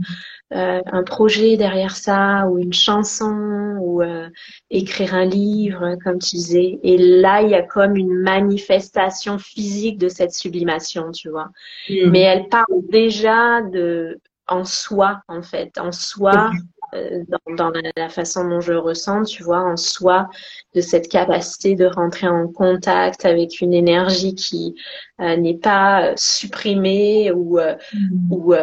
euh, 0.53 0.83
un 0.85 1.03
projet 1.05 1.57
derrière 1.57 1.97
ça 1.97 2.47
ou 2.49 2.59
une 2.59 2.73
chanson 2.73 3.79
ou 3.81 4.03
euh, 4.03 4.29
écrire 4.69 5.15
un 5.15 5.25
livre 5.25 5.97
comme 6.05 6.19
tu 6.19 6.37
disais. 6.37 6.79
Et 6.83 6.99
là 6.99 7.41
il 7.41 7.51
y 7.51 7.55
a 7.55 7.63
comme 7.63 7.97
une 7.97 8.13
manifestation 8.13 9.39
physique 9.39 9.97
de 9.97 10.09
cette 10.09 10.35
sublimation 10.35 11.11
tu 11.13 11.31
vois. 11.31 11.49
Mais 11.89 12.21
elle 12.21 12.49
parle 12.49 12.83
déjà 12.91 13.63
de 13.63 14.21
en 14.51 14.65
soi 14.65 15.23
en 15.29 15.43
fait 15.43 15.79
en 15.79 15.93
soi 15.93 16.51
euh, 16.95 17.23
dans, 17.47 17.71
dans 17.71 17.81
la, 17.97 18.09
façon 18.09 18.49
dont 18.49 18.61
je 18.61 18.73
ressens 18.73 19.25
tu 19.25 19.43
vois 19.43 19.63
en 19.63 19.77
soi 19.77 20.29
de 20.75 20.81
cette 20.81 21.09
capacité 21.09 21.75
de 21.77 21.87
rentrer 21.87 22.29
en 22.29 22.49
contact 22.49 23.25
avec 23.25 23.61
une 23.61 23.73
énergie 23.73 24.35
qui 24.35 24.75
n'est 25.19 25.59
pas 25.59 26.13
supprimée 26.17 27.31
ou 27.33 27.59
mm. 27.59 28.33
ou 28.33 28.55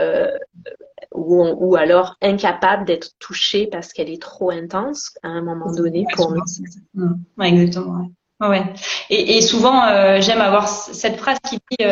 ou, 1.17 1.43
ou 1.43 1.75
alors 1.75 2.15
incapable 2.21 2.85
d'être 2.85 3.11
touchée 3.19 3.67
parce 3.67 3.91
qu'elle 3.93 4.09
est 4.09 4.21
trop 4.21 4.51
intense 4.51 5.13
à 5.23 5.29
un 5.29 5.41
moment 5.41 5.71
donné 5.71 6.05
pour 6.15 6.31
nous. 6.31 6.43
Ouais, 7.37 7.49
exactement. 7.49 8.11
Ouais. 8.39 8.47
ouais. 8.47 8.73
Et, 9.09 9.37
et 9.37 9.41
souvent, 9.41 9.83
euh, 9.85 10.21
j'aime 10.21 10.41
avoir 10.41 10.67
cette 10.67 11.17
phrase 11.17 11.39
qui 11.49 11.57
dit 11.57 11.85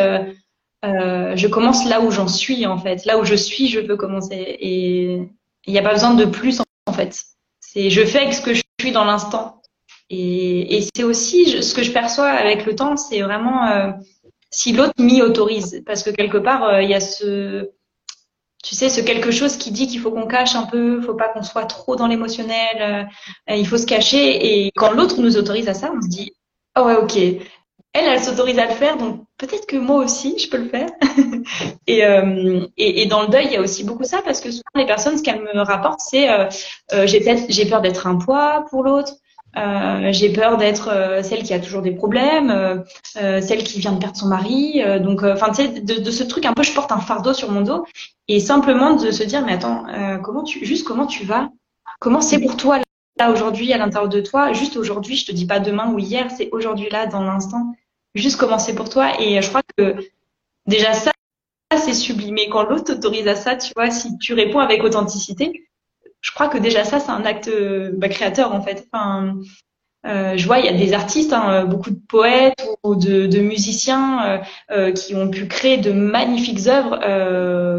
euh, 0.86 1.36
je 1.36 1.46
commence 1.46 1.86
là 1.86 2.00
où 2.00 2.10
j'en 2.10 2.28
suis 2.28 2.66
en 2.66 2.78
fait, 2.78 3.04
là 3.04 3.18
où 3.18 3.24
je 3.24 3.34
suis, 3.34 3.68
je 3.68 3.80
veux 3.80 3.96
commencer. 3.96 4.56
Et 4.60 5.28
il 5.66 5.72
n'y 5.72 5.78
a 5.78 5.82
pas 5.82 5.92
besoin 5.92 6.14
de 6.14 6.24
plus 6.24 6.60
en 6.86 6.92
fait. 6.92 7.24
C'est 7.60 7.90
je 7.90 8.04
fais 8.04 8.20
avec 8.20 8.34
ce 8.34 8.42
que 8.42 8.54
je 8.54 8.62
suis 8.80 8.92
dans 8.92 9.04
l'instant. 9.04 9.62
Et, 10.08 10.86
c'est 10.94 11.02
aussi 11.02 11.62
ce 11.62 11.74
que 11.74 11.82
je 11.82 11.90
perçois 11.90 12.28
avec 12.28 12.64
le 12.64 12.76
temps, 12.76 12.96
c'est 12.96 13.22
vraiment 13.22 13.66
euh, 13.66 13.90
si 14.50 14.72
l'autre 14.72 14.94
m'y 14.98 15.20
autorise, 15.20 15.82
parce 15.84 16.04
que 16.04 16.10
quelque 16.10 16.38
part 16.38 16.62
euh, 16.62 16.82
il 16.82 16.88
y 16.88 16.94
a 16.94 17.00
ce 17.00 17.70
tu 18.62 18.74
sais, 18.74 18.88
ce 18.88 19.00
quelque 19.00 19.30
chose 19.30 19.56
qui 19.56 19.70
dit 19.70 19.86
qu'il 19.86 20.00
faut 20.00 20.10
qu'on 20.10 20.26
cache 20.26 20.56
un 20.56 20.64
peu, 20.64 21.00
faut 21.00 21.14
pas 21.14 21.28
qu'on 21.28 21.42
soit 21.42 21.66
trop 21.66 21.94
dans 21.94 22.08
l'émotionnel, 22.08 23.08
il 23.48 23.64
faut 23.64 23.76
se 23.76 23.86
cacher. 23.86 24.64
Et 24.64 24.72
quand 24.74 24.90
l'autre 24.90 25.20
nous 25.20 25.36
autorise 25.36 25.68
à 25.68 25.74
ça, 25.74 25.92
on 25.96 26.02
se 26.02 26.08
dit, 26.08 26.32
oh 26.76 26.82
ouais, 26.82 26.96
ok, 26.96 27.16
elle, 27.96 28.08
elle 28.08 28.22
s'autorise 28.22 28.58
à 28.58 28.66
le 28.66 28.74
faire, 28.74 28.96
donc 28.96 29.24
peut-être 29.38 29.66
que 29.66 29.76
moi 29.76 30.04
aussi, 30.04 30.38
je 30.38 30.48
peux 30.50 30.58
le 30.58 30.68
faire. 30.68 30.88
et, 31.86 32.04
euh, 32.04 32.66
et, 32.76 33.06
dans 33.06 33.22
le 33.22 33.28
deuil, 33.28 33.46
il 33.46 33.52
y 33.52 33.56
a 33.56 33.60
aussi 33.60 33.84
beaucoup 33.84 34.04
ça, 34.04 34.20
parce 34.22 34.40
que 34.40 34.50
souvent 34.50 34.62
les 34.74 34.86
personnes, 34.86 35.16
ce 35.16 35.22
qu'elles 35.22 35.42
me 35.42 35.62
rapportent, 35.62 36.00
c'est 36.00 36.30
euh, 36.30 36.46
euh 36.92 37.06
j'ai 37.06 37.66
peur 37.66 37.80
d'être 37.80 38.06
un 38.06 38.16
poids 38.16 38.66
pour 38.70 38.82
l'autre. 38.82 39.14
J'ai 40.10 40.30
peur 40.34 40.58
d'être 40.58 41.22
celle 41.22 41.42
qui 41.42 41.54
a 41.54 41.58
toujours 41.58 41.80
des 41.80 41.92
problèmes, 41.92 42.84
celle 43.14 43.64
qui 43.64 43.80
vient 43.80 43.92
de 43.92 43.98
perdre 43.98 44.16
son 44.16 44.26
mari. 44.26 44.82
donc, 45.00 45.22
enfin, 45.22 45.50
de, 45.50 46.10
ce 46.10 46.24
truc 46.24 46.44
un 46.44 46.52
peu, 46.52 46.62
je 46.62 46.72
porte 46.72 46.92
un 46.92 47.00
fardeau 47.00 47.32
sur 47.32 47.50
mon 47.50 47.62
dos, 47.62 47.86
et 48.28 48.38
simplement 48.38 48.96
de 48.96 49.10
se 49.10 49.22
dire, 49.22 49.46
mais 49.46 49.54
attends, 49.54 49.86
comment 50.22 50.42
tu, 50.42 50.66
juste 50.66 50.86
comment 50.86 51.06
tu 51.06 51.24
vas, 51.24 51.48
comment 52.00 52.20
c'est 52.20 52.38
pour 52.38 52.58
toi 52.58 52.80
là 53.18 53.30
aujourd'hui 53.30 53.72
à 53.72 53.78
l'intérieur 53.78 54.10
de 54.10 54.20
toi, 54.20 54.52
juste 54.52 54.76
aujourd'hui, 54.76 55.16
je 55.16 55.24
te 55.24 55.32
dis 55.32 55.46
pas 55.46 55.58
demain 55.58 55.90
ou 55.90 55.98
hier, 55.98 56.30
c'est 56.30 56.50
aujourd'hui 56.52 56.88
là 56.90 57.06
dans 57.06 57.24
l'instant, 57.24 57.72
juste 58.16 58.36
comment 58.36 58.58
c'est 58.58 58.74
pour 58.74 58.88
toi. 58.88 59.20
Et 59.20 59.40
je 59.42 59.48
crois 59.48 59.62
que 59.76 59.94
déjà 60.66 60.92
ça, 60.92 61.12
c'est 61.76 61.94
sublimé. 61.94 62.48
Quand 62.48 62.64
l'autre 62.64 62.84
t'autorise 62.84 63.28
à 63.28 63.36
ça, 63.36 63.56
tu 63.56 63.72
vois, 63.76 63.90
si 63.90 64.18
tu 64.18 64.34
réponds 64.34 64.58
avec 64.58 64.82
authenticité, 64.82 65.68
je 66.20 66.32
crois 66.32 66.48
que 66.48 66.58
déjà 66.58 66.84
ça, 66.84 67.00
c'est 67.00 67.10
un 67.10 67.24
acte 67.24 67.50
bah, 67.94 68.08
créateur 68.08 68.54
en 68.54 68.62
fait. 68.62 68.86
Enfin, 68.92 69.36
euh, 70.06 70.36
je 70.36 70.46
vois, 70.46 70.60
il 70.60 70.66
y 70.66 70.68
a 70.68 70.72
des 70.72 70.92
artistes, 70.92 71.32
hein, 71.32 71.64
beaucoup 71.64 71.90
de 71.90 72.00
poètes 72.08 72.64
ou 72.84 72.94
de, 72.94 73.38
musiciens 73.40 74.40
euh, 74.70 74.92
qui 74.92 75.14
ont 75.14 75.28
pu 75.28 75.48
créer 75.48 75.78
de 75.78 75.92
magnifiques 75.92 76.66
œuvres 76.68 76.98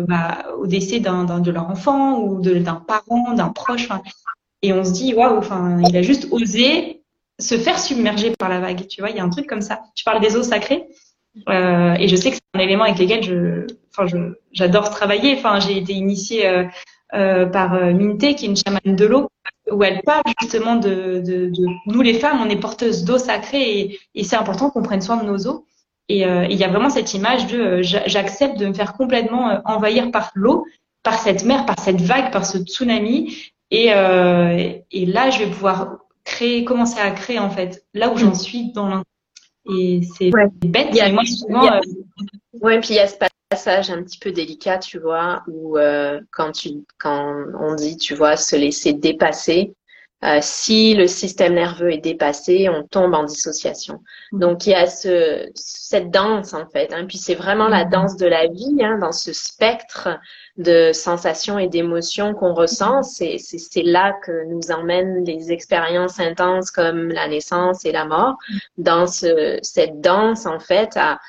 bah, 0.07 0.45
au 0.57 0.67
décès 0.67 0.99
d'un, 0.99 1.39
de 1.39 1.51
leur 1.51 1.69
enfant 1.69 2.19
ou 2.19 2.41
d'un 2.41 2.75
parent, 2.75 3.33
d'un 3.33 3.49
proche. 3.49 3.87
Et 4.61 4.73
on 4.73 4.83
se 4.83 4.91
dit, 4.91 5.13
waouh, 5.13 5.41
il 5.87 5.95
a 5.95 6.01
juste 6.01 6.27
osé 6.31 7.03
se 7.39 7.57
faire 7.57 7.79
submerger 7.79 8.33
par 8.37 8.49
la 8.49 8.59
vague. 8.59 8.87
Tu 8.87 9.01
vois, 9.01 9.09
il 9.09 9.17
y 9.17 9.19
a 9.19 9.23
un 9.23 9.29
truc 9.29 9.47
comme 9.47 9.61
ça. 9.61 9.81
Tu 9.95 10.03
parles 10.03 10.21
des 10.21 10.35
eaux 10.35 10.43
sacrées. 10.43 10.87
Euh, 11.49 11.93
et 11.99 12.07
je 12.07 12.15
sais 12.15 12.31
que 12.31 12.35
c'est 12.37 12.59
un 12.59 12.59
élément 12.59 12.83
avec 12.83 12.97
lequel 12.97 13.23
je, 13.23 13.67
enfin, 13.91 14.07
je, 14.07 14.17
j'adore 14.51 14.89
travailler. 14.89 15.35
Enfin, 15.37 15.59
j'ai 15.59 15.77
été 15.77 15.93
initiée 15.93 16.47
euh, 16.47 16.63
euh, 17.13 17.45
par 17.45 17.75
euh, 17.75 17.93
Minte, 17.93 18.35
qui 18.35 18.45
est 18.45 18.47
une 18.47 18.57
chamane 18.57 18.95
de 18.95 19.05
l'eau, 19.05 19.29
où 19.71 19.83
elle 19.83 20.01
parle 20.01 20.23
justement 20.41 20.75
de, 20.77 21.21
de, 21.23 21.49
de 21.49 21.65
nous 21.85 22.01
les 22.01 22.15
femmes, 22.15 22.41
on 22.41 22.49
est 22.49 22.59
porteuses 22.59 23.03
d'eau 23.03 23.17
sacrée 23.17 23.79
et, 23.79 23.99
et 24.15 24.23
c'est 24.23 24.35
important 24.35 24.71
qu'on 24.71 24.81
prenne 24.81 25.01
soin 25.01 25.17
de 25.17 25.25
nos 25.25 25.47
eaux. 25.47 25.65
Et 26.09 26.21
il 26.21 26.53
y 26.53 26.63
a 26.63 26.69
vraiment 26.69 26.89
cette 26.89 27.13
image 27.13 27.47
de 27.47 27.81
j'accepte 27.81 28.57
de 28.57 28.67
me 28.67 28.73
faire 28.73 28.93
complètement 28.93 29.59
envahir 29.65 30.09
par 30.09 30.31
l'eau, 30.35 30.65
par 31.03 31.19
cette 31.19 31.43
mer, 31.43 31.65
par 31.65 31.77
cette 31.81 31.99
vague, 31.99 32.31
par 32.31 32.45
ce 32.45 32.59
tsunami. 32.59 33.35
Et, 33.71 33.87
et 33.87 35.05
là, 35.05 35.29
je 35.31 35.39
vais 35.39 35.47
pouvoir 35.47 35.97
créer, 36.27 36.65
commencer 36.65 36.99
à 36.99 37.09
créer 37.11 37.39
en 37.39 37.49
fait, 37.49 37.85
là 37.93 38.11
où 38.11 38.17
j'en 38.17 38.35
suis 38.35 38.71
dans 38.73 38.89
l'instant. 38.89 39.03
Et 39.69 40.01
c'est 40.17 40.29
bête. 40.29 40.87
Il 40.91 40.97
y 40.97 41.01
a, 41.01 41.11
moi, 41.11 41.25
souvent, 41.25 41.73
euh, 41.73 41.79
Ouais, 42.61 42.79
puis 42.79 42.89
il 42.91 42.95
y 42.95 42.99
a 42.99 43.07
ce 43.07 43.15
passage 43.49 43.89
un 43.89 44.03
petit 44.03 44.19
peu 44.19 44.31
délicat, 44.31 44.77
tu 44.77 44.99
vois, 44.99 45.43
où 45.47 45.77
euh, 45.77 46.21
quand 46.31 46.51
tu, 46.51 46.85
quand 46.97 47.33
on 47.59 47.75
dit, 47.75 47.97
tu 47.97 48.13
vois, 48.13 48.37
se 48.37 48.55
laisser 48.55 48.93
dépasser, 48.93 49.73
euh, 50.25 50.39
si 50.41 50.95
le 50.95 51.05
système 51.05 51.53
nerveux 51.53 51.93
est 51.93 51.99
dépassé, 51.99 52.69
on 52.69 52.81
tombe 52.83 53.13
en 53.13 53.23
dissociation. 53.23 54.01
Mm. 54.31 54.39
Donc 54.39 54.65
il 54.65 54.71
y 54.71 54.73
a 54.73 54.87
ce, 54.87 55.47
cette 55.53 56.09
danse 56.09 56.55
en 56.55 56.65
fait, 56.67 56.91
hein, 56.91 57.05
puis 57.07 57.19
c'est 57.19 57.35
vraiment 57.35 57.67
la 57.67 57.85
mm. 57.85 57.89
danse 57.89 58.17
de 58.17 58.25
la 58.25 58.47
vie 58.47 58.77
hein, 58.81 58.97
dans 58.99 59.11
ce 59.11 59.31
spectre 59.31 60.09
de 60.57 60.91
sensations 60.91 61.59
et 61.59 61.67
d'émotions 61.67 62.33
qu'on 62.33 62.55
ressent. 62.55 63.03
C'est, 63.03 63.37
c'est, 63.37 63.59
c'est 63.59 63.83
là 63.83 64.13
que 64.23 64.45
nous 64.45 64.71
emmènent 64.71 65.23
les 65.23 65.51
expériences 65.51 66.19
intenses 66.19 66.71
comme 66.71 67.09
la 67.09 67.27
naissance 67.27 67.85
et 67.85 67.91
la 67.91 68.05
mort, 68.05 68.37
dans 68.79 69.05
ce, 69.05 69.59
cette 69.61 70.01
danse 70.01 70.47
en 70.47 70.59
fait 70.59 70.97
à 70.97 71.19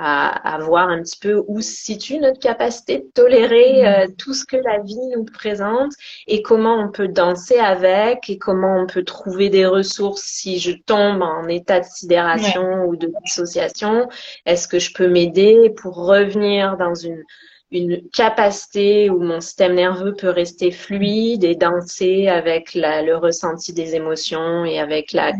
à, 0.00 0.54
à, 0.54 0.58
voir 0.58 0.88
un 0.88 1.02
petit 1.02 1.18
peu 1.18 1.42
où 1.48 1.60
se 1.60 1.72
situe 1.72 2.18
notre 2.20 2.38
capacité 2.38 2.98
de 2.98 3.10
tolérer 3.12 3.82
mm. 3.82 3.86
euh, 3.86 4.06
tout 4.16 4.32
ce 4.32 4.44
que 4.44 4.56
la 4.56 4.78
vie 4.78 4.96
nous 5.14 5.24
présente 5.24 5.92
et 6.28 6.40
comment 6.40 6.76
on 6.76 6.90
peut 6.90 7.08
danser 7.08 7.58
avec 7.58 8.30
et 8.30 8.38
comment 8.38 8.76
on 8.80 8.86
peut 8.86 9.02
trouver 9.02 9.50
des 9.50 9.66
ressources 9.66 10.22
si 10.22 10.60
je 10.60 10.70
tombe 10.70 11.20
en 11.22 11.48
état 11.48 11.80
de 11.80 11.84
sidération 11.84 12.84
ou 12.84 12.96
de 12.96 13.10
dissociation. 13.24 14.08
Est-ce 14.46 14.68
que 14.68 14.78
je 14.78 14.94
peux 14.94 15.08
m'aider 15.08 15.70
pour 15.70 15.96
revenir 15.96 16.76
dans 16.76 16.94
une 16.94 17.24
une 17.70 18.08
capacité 18.10 19.10
où 19.10 19.20
mon 19.20 19.40
système 19.40 19.74
nerveux 19.74 20.14
peut 20.14 20.30
rester 20.30 20.70
fluide 20.70 21.44
et 21.44 21.54
danser 21.54 22.28
avec 22.28 22.74
la, 22.74 23.02
le 23.02 23.16
ressenti 23.16 23.72
des 23.72 23.94
émotions 23.94 24.64
et 24.64 24.78
avec 24.78 25.12
la, 25.12 25.32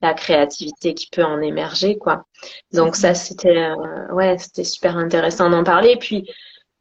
la 0.00 0.14
créativité 0.14 0.94
qui 0.94 1.08
peut 1.10 1.24
en 1.24 1.40
émerger 1.40 1.98
quoi. 1.98 2.24
Donc 2.72 2.96
ça 2.96 3.14
c'était 3.14 3.56
euh, 3.56 4.14
ouais 4.14 4.38
c'était 4.38 4.64
super 4.64 4.96
intéressant 4.96 5.50
d'en 5.50 5.64
parler. 5.64 5.96
Puis 5.96 6.30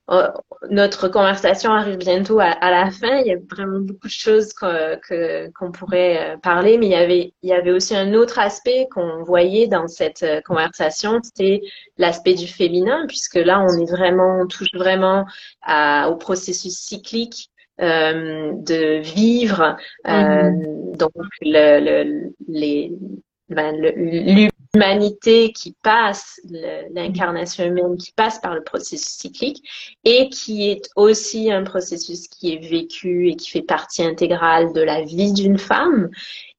euh, 0.10 0.30
notre 0.70 1.08
conversation 1.08 1.72
arrive 1.72 1.98
bientôt 1.98 2.40
à, 2.40 2.56
la 2.62 2.90
fin. 2.92 3.18
Il 3.18 3.28
y 3.28 3.34
a 3.34 3.38
vraiment 3.50 3.80
beaucoup 3.80 4.08
de 4.08 4.12
choses 4.12 4.54
que, 4.54 5.50
qu'on 5.52 5.72
pourrait 5.72 6.36
euh, 6.36 6.38
parler, 6.38 6.78
mais 6.78 6.88
il 6.88 6.92
y 6.92 6.96
avait, 6.96 7.34
il 7.42 7.50
y 7.50 7.54
avait 7.54 7.72
aussi 7.72 7.96
un 7.96 8.14
autre 8.14 8.40
aspect 8.40 8.88
qu'on 8.92 9.24
voyait 9.24 9.68
dans 9.68 9.88
cette 9.88 10.24
euh, 10.24 10.42
conversation, 10.42 11.20
c'était 11.24 11.62
l'aspect 11.98 12.34
du 12.34 12.48
féminin, 12.48 13.06
puisque 13.08 13.36
là, 13.36 13.62
on 13.62 13.82
est 13.82 13.90
vraiment, 13.90 14.42
on 14.42 14.48
touche 14.48 14.74
vraiment 14.74 15.26
à, 15.62 16.10
au 16.10 16.16
processus 16.16 16.78
cyclique 16.78 17.50
euh, 17.82 18.52
de 18.54 19.00
vivre, 19.00 19.76
euh, 20.08 20.12
mm-hmm. 20.12 20.98
donc 20.98 21.12
le, 21.42 21.80
le, 21.80 22.34
les, 22.48 22.94
ben, 23.50 23.76
l'humanité 24.74 25.52
qui 25.52 25.76
passe, 25.84 26.42
l'incarnation 26.94 27.64
humaine 27.64 27.96
qui 27.98 28.12
passe 28.12 28.40
par 28.40 28.56
le 28.56 28.64
processus 28.64 29.08
cyclique 29.08 29.64
et 30.04 30.30
qui 30.30 30.70
est 30.70 30.90
aussi 30.96 31.52
un 31.52 31.64
processus 31.64 32.28
qui 32.28 32.54
est 32.54 32.68
vécu 32.68 33.30
et 33.30 33.36
qui 33.36 33.52
fait 33.52 33.62
partie 33.62 34.04
intégrale 34.04 34.74
de 34.74 34.82
la 34.82 35.04
vie 35.04 35.32
d'une 35.32 35.60
femme. 35.60 36.10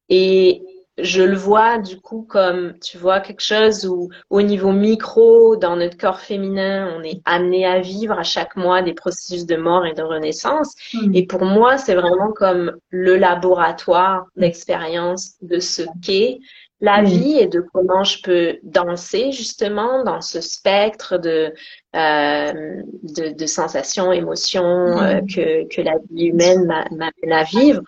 Et 0.08 0.62
je 0.96 1.22
le 1.22 1.34
vois 1.36 1.78
du 1.78 2.00
coup 2.00 2.24
comme, 2.28 2.74
tu 2.78 2.98
vois, 2.98 3.18
quelque 3.18 3.42
chose 3.42 3.84
où 3.84 4.10
au 4.30 4.42
niveau 4.42 4.70
micro, 4.70 5.56
dans 5.56 5.74
notre 5.74 5.96
corps 5.96 6.20
féminin, 6.20 6.94
on 6.96 7.02
est 7.02 7.20
amené 7.24 7.66
à 7.66 7.80
vivre 7.80 8.16
à 8.16 8.22
chaque 8.22 8.54
mois 8.54 8.80
des 8.80 8.94
processus 8.94 9.44
de 9.44 9.56
mort 9.56 9.86
et 9.86 9.94
de 9.94 10.02
renaissance. 10.02 10.72
Mm. 10.92 11.14
Et 11.14 11.26
pour 11.26 11.44
moi, 11.44 11.78
c'est 11.78 11.96
vraiment 11.96 12.32
comme 12.32 12.76
le 12.90 13.16
laboratoire 13.16 14.26
d'expérience 14.36 15.32
de 15.42 15.58
ce 15.58 15.82
qu'est 16.00 16.38
la 16.80 17.02
vie 17.02 17.38
et 17.38 17.46
de 17.46 17.64
comment 17.72 18.04
je 18.04 18.20
peux 18.22 18.58
danser 18.62 19.32
justement 19.32 20.04
dans 20.04 20.20
ce 20.20 20.40
spectre 20.40 21.18
de, 21.18 21.54
euh, 21.96 22.82
de, 23.02 23.32
de, 23.32 23.46
sensations, 23.46 24.12
émotions 24.12 24.98
euh, 24.98 25.20
que, 25.20 25.66
que 25.68 25.80
la 25.80 25.94
vie 26.10 26.26
humaine 26.26 26.66
m'amène 26.66 27.32
à 27.32 27.44
vivre. 27.44 27.82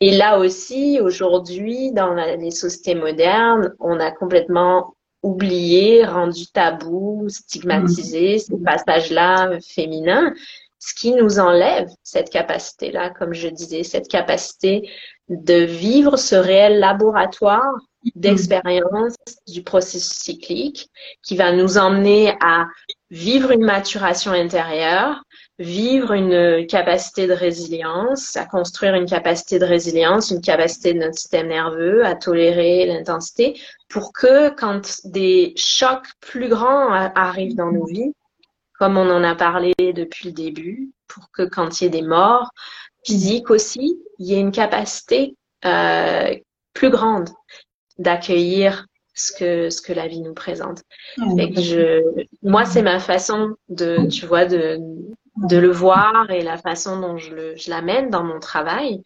Et 0.00 0.16
là 0.16 0.38
aussi, 0.38 0.98
aujourd'hui, 1.00 1.92
dans 1.92 2.14
les 2.14 2.50
sociétés 2.50 2.94
modernes, 2.94 3.74
on 3.78 4.00
a 4.00 4.10
complètement 4.10 4.94
oublié, 5.22 6.04
rendu 6.06 6.46
tabou, 6.46 7.28
stigmatisé 7.28 8.38
ces 8.38 8.56
passages-là 8.56 9.58
féminins, 9.60 10.32
ce 10.80 10.94
qui 10.94 11.12
nous 11.12 11.38
enlève 11.38 11.88
cette 12.02 12.30
capacité-là, 12.30 13.10
comme 13.10 13.34
je 13.34 13.48
disais, 13.48 13.82
cette 13.84 14.08
capacité 14.08 14.90
de 15.28 15.62
vivre 15.62 16.16
ce 16.16 16.34
réel 16.34 16.80
laboratoire 16.80 17.72
d'expérience 18.14 19.14
du 19.46 19.62
processus 19.62 20.18
cyclique 20.18 20.88
qui 21.22 21.36
va 21.36 21.52
nous 21.52 21.76
emmener 21.76 22.34
à 22.40 22.66
vivre 23.10 23.50
une 23.50 23.64
maturation 23.64 24.32
intérieure, 24.32 25.22
vivre 25.58 26.12
une 26.12 26.66
capacité 26.66 27.26
de 27.26 27.34
résilience, 27.34 28.36
à 28.36 28.46
construire 28.46 28.94
une 28.94 29.04
capacité 29.04 29.58
de 29.58 29.66
résilience, 29.66 30.30
une 30.30 30.40
capacité 30.40 30.94
de 30.94 31.00
notre 31.00 31.18
système 31.18 31.48
nerveux 31.48 32.06
à 32.06 32.14
tolérer 32.14 32.86
l'intensité 32.86 33.60
pour 33.90 34.14
que 34.14 34.48
quand 34.48 35.02
des 35.04 35.52
chocs 35.56 36.08
plus 36.20 36.48
grands 36.48 36.90
arrivent 36.90 37.56
dans 37.56 37.70
nos 37.70 37.84
vies, 37.84 38.14
comme 38.80 38.96
on 38.96 39.10
en 39.10 39.22
a 39.22 39.34
parlé 39.34 39.74
depuis 39.78 40.28
le 40.28 40.32
début, 40.32 40.90
pour 41.06 41.30
que 41.32 41.42
quand 41.42 41.80
il 41.80 41.84
y 41.84 41.86
ait 41.86 41.90
des 41.90 42.02
morts 42.02 42.50
physiques 43.04 43.50
aussi, 43.50 44.00
il 44.18 44.26
y 44.26 44.34
ait 44.34 44.40
une 44.40 44.52
capacité 44.52 45.36
euh, 45.66 46.34
plus 46.72 46.88
grande 46.88 47.28
d'accueillir 47.98 48.86
ce 49.12 49.32
que 49.34 49.68
ce 49.68 49.82
que 49.82 49.92
la 49.92 50.08
vie 50.08 50.22
nous 50.22 50.32
présente. 50.32 50.80
Et 51.36 51.52
que 51.52 51.60
je, 51.60 52.02
moi, 52.42 52.64
c'est 52.64 52.80
ma 52.80 53.00
façon 53.00 53.54
de, 53.68 54.08
tu 54.08 54.24
vois, 54.24 54.46
de 54.46 54.78
de 55.36 55.58
le 55.58 55.70
voir 55.70 56.30
et 56.30 56.42
la 56.42 56.56
façon 56.56 57.00
dont 57.00 57.18
je 57.18 57.34
le 57.34 57.56
je 57.56 57.68
l'amène 57.68 58.08
dans 58.08 58.24
mon 58.24 58.40
travail. 58.40 59.02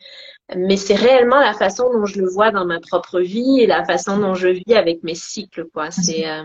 Mais 0.55 0.77
c'est 0.77 0.95
réellement 0.95 1.41
la 1.41 1.55
façon 1.55 1.93
dont 1.93 2.07
je 2.07 2.20
le 2.20 2.29
vois 2.29 2.53
dans 2.53 2.64
ma 2.64 2.79
propre 2.79 3.18
vie 3.18 3.59
et 3.61 3.66
la 3.66 3.85
façon 3.85 4.18
dont 4.18 4.35
je 4.35 4.49
vis 4.49 4.75
avec 4.75 5.03
mes 5.03 5.16
cycles, 5.16 5.66
quoi. 5.75 5.91
C'est 5.91 6.29
euh, 6.29 6.45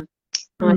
ouais. 0.62 0.74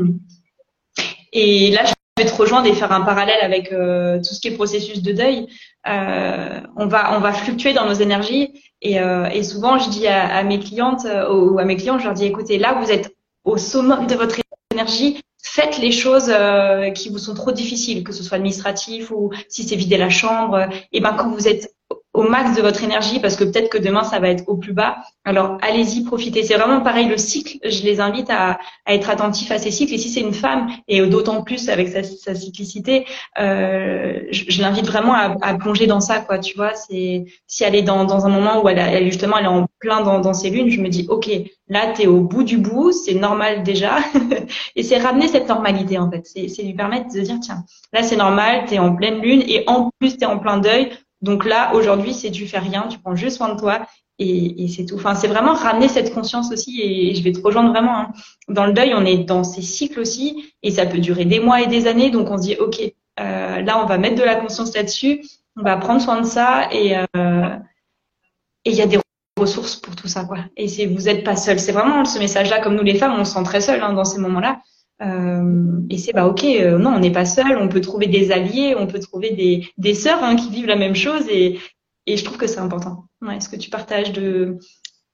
Et 1.32 1.70
là, 1.70 1.84
je 1.86 1.94
vais 2.18 2.26
te 2.26 2.66
et 2.66 2.74
faire 2.74 2.92
un 2.92 3.00
parallèle 3.00 3.40
avec 3.42 3.72
euh, 3.72 4.18
tout 4.18 4.34
ce 4.34 4.40
qui 4.40 4.48
est 4.48 4.52
processus 4.52 5.02
de 5.02 5.12
deuil. 5.12 5.46
Euh, 5.88 6.60
on 6.76 6.86
va 6.86 7.16
on 7.16 7.20
va 7.20 7.32
fluctuer 7.32 7.72
dans 7.72 7.86
nos 7.86 7.94
énergies 7.94 8.52
et, 8.82 9.00
euh, 9.00 9.26
et 9.26 9.42
souvent 9.42 9.78
je 9.78 9.88
dis 9.88 10.06
à, 10.06 10.36
à 10.36 10.42
mes 10.42 10.60
clientes 10.60 11.06
euh, 11.06 11.32
ou 11.32 11.58
à 11.58 11.64
mes 11.64 11.76
clients, 11.76 11.98
je 11.98 12.04
leur 12.04 12.14
dis 12.14 12.26
écoutez, 12.26 12.58
là 12.58 12.78
vous 12.80 12.90
êtes 12.90 13.16
au 13.44 13.56
summum 13.56 14.06
de 14.06 14.14
votre 14.14 14.36
énergie, 14.72 15.20
faites 15.42 15.78
les 15.78 15.90
choses 15.90 16.32
qui 16.94 17.08
vous 17.08 17.18
sont 17.18 17.34
trop 17.34 17.50
difficiles, 17.50 18.04
que 18.04 18.12
ce 18.12 18.22
soit 18.22 18.36
administratif 18.36 19.10
ou 19.10 19.30
si 19.48 19.64
c'est 19.64 19.74
vider 19.74 19.96
la 19.96 20.10
chambre. 20.10 20.68
Et 20.92 21.00
ben 21.00 21.14
quand 21.14 21.30
vous 21.30 21.48
êtes 21.48 21.74
au 22.14 22.24
max 22.24 22.56
de 22.56 22.62
votre 22.62 22.84
énergie 22.84 23.20
parce 23.20 23.36
que 23.36 23.44
peut-être 23.44 23.70
que 23.70 23.78
demain 23.78 24.04
ça 24.04 24.18
va 24.18 24.28
être 24.28 24.44
au 24.46 24.56
plus 24.56 24.72
bas. 24.72 24.98
Alors 25.24 25.56
allez-y, 25.62 26.04
profitez. 26.04 26.42
C'est 26.42 26.56
vraiment 26.56 26.80
pareil 26.80 27.08
le 27.08 27.16
cycle. 27.16 27.58
Je 27.64 27.82
les 27.84 28.00
invite 28.00 28.28
à, 28.30 28.58
être 28.86 29.08
attentifs 29.08 29.50
à 29.50 29.58
ces 29.58 29.70
cycles. 29.70 29.94
Et 29.94 29.98
si 29.98 30.10
c'est 30.10 30.20
une 30.20 30.34
femme 30.34 30.68
et 30.88 31.00
d'autant 31.06 31.42
plus 31.42 31.68
avec 31.68 31.88
sa, 31.88 32.02
sa 32.02 32.34
cyclicité, 32.34 33.06
euh, 33.38 34.20
je, 34.30 34.60
l'invite 34.60 34.86
vraiment 34.86 35.14
à, 35.14 35.54
plonger 35.54 35.86
dans 35.86 36.00
ça. 36.00 36.20
Quoi, 36.20 36.38
tu 36.38 36.56
vois, 36.56 36.74
c'est 36.74 37.24
si 37.46 37.64
elle 37.64 37.74
est 37.74 37.82
dans, 37.82 38.04
dans 38.04 38.26
un 38.26 38.28
moment 38.28 38.62
où 38.62 38.68
elle, 38.68 38.78
elle 38.78 39.04
justement 39.04 39.38
elle 39.38 39.44
est 39.44 39.48
en 39.48 39.66
plein 39.78 40.02
dans, 40.02 40.20
dans 40.20 40.34
ses 40.34 40.50
lunes, 40.50 40.70
je 40.70 40.80
me 40.80 40.88
dis 40.88 41.06
ok, 41.08 41.30
là 41.68 41.92
t'es 41.94 42.06
au 42.06 42.20
bout 42.20 42.44
du 42.44 42.58
bout, 42.58 42.92
c'est 42.92 43.14
normal 43.14 43.62
déjà. 43.62 43.96
et 44.76 44.82
c'est 44.82 44.98
ramener 44.98 45.28
cette 45.28 45.48
normalité 45.48 45.98
en 45.98 46.10
fait. 46.10 46.26
C'est 46.26 46.62
lui 46.62 46.74
permettre 46.74 47.12
de 47.14 47.20
dire 47.20 47.38
tiens, 47.40 47.64
là 47.92 48.02
c'est 48.02 48.16
normal, 48.16 48.64
t'es 48.66 48.78
en 48.78 48.94
pleine 48.94 49.20
lune 49.20 49.42
et 49.46 49.64
en 49.66 49.90
plus 49.98 50.18
t'es 50.18 50.26
en 50.26 50.38
plein 50.38 50.58
deuil 50.58 50.90
donc 51.23 51.45
là, 51.45 51.73
aujourd'hui, 51.75 52.12
c'est 52.12 52.31
tu 52.31 52.47
fais 52.47 52.59
rien, 52.59 52.87
tu 52.89 52.99
prends 52.99 53.14
juste 53.14 53.37
soin 53.37 53.55
de 53.55 53.59
toi 53.59 53.87
et, 54.18 54.64
et 54.64 54.68
c'est 54.68 54.85
tout. 54.85 54.97
Enfin, 54.97 55.14
c'est 55.14 55.29
vraiment 55.29 55.55
ramener 55.55 55.89
cette 55.89 56.12
conscience 56.12 56.53
aussi. 56.53 56.83
Et 56.83 57.14
je 57.14 57.23
vais 57.23 57.33
te 57.33 57.41
rejoindre 57.41 57.70
vraiment. 57.70 57.97
Hein. 57.97 58.12
Dans 58.49 58.66
le 58.66 58.73
deuil, 58.73 58.93
on 58.95 59.05
est 59.05 59.18
dans 59.18 59.45
ces 59.45 59.62
cycles 59.62 60.01
aussi, 60.01 60.53
et 60.62 60.70
ça 60.73 60.85
peut 60.85 60.99
durer 60.99 61.25
des 61.25 61.41
mois 61.41 61.62
et 61.62 61.68
des 61.68 61.87
années. 61.87 62.11
Donc 62.11 62.31
on 62.31 62.37
se 62.37 62.43
dit, 62.43 62.57
ok, 62.57 62.81
euh, 63.20 63.62
là, 63.62 63.83
on 63.83 63.87
va 63.87 63.99
mettre 63.99 64.16
de 64.16 64.25
la 64.25 64.35
conscience 64.35 64.75
là-dessus. 64.75 65.23
On 65.57 65.62
va 65.62 65.77
prendre 65.77 66.01
soin 66.01 66.20
de 66.20 66.27
ça, 66.27 66.68
et 66.73 66.97
euh, 66.97 67.57
et 68.64 68.70
il 68.70 68.77
y 68.77 68.83
a 68.83 68.87
des 68.87 68.99
ressources 69.39 69.77
pour 69.77 69.95
tout 69.95 70.09
ça, 70.09 70.25
quoi. 70.25 70.39
Et 70.57 70.66
c'est 70.68 70.87
vous 70.87 71.09
êtes 71.09 71.25
pas 71.25 71.37
seul. 71.37 71.61
C'est 71.61 71.73
vraiment 71.73 72.05
ce 72.05 72.18
message-là, 72.18 72.61
comme 72.61 72.75
nous 72.75 72.83
les 72.83 72.97
femmes, 72.97 73.14
on 73.18 73.25
se 73.25 73.35
sent 73.35 73.45
très 73.45 73.61
seul 73.61 73.81
hein, 73.81 73.93
dans 73.93 74.05
ces 74.05 74.18
moments-là. 74.18 74.61
Euh, 75.03 75.80
et 75.90 75.98
c'est 75.98 76.12
bah 76.12 76.26
ok, 76.26 76.44
euh, 76.44 76.78
non, 76.78 76.90
on 76.90 77.00
n'est 77.00 77.12
pas 77.12 77.24
seul. 77.24 77.59
On 77.59 77.68
peut 77.68 77.80
trouver 77.80 78.07
des 78.07 78.30
alliés, 78.30 78.74
on 78.78 78.86
peut 78.86 79.00
trouver 79.00 79.30
des 79.32 79.66
des 79.78 79.94
sœurs 79.94 80.22
hein, 80.22 80.36
qui 80.36 80.50
vivent 80.50 80.66
la 80.66 80.76
même 80.76 80.94
chose. 80.94 81.28
Et 81.28 81.59
et 82.07 82.16
je 82.16 82.24
trouve 82.24 82.38
que 82.38 82.46
c'est 82.46 82.61
important. 82.61 83.05
Ouais, 83.20 83.40
ce 83.40 83.48
que 83.48 83.57
tu 83.57 83.70
partages 83.70 84.12
de 84.12 84.59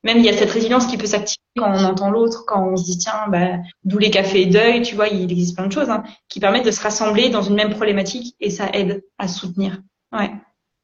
même 0.04 0.18
il 0.18 0.24
y 0.24 0.28
a 0.28 0.32
cette 0.32 0.50
résilience 0.50 0.86
qui 0.86 0.96
peut 0.96 1.06
s'activer 1.06 1.42
quand 1.56 1.72
on 1.72 1.84
entend 1.84 2.10
l'autre, 2.10 2.44
quand 2.46 2.68
on 2.68 2.76
se 2.76 2.84
dit 2.84 2.98
tiens, 2.98 3.26
bah, 3.28 3.58
d'où 3.84 3.98
les 3.98 4.10
cafés 4.10 4.46
deuil, 4.46 4.82
tu 4.82 4.94
vois, 4.94 5.08
il 5.08 5.30
existe 5.30 5.56
plein 5.56 5.66
de 5.66 5.72
choses 5.72 5.90
hein, 5.90 6.04
qui 6.28 6.38
permettent 6.38 6.66
de 6.66 6.70
se 6.70 6.80
rassembler 6.80 7.30
dans 7.30 7.42
une 7.42 7.56
même 7.56 7.70
problématique 7.70 8.36
et 8.40 8.50
ça 8.50 8.70
aide 8.72 9.02
à 9.18 9.26
soutenir. 9.26 9.82
Ouais. 10.12 10.30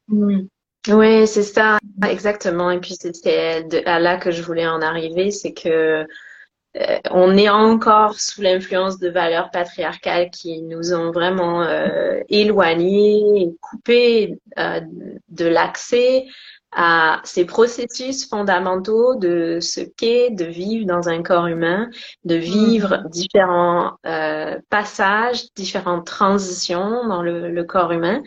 Oui, 0.09 1.27
c'est 1.27 1.43
ça, 1.43 1.79
exactement. 2.07 2.71
Et 2.71 2.81
puis 2.81 2.95
c'est 3.01 3.13
là 3.85 4.17
que 4.19 4.31
je 4.31 4.43
voulais 4.43 4.67
en 4.67 4.83
arriver, 4.83 5.31
c'est 5.31 5.53
que 5.53 6.05
euh, 6.77 6.99
on 7.11 7.37
est 7.37 7.49
encore 7.49 8.19
sous 8.19 8.43
l'influence 8.43 8.99
de 8.99 9.09
valeurs 9.09 9.51
patriarcales 9.51 10.31
qui 10.31 10.63
nous 10.63 10.93
ont 10.93 11.13
vraiment 11.13 11.63
euh, 11.63 12.21
éloignés 12.29 13.55
coupés 13.61 14.39
euh, 14.59 14.81
de 15.29 15.47
l'accès 15.47 16.27
à 16.75 17.21
ces 17.25 17.45
processus 17.45 18.29
fondamentaux 18.29 19.15
de 19.15 19.59
ce 19.61 19.81
qu'est 19.81 20.31
de 20.31 20.45
vivre 20.45 20.87
dans 20.87 21.09
un 21.09 21.23
corps 21.23 21.47
humain, 21.47 21.89
de 22.25 22.35
vivre 22.35 22.97
mm. 23.05 23.09
différents 23.11 23.93
euh, 24.07 24.59
passages, 24.71 25.53
différentes 25.55 26.07
transitions 26.07 27.07
dans 27.07 27.23
le, 27.23 27.51
le 27.51 27.65
corps 27.65 27.93
humain, 27.93 28.23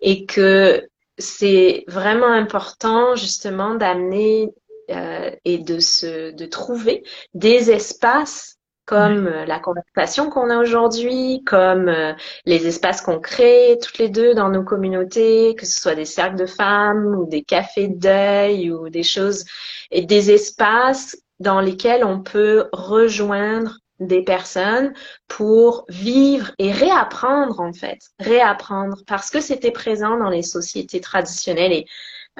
et 0.00 0.26
que 0.26 0.82
c'est 1.18 1.84
vraiment 1.86 2.32
important 2.32 3.14
justement 3.14 3.76
d'amener 3.76 4.52
euh, 4.90 5.30
et 5.44 5.58
de 5.58 5.78
se 5.78 6.32
de 6.32 6.46
trouver 6.46 7.04
des 7.34 7.70
espaces 7.70 8.58
comme 8.86 9.26
euh, 9.26 9.46
la 9.46 9.58
conversation 9.58 10.28
qu'on 10.28 10.50
a 10.50 10.58
aujourd'hui, 10.58 11.42
comme 11.46 11.88
euh, 11.88 12.12
les 12.44 12.66
espaces 12.66 13.00
qu'on 13.00 13.20
crée 13.20 13.78
toutes 13.82 13.98
les 13.98 14.08
deux 14.08 14.34
dans 14.34 14.50
nos 14.50 14.62
communautés, 14.62 15.54
que 15.54 15.64
ce 15.64 15.80
soit 15.80 15.94
des 15.94 16.04
cercles 16.04 16.36
de 16.36 16.46
femmes 16.46 17.14
ou 17.16 17.26
des 17.26 17.42
cafés 17.42 17.88
de 17.88 17.98
deuil 17.98 18.70
ou 18.70 18.90
des 18.90 19.02
choses 19.02 19.44
et 19.90 20.02
des 20.02 20.30
espaces 20.30 21.16
dans 21.40 21.60
lesquels 21.60 22.04
on 22.04 22.20
peut 22.20 22.68
rejoindre 22.72 23.78
des 24.00 24.22
personnes 24.22 24.92
pour 25.28 25.84
vivre 25.88 26.52
et 26.58 26.72
réapprendre 26.72 27.60
en 27.60 27.72
fait, 27.72 27.98
réapprendre 28.18 28.98
parce 29.06 29.30
que 29.30 29.40
c'était 29.40 29.70
présent 29.70 30.18
dans 30.18 30.28
les 30.28 30.42
sociétés 30.42 31.00
traditionnelles 31.00 31.72
et, 31.72 31.86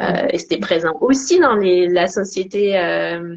euh, 0.01 0.27
et 0.31 0.39
c'était 0.39 0.59
présent 0.59 0.97
aussi 1.01 1.39
dans 1.39 1.55
les, 1.55 1.87
la 1.89 2.09
société 2.09 2.79
euh, 2.79 3.37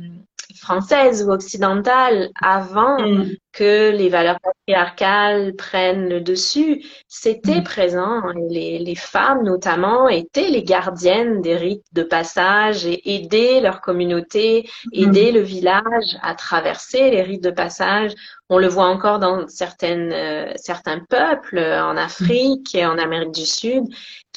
française 0.56 1.24
ou 1.24 1.32
occidentale 1.32 2.30
avant 2.42 3.00
mm. 3.00 3.32
que 3.54 3.92
les 3.92 4.10
valeurs 4.10 4.40
patriarcales 4.42 5.56
prennent 5.56 6.10
le 6.10 6.20
dessus, 6.20 6.84
c'était 7.08 7.62
mm. 7.62 7.64
présent. 7.64 8.22
Les, 8.50 8.80
les, 8.80 8.96
femmes, 8.96 9.44
notamment, 9.44 10.10
étaient 10.10 10.50
les 10.50 10.64
gardiennes 10.64 11.42
des 11.42 11.56
rites 11.56 11.86
de 11.94 12.04
passage 12.04 12.86
et 12.86 13.16
aidaient 13.16 13.62
leur 13.62 13.82
communauté, 13.82 14.68
mm. 14.86 15.04
aidaient 15.04 15.32
le 15.32 15.42
village 15.42 16.18
à 16.24 16.34
traverser 16.34 17.12
les 17.12 17.22
rites 17.22 17.44
de 17.44 17.52
passage. 17.52 18.14
On 18.50 18.58
le 18.58 18.68
voit 18.68 18.88
encore 18.88 19.20
dans 19.20 19.48
certaines, 19.48 20.12
euh, 20.12 20.52
certains 20.56 21.02
peuples 21.10 21.60
en 21.60 21.98
Afrique 21.98 22.74
et 22.74 22.86
en 22.86 22.98
Amérique 22.98 23.34
du 23.34 23.46
Sud 23.46 23.84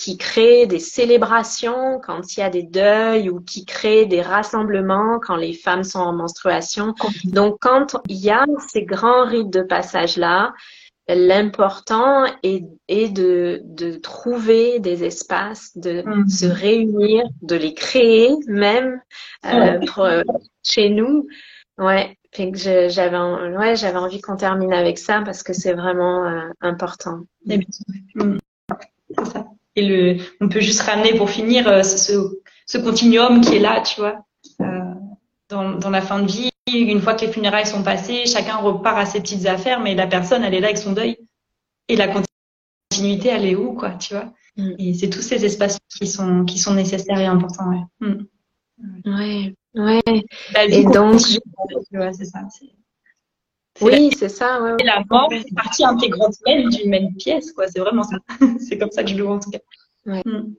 qui 0.00 0.16
créent 0.16 0.66
des 0.66 0.78
célébrations 0.78 2.00
quand 2.02 2.34
il 2.34 2.40
y 2.40 2.42
a 2.42 2.48
des 2.48 2.62
deuils 2.62 3.28
ou 3.28 3.40
qui 3.40 3.66
créent 3.66 4.06
des 4.06 4.22
rassemblements 4.22 5.20
quand 5.20 5.36
les 5.36 5.52
femmes 5.52 5.84
sont 5.84 5.98
en 5.98 6.14
menstruation. 6.14 6.94
Donc, 7.24 7.58
quand 7.60 8.00
il 8.08 8.16
y 8.16 8.30
a 8.30 8.46
ces 8.72 8.84
grands 8.84 9.26
rites 9.26 9.50
de 9.50 9.60
passage-là, 9.60 10.54
l'important 11.06 12.24
est, 12.42 12.64
est 12.88 13.10
de, 13.10 13.60
de, 13.64 13.96
trouver 13.96 14.78
des 14.78 15.04
espaces, 15.04 15.76
de 15.76 16.02
mm. 16.06 16.28
se 16.30 16.46
réunir, 16.46 17.24
de 17.42 17.56
les 17.56 17.74
créer 17.74 18.30
même 18.46 19.02
euh, 19.44 19.80
pour, 19.86 20.04
euh, 20.04 20.22
chez 20.64 20.88
nous. 20.88 21.26
Ouais, 21.76 22.16
que 22.32 22.54
j'avais 22.54 23.18
ouais, 23.18 23.76
j'avais 23.76 23.98
envie 23.98 24.22
qu'on 24.22 24.36
termine 24.36 24.72
avec 24.72 24.96
ça 24.96 25.20
parce 25.26 25.42
que 25.42 25.52
c'est 25.52 25.74
vraiment 25.74 26.24
euh, 26.24 26.48
important. 26.62 27.20
Mm. 27.44 28.38
ça 29.30 29.49
et 29.80 29.86
le, 29.86 30.22
on 30.40 30.48
peut 30.48 30.60
juste 30.60 30.82
ramener 30.82 31.14
pour 31.14 31.30
finir 31.30 31.66
euh, 31.66 31.82
ce, 31.82 32.12
ce 32.66 32.78
continuum 32.78 33.40
qui 33.40 33.56
est 33.56 33.60
là, 33.60 33.80
tu 33.80 34.00
vois, 34.00 34.24
euh, 34.60 34.94
dans, 35.48 35.72
dans 35.72 35.90
la 35.90 36.02
fin 36.02 36.20
de 36.20 36.30
vie. 36.30 36.50
Une 36.72 37.00
fois 37.00 37.14
que 37.14 37.24
les 37.24 37.32
funérailles 37.32 37.66
sont 37.66 37.82
passées, 37.82 38.26
chacun 38.26 38.56
repart 38.56 38.98
à 38.98 39.06
ses 39.06 39.20
petites 39.20 39.46
affaires, 39.46 39.80
mais 39.80 39.94
la 39.94 40.06
personne, 40.06 40.44
elle 40.44 40.54
est 40.54 40.60
là 40.60 40.68
avec 40.68 40.78
son 40.78 40.92
deuil. 40.92 41.16
Et 41.88 41.96
la 41.96 42.06
continuité, 42.06 43.30
elle 43.30 43.44
est 43.44 43.56
où, 43.56 43.72
quoi, 43.72 43.90
tu 43.92 44.14
vois 44.14 44.32
mm. 44.56 44.74
Et 44.78 44.94
c'est 44.94 45.10
tous 45.10 45.22
ces 45.22 45.44
espaces 45.44 45.78
qui 45.88 46.06
sont 46.06 46.44
qui 46.44 46.58
sont 46.58 46.74
nécessaires 46.74 47.18
et 47.18 47.26
importants, 47.26 47.70
ouais. 47.70 48.08
Mm. 48.08 48.26
Ouais, 49.04 49.54
ouais. 49.74 50.02
et 50.68 50.84
donc, 50.84 51.20
c'est 51.20 52.24
ça. 52.24 52.40
Oui, 53.80 54.10
c'est 54.18 54.28
ça. 54.28 54.62
Ouais, 54.62 54.76
Et 54.78 54.84
la 54.84 55.02
mort 55.08 55.28
c'est 55.30 55.54
partie 55.54 55.84
intégrante 55.84 56.34
même 56.46 56.68
d'une 56.68 56.90
même 56.90 57.14
pièce, 57.14 57.52
quoi. 57.52 57.66
C'est 57.68 57.80
vraiment 57.80 58.02
ça. 58.02 58.16
c'est 58.68 58.78
comme 58.78 58.90
ça 58.90 59.02
que 59.02 59.10
je 59.10 59.16
le 59.16 59.24
vois 59.24 59.34
en 59.36 59.40
tout 59.40 59.50
cas. 59.50 59.60
Ouais. 60.06 60.22
Mm. 60.24 60.54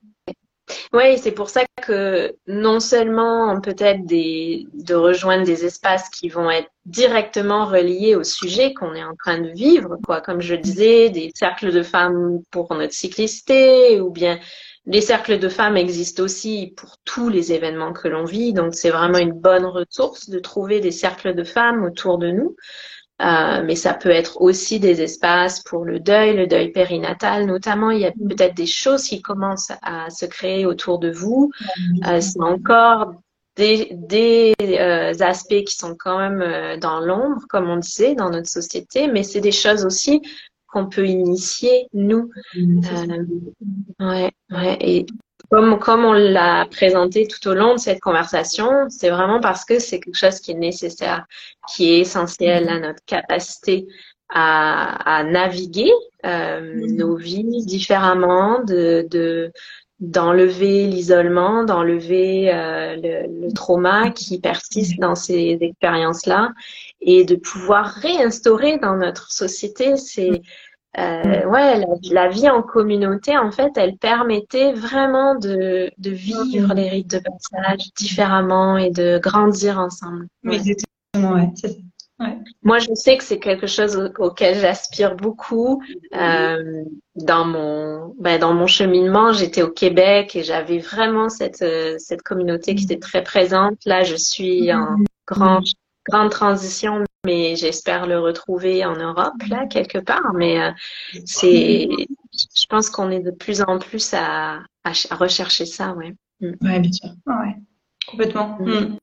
Oui, 0.94 1.18
c'est 1.18 1.32
pour 1.32 1.50
ça 1.50 1.62
que 1.82 2.36
non 2.48 2.80
seulement 2.80 3.60
peut-être 3.60 4.06
de 4.06 4.94
rejoindre 4.94 5.46
des 5.46 5.66
espaces 5.66 6.10
qui 6.10 6.30
vont 6.30 6.50
être 6.50 6.70
directement 6.86 7.66
reliés 7.66 8.16
au 8.16 8.24
sujet 8.24 8.74
qu'on 8.74 8.94
est 8.94 9.04
en 9.04 9.16
train 9.16 9.40
de 9.40 9.50
vivre, 9.50 9.98
quoi, 10.06 10.22
comme 10.22 10.42
je 10.42 10.56
disais, 10.56 11.10
des 11.10 11.32
cercles 11.36 11.72
de 11.72 11.84
femmes 11.84 12.40
pour 12.52 12.74
notre 12.74 12.94
cyclicité, 12.94 14.00
ou 14.00 14.12
bien 14.12 14.40
les 14.86 15.02
cercles 15.02 15.38
de 15.40 15.50
femmes 15.50 15.78
existent 15.78 16.24
aussi 16.24 16.74
pour 16.76 16.98
tous 17.06 17.30
les 17.30 17.54
événements 17.54 17.94
que 17.94 18.08
l'on 18.08 18.26
vit, 18.26 18.54
donc 18.54 18.74
c'est 18.74 18.90
vraiment 18.90 19.20
une 19.20 19.34
bonne 19.34 19.66
ressource 19.66 20.30
de 20.30 20.40
trouver 20.40 20.80
des 20.80 20.92
cercles 20.92 21.36
de 21.36 21.44
femmes 21.44 21.84
autour 21.84 22.18
de 22.18 22.32
nous. 22.32 22.56
Euh, 23.22 23.64
mais 23.64 23.76
ça 23.76 23.94
peut 23.94 24.10
être 24.10 24.42
aussi 24.42 24.80
des 24.80 25.02
espaces 25.02 25.62
pour 25.62 25.86
le 25.86 26.00
deuil, 26.00 26.36
le 26.36 26.48
deuil 26.48 26.72
périnatal 26.72 27.46
notamment. 27.46 27.92
Il 27.92 28.02
y 28.02 28.06
a 28.06 28.12
peut-être 28.12 28.56
des 28.56 28.66
choses 28.66 29.04
qui 29.04 29.22
commencent 29.22 29.72
à 29.82 30.10
se 30.10 30.26
créer 30.26 30.66
autour 30.66 31.00
de 31.00 31.12
vous. 31.12 31.52
Euh, 32.08 32.20
c'est 32.20 32.42
encore 32.42 33.14
des, 33.56 33.90
des 33.92 34.54
euh, 34.62 35.14
aspects 35.20 35.64
qui 35.66 35.76
sont 35.76 35.96
quand 35.98 36.18
même 36.18 36.80
dans 36.80 37.00
l'ombre, 37.00 37.42
comme 37.50 37.70
on 37.70 37.78
disait, 37.78 38.16
dans 38.16 38.30
notre 38.30 38.50
société, 38.50 39.08
mais 39.08 39.24
c'est 39.24 39.42
des 39.42 39.52
choses 39.52 39.86
aussi 39.86 40.22
qu'on 40.72 40.88
peut 40.88 41.06
initier 41.06 41.88
nous. 41.94 42.32
Euh, 42.56 43.26
ouais, 44.00 44.32
ouais. 44.50 44.78
Et 44.80 45.06
comme, 45.52 45.80
comme 45.80 46.06
on 46.06 46.14
l'a 46.14 46.66
présenté 46.72 47.28
tout 47.28 47.46
au 47.50 47.54
long 47.54 47.74
de 47.76 47.80
cette 47.80 48.00
conversation, 48.00 48.88
c'est 48.90 49.10
vraiment 49.10 49.42
parce 49.42 49.66
que 49.66 49.80
c'est 49.80 50.00
quelque 50.00 50.18
chose 50.18 50.40
qui 50.40 50.52
est 50.52 50.56
nécessaire, 50.56 51.26
qui 51.68 51.92
est 51.92 52.00
essentiel 52.00 52.70
à 52.70 52.80
notre 52.80 53.04
capacité 53.06 53.86
à, 54.30 55.18
à 55.18 55.24
naviguer 55.26 55.92
euh, 56.26 56.62
mm-hmm. 56.62 56.96
nos 56.96 57.16
vies 57.18 57.66
différemment, 57.66 58.64
de, 58.64 59.06
de 59.12 59.52
d'enlever 60.00 60.88
l'isolement, 60.88 61.64
d'enlever 61.64 62.52
euh, 62.52 62.96
le, 62.96 63.46
le, 63.46 63.54
trauma 63.54 64.10
qui 64.10 64.40
persiste 64.40 64.98
dans 65.00 65.14
ces 65.14 65.60
expériences-là 65.62 66.54
et 67.02 67.24
de 67.24 67.36
pouvoir 67.36 67.86
réinstaurer 67.86 68.80
dans 68.80 68.96
notre 68.96 69.32
société 69.32 69.98
ces, 69.98 70.42
euh, 70.98 71.46
ouais, 71.46 71.86
la, 72.12 72.28
vie 72.28 72.50
en 72.50 72.62
communauté, 72.62 73.38
en 73.38 73.52
fait, 73.52 73.72
elle 73.78 73.96
permettait 73.98 74.74
vraiment 74.74 75.36
de, 75.36 75.90
de 75.98 76.10
vivre 76.12 76.74
les 76.74 76.90
rites 76.90 77.12
de 77.12 77.20
passage 77.20 77.94
différemment 77.96 78.78
et 78.78 78.92
de 78.92 79.18
grandir 79.20 79.80
ensemble. 79.80 80.28
Ouais. 80.44 80.56
Exactement, 80.56 81.36
ouais. 81.36 81.50
Ouais. 82.20 82.38
Moi, 82.62 82.78
je 82.78 82.94
sais 82.94 83.18
que 83.18 83.24
c'est 83.24 83.40
quelque 83.40 83.68
chose 83.68 84.12
auquel 84.20 84.60
j'aspire 84.60 85.16
beaucoup. 85.16 85.82
Euh, 86.14 86.84
dans 87.16 87.46
mon 87.46 88.14
ben, 88.20 88.40
dans 88.40 88.54
mon 88.54 88.68
cheminement, 88.68 89.32
j'étais 89.32 89.64
au 89.64 89.72
Québec 89.72 90.36
et 90.36 90.44
j'avais 90.44 90.78
vraiment 90.78 91.30
cette 91.30 91.66
cette 91.98 92.22
communauté 92.22 92.76
qui 92.76 92.84
était 92.84 93.00
très 93.00 93.24
présente. 93.24 93.80
Là, 93.86 94.04
je 94.04 94.16
suis 94.16 94.72
en 94.72 94.98
grand 95.26 95.62
grande 96.08 96.30
transition, 96.30 97.04
mais 97.26 97.56
j'espère 97.56 98.08
le 98.08 98.20
retrouver 98.20 98.86
en 98.86 98.96
Europe, 98.96 99.42
là, 99.50 99.68
quelque 99.68 100.00
part. 100.00 100.34
Mais 100.34 100.62
euh, 100.62 100.72
c'est, 101.26 101.88
je 102.34 102.66
pense 102.70 102.90
qu'on 102.90 103.12
est 103.12 103.20
de 103.20 103.32
plus 103.32 103.62
en 103.62 103.80
plus 103.80 104.14
à, 104.14 104.60
à, 104.84 105.16
rechercher 105.16 105.66
ça, 105.66 105.94
ouais. 105.94 106.14
Mm. 106.40 106.54
Ouais, 106.62 106.80
bien 106.80 106.92
sûr. 106.92 107.10
Ouais. 107.28 107.56
Complètement. 108.08 108.58
Mm. 108.60 108.98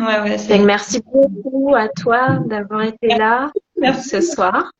Ouais, 0.00 0.20
ouais, 0.20 0.58
merci 0.60 1.02
beaucoup 1.02 1.74
à 1.76 1.88
toi 1.88 2.38
d'avoir 2.46 2.82
été 2.82 3.08
là 3.08 3.52
merci. 3.76 4.08
ce 4.08 4.20
soir. 4.22 4.72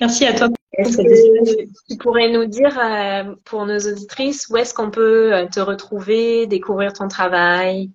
Merci 0.00 0.26
à 0.26 0.34
toi. 0.34 0.48
Est-ce 0.74 0.98
que 0.98 1.64
tu 1.88 1.96
pourrais 1.96 2.30
nous 2.30 2.44
dire 2.44 2.78
euh, 2.78 3.34
pour 3.44 3.64
nos 3.64 3.78
auditrices 3.78 4.48
où 4.50 4.56
est-ce 4.58 4.74
qu'on 4.74 4.90
peut 4.90 5.34
euh, 5.34 5.46
te 5.46 5.60
retrouver, 5.60 6.46
découvrir 6.46 6.92
ton 6.92 7.08
travail? 7.08 7.90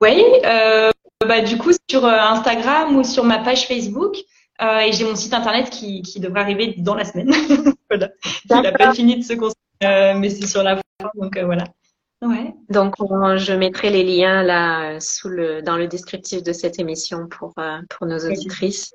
Oui, 0.00 0.22
euh, 0.44 0.90
bah, 1.26 1.40
du 1.40 1.58
coup 1.58 1.70
sur 1.90 2.04
Instagram 2.04 2.96
ou 2.96 3.04
sur 3.04 3.24
ma 3.24 3.38
page 3.38 3.66
Facebook. 3.66 4.16
et 4.60 4.92
j'ai 4.92 5.04
mon 5.04 5.16
site 5.16 5.34
internet 5.34 5.70
qui, 5.70 6.02
qui 6.02 6.20
devrait 6.20 6.40
arriver 6.40 6.74
dans 6.78 6.94
la 6.94 7.04
semaine. 7.04 7.30
voilà. 7.90 8.10
Il 8.50 8.60
n'a 8.60 8.72
pas 8.72 8.94
fini 8.94 9.16
de 9.16 9.24
se 9.24 9.34
construire, 9.34 10.16
mais 10.16 10.30
c'est 10.30 10.46
sur 10.46 10.62
la 10.62 10.76
fin, 10.76 11.10
donc 11.14 11.38
voilà. 11.38 11.64
Ouais. 12.20 12.52
Donc, 12.68 12.96
je 12.98 13.52
mettrai 13.52 13.90
les 13.90 14.02
liens 14.02 14.42
là 14.42 14.98
sous 15.00 15.28
le 15.28 15.62
dans 15.62 15.76
le 15.76 15.86
descriptif 15.86 16.42
de 16.42 16.52
cette 16.52 16.78
émission 16.78 17.28
pour 17.28 17.54
pour 17.88 18.06
nos 18.06 18.18
auditrices. 18.18 18.92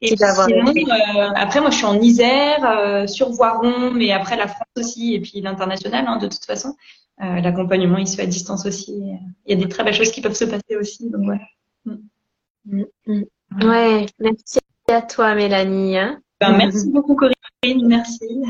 Et 0.00 0.16
sinon, 0.16 0.46
euh, 0.46 1.30
après, 1.36 1.60
moi, 1.60 1.70
je 1.70 1.76
suis 1.76 1.86
en 1.86 2.00
Isère, 2.00 2.64
euh, 2.64 3.06
sur 3.06 3.30
Voiron, 3.30 3.92
mais 3.92 4.10
après 4.10 4.36
la 4.36 4.48
France 4.48 4.66
aussi, 4.76 5.14
et 5.14 5.20
puis 5.20 5.40
l'international, 5.40 6.04
hein, 6.06 6.16
de 6.16 6.26
toute 6.26 6.44
façon. 6.44 6.76
Euh, 7.22 7.40
l'accompagnement, 7.40 7.98
il 7.98 8.08
se 8.08 8.16
fait 8.16 8.22
à 8.22 8.26
distance 8.26 8.66
aussi. 8.66 9.02
Il 9.46 9.50
y 9.50 9.52
a 9.52 9.62
des 9.62 9.68
très 9.68 9.84
belles 9.84 9.94
choses 9.94 10.10
qui 10.10 10.20
peuvent 10.20 10.34
se 10.34 10.44
passer 10.44 10.76
aussi. 10.76 11.10
Donc, 11.10 11.28
ouais. 11.28 11.40
Mm. 11.84 12.84
Mm. 13.06 13.24
Ouais, 13.62 14.06
merci 14.18 14.58
à 14.88 15.02
toi, 15.02 15.34
Mélanie. 15.34 15.96
Hein. 15.98 16.20
Ben, 16.40 16.56
merci 16.56 16.90
beaucoup, 16.90 17.16
Corinne. 17.16 17.86
Merci. 17.86 18.42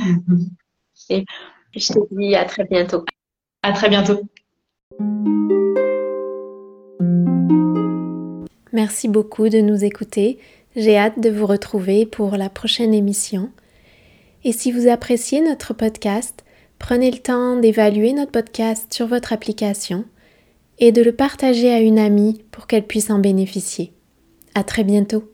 Et 1.09 1.25
je 1.75 1.93
te 1.93 2.15
dis 2.15 2.35
à 2.35 2.45
très 2.45 2.65
bientôt. 2.65 3.05
À 3.63 3.73
très 3.73 3.89
bientôt. 3.89 4.21
Merci 8.73 9.09
beaucoup 9.09 9.49
de 9.49 9.61
nous 9.61 9.85
écouter. 9.85 10.39
J'ai 10.77 10.97
hâte 10.97 11.19
de 11.21 11.31
vous 11.31 11.47
retrouver 11.47 12.07
pour 12.07 12.37
la 12.37 12.49
prochaine 12.49 12.95
émission. 12.95 13.51
Et 14.45 14.53
si 14.53 14.71
vous 14.71 14.89
appréciez 14.89 15.41
notre 15.41 15.75
podcast, 15.75 16.45
prenez 16.79 17.11
le 17.11 17.19
temps 17.19 17.57
d'évaluer 17.57 18.13
notre 18.13 18.31
podcast 18.31 18.93
sur 18.95 19.07
votre 19.07 19.33
application 19.33 20.05
et 20.81 20.93
de 20.93 21.03
le 21.03 21.13
partager 21.13 21.71
à 21.71 21.81
une 21.81 21.99
amie 21.99 22.43
pour 22.51 22.67
qu'elle 22.67 22.87
puisse 22.87 23.11
en 23.11 23.19
bénéficier. 23.19 23.93
À 24.55 24.65
très 24.65 24.83
bientôt. 24.83 25.31